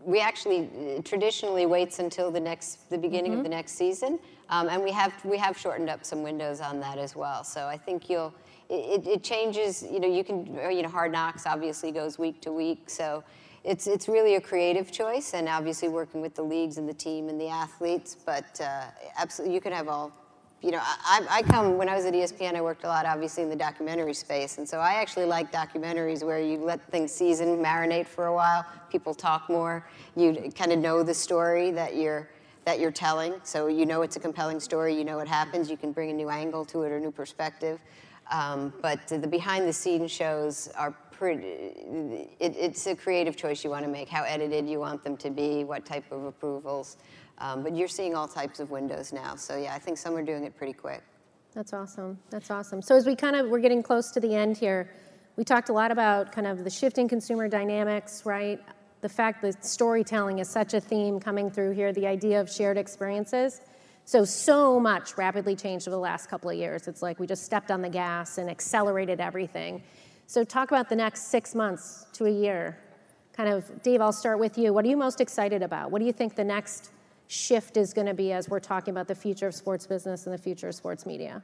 We 0.03 0.21
actually 0.21 0.69
uh, 0.97 1.01
traditionally 1.01 1.65
waits 1.65 1.99
until 1.99 2.31
the 2.31 2.39
next 2.39 2.89
the 2.89 2.97
beginning 2.97 3.33
of 3.33 3.43
the 3.43 3.49
next 3.49 3.73
season, 3.73 4.19
um, 4.49 4.69
and 4.69 4.83
we 4.83 4.91
have 4.91 5.13
we 5.25 5.37
have 5.37 5.57
shortened 5.57 5.89
up 5.89 6.05
some 6.05 6.23
windows 6.23 6.61
on 6.61 6.79
that 6.79 6.97
as 6.97 7.15
well. 7.15 7.43
So 7.43 7.67
I 7.67 7.77
think 7.77 8.09
you'll. 8.09 8.33
It, 8.67 9.05
it 9.05 9.23
changes. 9.23 9.83
You 9.83 9.99
know, 9.99 10.07
you 10.07 10.23
can. 10.23 10.45
You 10.71 10.83
know, 10.83 10.89
Hard 10.89 11.11
Knocks 11.11 11.45
obviously 11.45 11.91
goes 11.91 12.17
week 12.17 12.41
to 12.41 12.51
week, 12.51 12.89
so 12.89 13.23
it's 13.63 13.87
it's 13.87 14.07
really 14.07 14.35
a 14.35 14.41
creative 14.41 14.91
choice, 14.91 15.33
and 15.33 15.49
obviously 15.49 15.87
working 15.87 16.21
with 16.21 16.35
the 16.35 16.43
leagues 16.43 16.77
and 16.77 16.87
the 16.87 16.93
team 16.93 17.29
and 17.29 17.39
the 17.39 17.47
athletes. 17.47 18.15
But 18.25 18.59
uh, 18.61 18.85
absolutely, 19.17 19.55
you 19.55 19.61
can 19.61 19.71
have 19.71 19.87
all. 19.87 20.11
You 20.61 20.71
know, 20.71 20.79
I, 20.81 21.21
I 21.29 21.41
come 21.43 21.77
when 21.77 21.89
I 21.89 21.95
was 21.95 22.05
at 22.05 22.13
ESPN. 22.13 22.55
I 22.55 22.61
worked 22.61 22.85
a 22.85 22.87
lot, 22.87 23.05
obviously, 23.05 23.43
in 23.43 23.49
the 23.49 23.55
documentary 23.55 24.15
space, 24.15 24.57
and 24.57 24.67
so 24.67 24.79
I 24.79 24.93
actually 24.93 25.25
like 25.25 25.51
documentaries 25.51 26.23
where 26.23 26.39
you 26.39 26.57
let 26.57 26.81
things 26.89 27.11
season, 27.11 27.57
marinate 27.57 28.07
for 28.07 28.27
a 28.27 28.33
while. 28.33 28.65
People 28.89 29.13
talk 29.13 29.47
more. 29.49 29.87
You 30.15 30.51
kind 30.55 30.71
of 30.71 30.79
know 30.79 31.03
the 31.03 31.13
story 31.13 31.69
that 31.71 31.95
you're 31.95 32.29
that 32.65 32.79
you're 32.79 32.91
telling, 32.91 33.35
so 33.43 33.67
you 33.67 33.85
know 33.85 34.01
it's 34.01 34.15
a 34.15 34.19
compelling 34.19 34.59
story. 34.59 34.95
You 34.95 35.05
know 35.05 35.17
what 35.17 35.27
happens. 35.27 35.69
You 35.69 35.77
can 35.77 35.91
bring 35.91 36.09
a 36.09 36.13
new 36.13 36.29
angle 36.29 36.65
to 36.65 36.83
it 36.83 36.91
or 36.91 36.99
new 36.99 37.11
perspective. 37.11 37.79
Um, 38.31 38.73
but 38.81 39.07
the 39.07 39.27
behind-the-scenes 39.27 40.11
shows 40.11 40.67
are 40.75 40.91
pretty. 41.11 41.43
It, 42.39 42.55
it's 42.57 42.87
a 42.87 42.95
creative 42.95 43.37
choice 43.37 43.63
you 43.63 43.69
want 43.69 43.85
to 43.85 43.91
make. 43.91 44.09
How 44.09 44.23
edited 44.23 44.67
you 44.67 44.79
want 44.79 45.03
them 45.03 45.15
to 45.17 45.29
be, 45.29 45.63
what 45.63 45.85
type 45.85 46.11
of 46.11 46.25
approvals. 46.25 46.97
Um, 47.37 47.63
but 47.63 47.75
you're 47.75 47.87
seeing 47.87 48.15
all 48.15 48.27
types 48.27 48.59
of 48.59 48.71
windows 48.71 49.13
now. 49.13 49.35
So 49.35 49.57
yeah, 49.57 49.75
I 49.75 49.79
think 49.79 49.97
some 49.97 50.15
are 50.15 50.23
doing 50.23 50.43
it 50.43 50.57
pretty 50.57 50.73
quick. 50.73 51.03
That's 51.53 51.71
awesome. 51.71 52.17
That's 52.29 52.49
awesome. 52.49 52.81
So 52.81 52.95
as 52.95 53.05
we 53.05 53.15
kind 53.15 53.35
of 53.35 53.47
we're 53.47 53.59
getting 53.59 53.83
close 53.83 54.11
to 54.11 54.19
the 54.19 54.33
end 54.33 54.57
here, 54.57 54.89
we 55.35 55.43
talked 55.43 55.69
a 55.69 55.73
lot 55.73 55.91
about 55.91 56.31
kind 56.31 56.47
of 56.47 56.63
the 56.63 56.69
shifting 56.69 57.07
consumer 57.07 57.47
dynamics, 57.47 58.25
right? 58.25 58.59
The 59.05 59.09
fact 59.09 59.43
that 59.43 59.63
storytelling 59.63 60.39
is 60.39 60.49
such 60.49 60.73
a 60.73 60.81
theme 60.81 61.19
coming 61.19 61.51
through 61.51 61.73
here, 61.73 61.93
the 61.93 62.07
idea 62.07 62.41
of 62.41 62.49
shared 62.49 62.75
experiences. 62.75 63.61
So 64.03 64.25
so 64.25 64.79
much 64.79 65.15
rapidly 65.15 65.55
changed 65.55 65.87
over 65.87 65.93
the 65.93 66.01
last 66.01 66.27
couple 66.27 66.49
of 66.49 66.57
years. 66.57 66.87
It's 66.87 67.03
like 67.03 67.19
we 67.19 67.27
just 67.27 67.43
stepped 67.43 67.69
on 67.69 67.83
the 67.83 67.89
gas 67.89 68.39
and 68.39 68.49
accelerated 68.49 69.21
everything. 69.21 69.83
So 70.25 70.43
talk 70.43 70.71
about 70.71 70.89
the 70.89 70.95
next 70.95 71.27
6 71.27 71.53
months 71.53 72.07
to 72.13 72.25
a 72.25 72.31
year. 72.31 72.79
Kind 73.31 73.47
of 73.47 73.83
Dave, 73.83 74.01
I'll 74.01 74.11
start 74.11 74.39
with 74.39 74.57
you. 74.57 74.73
What 74.73 74.83
are 74.85 74.87
you 74.87 74.97
most 74.97 75.21
excited 75.21 75.61
about? 75.61 75.91
What 75.91 75.99
do 75.99 76.05
you 76.05 76.11
think 76.11 76.33
the 76.33 76.43
next 76.43 76.89
shift 77.27 77.77
is 77.77 77.93
going 77.93 78.07
to 78.07 78.15
be 78.15 78.31
as 78.31 78.49
we're 78.49 78.59
talking 78.59 78.91
about 78.91 79.07
the 79.07 79.13
future 79.13 79.45
of 79.45 79.53
sports 79.53 79.85
business 79.85 80.25
and 80.25 80.33
the 80.33 80.41
future 80.41 80.69
of 80.69 80.73
sports 80.73 81.05
media? 81.05 81.43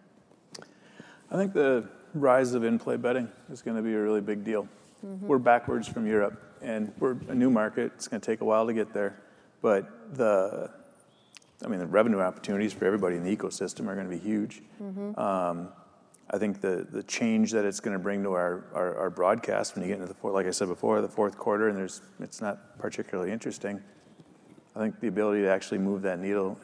I 1.29 1.35
think 1.35 1.53
the 1.53 1.87
rise 2.15 2.55
of 2.55 2.63
in-play 2.63 2.97
betting 2.97 3.29
is 3.51 3.61
going 3.61 3.77
to 3.77 3.83
be 3.83 3.93
a 3.93 4.01
really 4.01 4.21
big 4.21 4.43
deal. 4.43 4.67
Mm-hmm. 5.05 5.27
We're 5.27 5.37
backwards 5.37 5.87
from 5.87 6.07
Europe, 6.07 6.41
and 6.61 6.91
we're 6.99 7.17
a 7.29 7.35
new 7.35 7.49
market. 7.49 7.91
It's 7.95 8.07
going 8.07 8.21
to 8.21 8.25
take 8.25 8.41
a 8.41 8.45
while 8.45 8.65
to 8.67 8.73
get 8.73 8.93
there, 8.93 9.21
but 9.61 10.15
the, 10.15 10.69
I 11.63 11.67
mean, 11.67 11.79
the 11.79 11.87
revenue 11.87 12.19
opportunities 12.19 12.73
for 12.73 12.85
everybody 12.85 13.15
in 13.15 13.23
the 13.23 13.35
ecosystem 13.35 13.87
are 13.87 13.95
going 13.95 14.09
to 14.09 14.15
be 14.15 14.19
huge. 14.21 14.61
Um, 15.19 15.69
I 16.33 16.37
think 16.37 16.61
the 16.61 16.87
the 16.89 17.03
change 17.03 17.51
that 17.51 17.65
it's 17.65 17.81
going 17.81 17.93
to 17.95 17.99
bring 18.01 18.23
to 18.23 18.31
our, 18.31 18.63
our, 18.73 18.95
our 18.95 19.09
broadcast 19.09 19.75
when 19.75 19.83
you 19.83 19.89
get 19.89 19.95
into 19.95 20.07
the 20.07 20.13
fourth, 20.13 20.33
like 20.33 20.45
I 20.45 20.51
said 20.51 20.69
before, 20.69 21.01
the 21.01 21.09
fourth 21.09 21.37
quarter, 21.37 21.67
and 21.67 21.77
there's 21.77 22.01
it's 22.21 22.39
not 22.41 22.79
particularly 22.79 23.31
interesting. 23.31 23.81
I 24.75 24.79
think 24.79 25.01
the 25.01 25.07
ability 25.07 25.41
to 25.41 25.49
actually 25.49 25.79
move 25.79 26.03
that 26.03 26.19
needle, 26.19 26.57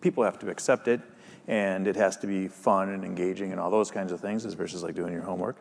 people 0.00 0.24
have 0.24 0.38
to 0.38 0.48
accept 0.48 0.88
it, 0.88 1.02
and 1.46 1.86
it 1.86 1.96
has 1.96 2.16
to 2.18 2.26
be 2.26 2.48
fun 2.48 2.88
and 2.88 3.04
engaging 3.04 3.52
and 3.52 3.60
all 3.60 3.70
those 3.70 3.90
kinds 3.90 4.10
of 4.10 4.20
things, 4.20 4.46
as 4.46 4.54
versus 4.54 4.82
like 4.82 4.94
doing 4.94 5.12
your 5.12 5.22
homework. 5.22 5.56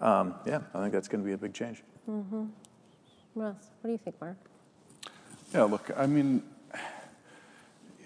Um, 0.00 0.34
yeah, 0.46 0.60
I 0.74 0.80
think 0.80 0.94
that's 0.94 1.08
going 1.08 1.22
to 1.22 1.26
be 1.26 1.34
a 1.34 1.38
big 1.38 1.52
change. 1.52 1.82
Russ, 2.08 2.59
what 3.40 3.56
do 3.84 3.90
you 3.90 3.98
think, 3.98 4.20
Mark? 4.20 4.36
Yeah, 5.52 5.62
look, 5.64 5.90
I 5.96 6.06
mean, 6.06 6.42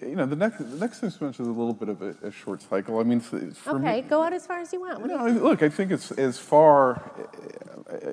you 0.01 0.15
know, 0.15 0.25
the 0.25 0.35
next 0.35 0.57
the 0.57 0.77
next 0.77 0.99
six 0.99 1.19
months 1.21 1.39
is 1.39 1.47
a 1.47 1.51
little 1.51 1.73
bit 1.73 1.89
of 1.89 2.01
a, 2.01 2.15
a 2.23 2.31
short 2.31 2.61
cycle. 2.61 2.99
I 2.99 3.03
mean, 3.03 3.19
for, 3.19 3.37
Okay, 3.67 4.01
me, 4.01 4.07
go 4.07 4.21
out 4.21 4.33
as 4.33 4.45
far 4.45 4.59
as 4.59 4.73
you 4.73 4.81
want. 4.81 4.99
What 4.99 5.07
do 5.07 5.13
you 5.13 5.39
No, 5.39 5.49
look, 5.49 5.63
I 5.63 5.69
think 5.69 5.91
it's 5.91 6.11
as 6.11 6.39
far, 6.39 7.11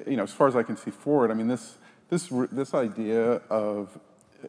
you 0.06 0.16
know, 0.16 0.24
as 0.24 0.32
far 0.32 0.48
as 0.48 0.56
I 0.56 0.62
can 0.62 0.76
see 0.76 0.90
forward. 0.90 1.30
I 1.30 1.34
mean, 1.34 1.48
this 1.48 1.78
this 2.08 2.28
this 2.50 2.74
idea 2.74 3.40
of, 3.48 3.98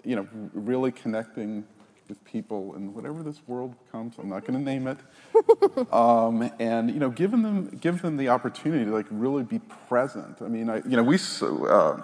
you 0.04 0.16
know, 0.16 0.28
really 0.54 0.92
connecting 0.92 1.66
with 2.10 2.24
people 2.26 2.76
in 2.76 2.94
whatever 2.94 3.24
this 3.24 3.42
world 3.48 3.76
becomes. 3.86 4.16
I'm 4.20 4.30
not 4.30 4.46
going 4.46 4.60
to 4.60 4.64
name 4.64 4.88
it. 4.88 4.98
um, 5.94 6.52
and 6.60 6.92
you 6.92 7.00
know, 7.00 7.10
giving 7.10 7.42
them 7.42 7.70
give 7.82 8.02
them 8.02 8.18
the 8.18 8.30
opportunity 8.30 8.86
to 8.86 8.92
like 8.92 9.08
really 9.10 9.44
be 9.44 9.60
present. 9.88 10.42
I 10.42 10.48
mean, 10.48 10.70
I, 10.70 10.78
you 10.78 10.98
know, 10.98 11.04
we 11.04 11.18
uh, 11.42 12.02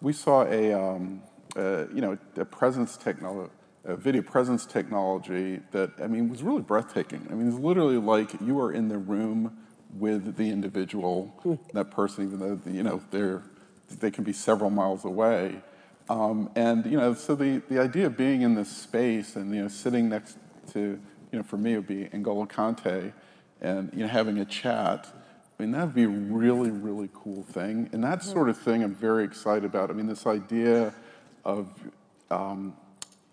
we 0.00 0.12
saw 0.12 0.44
a 0.44 0.72
um, 0.72 1.22
uh, 1.56 1.86
you 1.88 2.00
know 2.00 2.18
a 2.36 2.44
presence 2.44 2.96
technology. 2.96 3.52
A 3.84 3.96
video 3.96 4.20
presence 4.20 4.66
technology 4.66 5.60
that 5.70 5.92
I 6.02 6.08
mean 6.08 6.28
was 6.28 6.42
really 6.42 6.60
breathtaking. 6.60 7.26
I 7.30 7.34
mean, 7.34 7.48
it's 7.48 7.58
literally 7.58 7.96
like 7.96 8.38
you 8.40 8.60
are 8.60 8.70
in 8.70 8.88
the 8.88 8.98
room 8.98 9.56
with 9.96 10.36
the 10.36 10.50
individual, 10.50 11.32
that 11.72 11.90
person, 11.90 12.24
even 12.24 12.38
though 12.40 12.70
you 12.70 12.82
know 12.82 13.00
they're 13.10 13.42
they 14.00 14.10
can 14.10 14.24
be 14.24 14.32
several 14.32 14.70
miles 14.70 15.04
away. 15.04 15.62
Um, 16.10 16.50
and 16.54 16.84
you 16.86 16.96
know, 16.96 17.14
so 17.14 17.34
the, 17.34 17.62
the 17.68 17.78
idea 17.78 18.06
of 18.06 18.16
being 18.16 18.42
in 18.42 18.54
this 18.54 18.74
space 18.74 19.36
and 19.36 19.54
you 19.54 19.62
know 19.62 19.68
sitting 19.68 20.08
next 20.08 20.36
to 20.72 21.00
you 21.32 21.38
know 21.38 21.42
for 21.42 21.56
me 21.56 21.74
it 21.74 21.76
would 21.76 21.86
be 21.86 22.06
N'Golo 22.06 22.48
Kante, 22.48 23.12
and 23.60 23.90
you 23.92 24.00
know 24.00 24.08
having 24.08 24.38
a 24.38 24.44
chat. 24.44 25.06
I 25.58 25.62
mean 25.62 25.72
that'd 25.72 25.94
be 25.94 26.04
a 26.04 26.08
really 26.08 26.70
really 26.70 27.08
cool 27.12 27.42
thing, 27.42 27.90
and 27.92 28.04
that 28.04 28.22
sort 28.22 28.48
of 28.48 28.56
thing 28.56 28.84
I'm 28.84 28.94
very 28.94 29.24
excited 29.24 29.64
about. 29.64 29.90
I 29.90 29.92
mean 29.92 30.06
this 30.06 30.26
idea 30.26 30.94
of 31.44 31.68
um, 32.30 32.76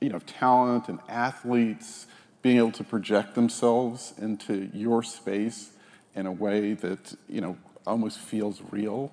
you 0.01 0.09
know 0.09 0.19
talent 0.19 0.89
and 0.89 0.99
athletes 1.07 2.07
being 2.41 2.57
able 2.57 2.71
to 2.71 2.83
project 2.83 3.35
themselves 3.35 4.13
into 4.19 4.69
your 4.73 5.03
space 5.03 5.71
in 6.15 6.25
a 6.25 6.31
way 6.31 6.73
that 6.73 7.15
you 7.29 7.41
know 7.41 7.57
almost 7.85 8.19
feels 8.19 8.61
real. 8.71 9.11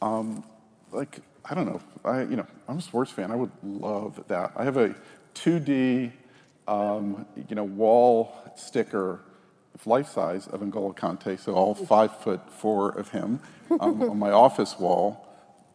Um, 0.00 0.44
like 0.92 1.18
I 1.44 1.54
don't 1.54 1.66
know, 1.66 1.80
I 2.04 2.22
you 2.22 2.36
know 2.36 2.46
I'm 2.68 2.78
a 2.78 2.82
sports 2.82 3.10
fan. 3.10 3.32
I 3.32 3.36
would 3.36 3.52
love 3.62 4.22
that. 4.28 4.52
I 4.56 4.64
have 4.64 4.76
a 4.76 4.94
2D 5.34 6.12
um, 6.68 7.26
you 7.48 7.56
know 7.56 7.64
wall 7.64 8.34
sticker, 8.56 9.20
life 9.84 10.08
size 10.08 10.46
of 10.46 10.60
N'Golo 10.60 10.94
Kante, 10.96 11.38
so 11.38 11.54
all 11.54 11.74
five 11.74 12.16
foot 12.18 12.40
four 12.52 12.90
of 12.90 13.08
him 13.10 13.40
um, 13.80 14.02
on 14.02 14.18
my 14.18 14.30
office 14.30 14.78
wall. 14.78 15.26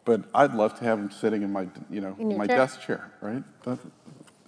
But 0.04 0.22
I'd 0.34 0.54
love 0.54 0.78
to 0.78 0.84
have 0.84 0.98
him 0.98 1.10
sitting 1.10 1.42
in 1.42 1.52
my 1.52 1.68
you 1.90 2.00
know 2.00 2.16
In 2.18 2.36
my 2.38 2.46
chair. 2.46 2.56
desk 2.56 2.80
chair, 2.80 3.12
right? 3.20 3.42
That, 3.64 3.78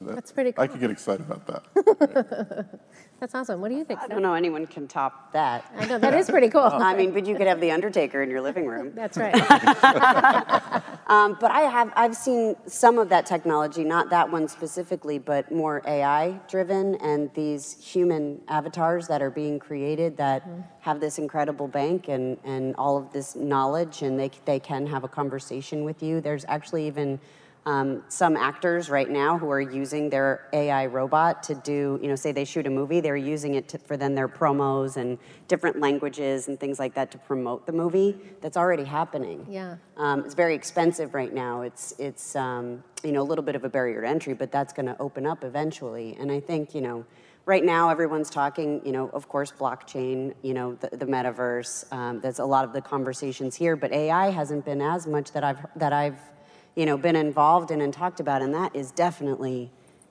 that- 0.01 0.15
That's 0.15 0.33
pretty 0.33 0.53
cool. 0.53 0.65
I 0.65 0.67
could 0.67 0.81
get 0.81 0.91
excited 0.91 1.27
about 1.27 1.47
that. 1.47 2.81
That's 3.21 3.35
awesome. 3.35 3.61
What 3.61 3.69
do 3.69 3.75
you 3.77 3.85
think? 3.85 4.01
I 4.01 4.09
don't 4.09 4.23
know 4.23 4.33
anyone 4.33 4.67
can 4.67 4.89
top 4.89 5.33
that. 5.33 5.71
I 5.77 5.85
know 5.87 5.99
that 5.99 6.15
is 6.15 6.31
pretty 6.31 6.49
cool. 6.49 6.63
I 6.63 6.97
mean, 6.97 7.11
but 7.13 7.27
you 7.27 7.37
could 7.37 7.47
have 7.47 7.61
the 7.61 7.71
Undertaker 7.71 8.23
in 8.23 8.31
your 8.31 8.41
living 8.41 8.67
room. 8.67 8.93
That's 8.95 9.19
right. 9.19 9.35
Um, 11.11 11.37
but 11.41 11.51
I 11.51 11.63
have 11.63 11.93
I've 11.97 12.15
seen 12.15 12.55
some 12.67 12.97
of 12.97 13.09
that 13.09 13.27
technology, 13.27 13.83
not 13.83 14.11
that 14.11 14.31
one 14.31 14.47
specifically, 14.47 15.19
but 15.19 15.51
more 15.51 15.83
AI 15.85 16.39
driven, 16.49 16.95
and 16.97 17.29
these 17.35 17.77
human 17.85 18.41
avatars 18.47 19.09
that 19.09 19.21
are 19.21 19.29
being 19.31 19.59
created 19.59 20.17
that 20.19 20.49
have 20.79 21.01
this 21.01 21.19
incredible 21.19 21.67
bank 21.67 22.07
and, 22.07 22.39
and 22.45 22.77
all 22.77 22.97
of 22.97 23.13
this 23.13 23.35
knowledge, 23.35 24.03
and 24.03 24.21
they 24.21 24.31
they 24.45 24.61
can 24.61 24.87
have 24.87 25.03
a 25.03 25.09
conversation 25.09 25.83
with 25.85 26.01
you. 26.01 26.21
There's 26.21 26.45
actually 26.47 26.87
even 26.87 27.19
um, 27.67 28.03
some 28.09 28.37
actors 28.37 28.89
right 28.89 29.09
now 29.09 29.37
who 29.37 29.51
are 29.51 29.61
using 29.61 30.09
their 30.09 30.49
AI 30.53 30.87
robot 30.87 31.43
to 31.45 31.55
do, 31.55 31.99
you 32.01 32.09
know, 32.09 32.17
say 32.17 32.33
they 32.33 32.45
shoot 32.45 32.67
a 32.67 32.71
movie, 32.71 33.01
they're 33.01 33.17
using 33.17 33.55
it 33.55 33.69
to, 33.69 33.79
for 33.79 33.97
then 33.97 34.15
their 34.15 34.29
promos 34.29 34.97
and 34.97 35.19
different 35.47 35.79
languages 35.79 36.49
and 36.49 36.59
things 36.59 36.79
like 36.79 36.95
that 36.95 37.11
to 37.11 37.19
promote 37.19 37.67
the 37.67 37.73
movie. 37.73 38.17
That's 38.41 38.57
already 38.57 38.85
happening. 38.85 39.47
Yeah. 39.49 39.77
Um, 39.99 40.21
it's 40.25 40.35
very 40.35 40.55
expensive 40.55 41.13
right 41.13 41.33
now. 41.33 41.61
It's 41.61 41.95
it's 41.99 42.35
um, 42.35 42.83
you 43.05 43.13
know 43.13 43.21
a 43.21 43.29
little 43.29 43.45
bit 43.45 43.57
of 43.57 43.65
a 43.65 43.69
barrier 43.69 44.01
to 44.01 44.09
entry, 44.09 44.33
but 44.33 44.51
that's 44.51 44.73
going 44.73 44.87
to 44.87 44.97
open 44.99 45.27
up 45.27 45.45
eventually. 45.45 46.17
And 46.19 46.33
I 46.33 46.41
think 46.41 46.75
you 46.75 46.81
know. 46.81 47.05
Right 47.47 47.65
now, 47.65 47.89
everyone's 47.89 48.29
talking, 48.29 48.83
you 48.85 48.93
know, 48.93 49.09
of 49.09 49.29
course, 49.29 49.51
blockchain, 49.51 50.35
you 50.43 50.53
know, 50.53 50.75
the, 50.75 50.95
the 50.95 51.07
metaverse. 51.07 51.91
Um, 51.91 52.21
that's 52.21 52.39
a 52.39 52.45
lot 52.45 52.65
of 52.65 52.75
the 52.75 52.83
conversations 52.83 53.57
here, 53.57 53.77
but 53.77 53.91
AI 53.93 54.31
hasn't 54.31 54.67
been 54.67 54.83
as 54.83 55.07
much 55.07 55.33
that 55.33 55.43
I've 55.43 55.67
that 55.75 55.93
I've, 55.93 56.19
you 56.77 56.87
know, 56.87 56.97
been 56.97 57.16
involved 57.16 57.71
in 57.71 57.81
and 57.81 57.93
talked 57.93 58.21
about, 58.21 58.43
and 58.43 58.55
that 58.55 58.75
is 58.75 58.91
definitely, 58.93 59.71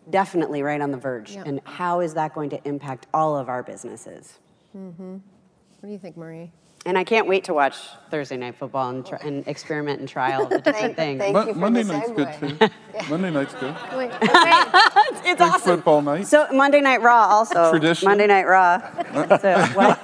definitely 0.10 0.62
right 0.64 0.82
on 0.82 0.92
the 0.92 0.98
verge. 0.98 1.36
Yep. 1.36 1.48
And 1.48 1.62
how 1.64 2.00
is 2.02 2.14
that 2.16 2.34
going 2.34 2.50
to 2.52 2.68
impact 2.68 3.08
all 3.14 3.38
of 3.38 3.50
our 3.50 3.64
businesses? 3.64 4.40
Mm-hmm. 4.76 5.14
What 5.14 5.88
do 5.88 5.92
you 5.92 6.00
think, 6.00 6.18
Marie? 6.18 6.52
And 6.86 6.98
I 6.98 7.04
can't 7.04 7.28
wait 7.28 7.44
to 7.44 7.54
watch 7.54 7.76
Thursday 8.10 8.38
Night 8.38 8.56
Football 8.56 8.90
and, 8.90 9.06
try, 9.06 9.20
and 9.22 9.46
experiment 9.48 10.00
and 10.00 10.08
trial 10.08 10.46
the 10.48 10.60
different 10.60 10.96
things. 10.96 11.20
thank 11.20 11.34
Mon- 11.34 11.48
you 11.48 11.54
for 11.54 11.60
Monday 11.60 11.84
the 11.84 11.94
night's 11.94 12.12
good 12.12 12.28
segue. 12.30 12.58
too. 12.60 13.10
Monday 13.10 13.30
night's 13.32 13.54
good. 13.56 13.76
Wait, 13.98 14.10
wait. 14.22 14.22
it's 14.22 15.22
Big 15.22 15.42
awesome. 15.42 15.76
football 15.78 16.02
night. 16.02 16.26
So 16.26 16.48
Monday 16.54 16.80
Night 16.82 17.02
Raw 17.02 17.28
also. 17.28 17.70
Tradition. 17.70 18.08
Monday 18.08 18.28
Night 18.28 18.48
Raw. 18.48 18.80
so 19.40 19.62
what? 19.76 20.00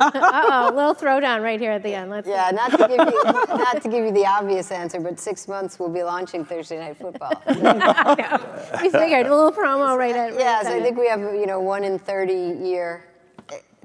Uh-oh, 0.00 0.72
little 0.74 0.94
throwdown 0.94 1.42
right 1.42 1.60
here 1.60 1.72
at 1.72 1.82
the 1.82 1.92
end. 1.94 2.10
Let's 2.10 2.28
Yeah, 2.28 2.50
not 2.52 2.70
to 2.70 2.76
give 2.78 2.90
you 2.90 3.22
not 3.58 3.82
to 3.82 3.88
give 3.88 4.04
you 4.04 4.12
the 4.12 4.26
obvious 4.26 4.70
answer, 4.70 5.00
but 5.00 5.18
six 5.18 5.48
months 5.48 5.78
we'll 5.78 5.88
be 5.88 6.02
launching 6.04 6.44
Thursday 6.44 6.78
Night 6.78 6.96
Football. 6.96 7.42
we 7.46 8.90
figured 8.90 9.26
a 9.26 9.34
little 9.34 9.52
promo 9.52 9.98
right 9.98 10.14
at 10.14 10.30
right 10.30 10.38
Yes, 10.38 10.66
at 10.66 10.72
I 10.72 10.80
think 10.82 10.96
we 10.98 11.08
have 11.08 11.20
you 11.20 11.46
know 11.46 11.60
one 11.60 11.82
in 11.84 11.98
30 11.98 12.32
year 12.64 13.04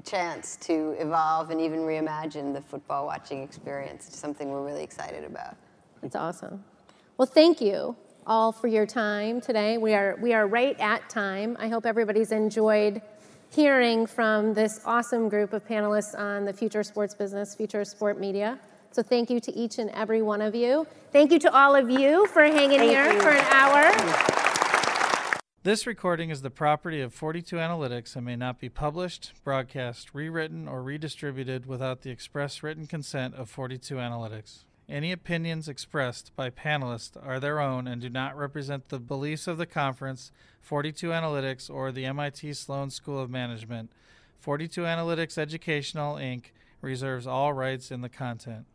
chance 0.04 0.56
to 0.56 0.94
evolve 0.98 1.50
and 1.50 1.60
even 1.60 1.80
reimagine 1.80 2.52
the 2.52 2.60
football 2.60 3.06
watching 3.06 3.42
experience. 3.42 4.06
It's 4.08 4.18
something 4.18 4.50
we're 4.50 4.64
really 4.64 4.82
excited 4.82 5.24
about. 5.24 5.56
That's 6.02 6.16
awesome. 6.16 6.62
Well, 7.16 7.26
thank 7.26 7.60
you 7.60 7.96
all 8.26 8.52
for 8.52 8.68
your 8.68 8.86
time 8.86 9.40
today. 9.40 9.78
We 9.78 9.94
are 9.94 10.16
we 10.20 10.32
are 10.32 10.46
right 10.46 10.78
at 10.80 11.08
time. 11.08 11.56
I 11.58 11.68
hope 11.68 11.86
everybody's 11.86 12.32
enjoyed 12.32 13.02
hearing 13.50 14.06
from 14.06 14.54
this 14.54 14.80
awesome 14.84 15.28
group 15.28 15.52
of 15.52 15.66
panelists 15.66 16.18
on 16.18 16.44
the 16.44 16.52
future 16.52 16.80
of 16.80 16.86
sports 16.86 17.14
business, 17.14 17.54
future 17.54 17.80
of 17.80 17.86
sport 17.86 18.18
media. 18.18 18.58
So 18.90 19.02
thank 19.02 19.30
you 19.30 19.40
to 19.40 19.52
each 19.52 19.78
and 19.78 19.90
every 19.90 20.22
one 20.22 20.40
of 20.40 20.54
you. 20.54 20.86
Thank 21.12 21.32
you 21.32 21.38
to 21.40 21.52
all 21.52 21.74
of 21.74 21.90
you 21.90 22.26
for 22.28 22.42
hanging 22.42 22.80
here 22.80 23.12
you. 23.12 23.20
for 23.20 23.30
an 23.30 23.44
hour. 23.50 24.53
This 25.64 25.86
recording 25.86 26.28
is 26.28 26.42
the 26.42 26.50
property 26.50 27.00
of 27.00 27.14
42 27.14 27.56
Analytics 27.56 28.16
and 28.16 28.26
may 28.26 28.36
not 28.36 28.60
be 28.60 28.68
published, 28.68 29.32
broadcast, 29.44 30.10
rewritten, 30.12 30.68
or 30.68 30.82
redistributed 30.82 31.64
without 31.64 32.02
the 32.02 32.10
express 32.10 32.62
written 32.62 32.86
consent 32.86 33.34
of 33.34 33.48
42 33.48 33.94
Analytics. 33.94 34.64
Any 34.90 35.10
opinions 35.10 35.66
expressed 35.66 36.36
by 36.36 36.50
panelists 36.50 37.16
are 37.26 37.40
their 37.40 37.60
own 37.60 37.88
and 37.88 38.02
do 38.02 38.10
not 38.10 38.36
represent 38.36 38.90
the 38.90 38.98
beliefs 38.98 39.46
of 39.46 39.56
the 39.56 39.64
conference, 39.64 40.30
42 40.60 41.08
Analytics, 41.08 41.70
or 41.70 41.90
the 41.90 42.04
MIT 42.04 42.52
Sloan 42.52 42.90
School 42.90 43.18
of 43.18 43.30
Management. 43.30 43.90
42 44.40 44.82
Analytics 44.82 45.38
Educational, 45.38 46.16
Inc. 46.16 46.48
reserves 46.82 47.26
all 47.26 47.54
rights 47.54 47.90
in 47.90 48.02
the 48.02 48.10
content. 48.10 48.66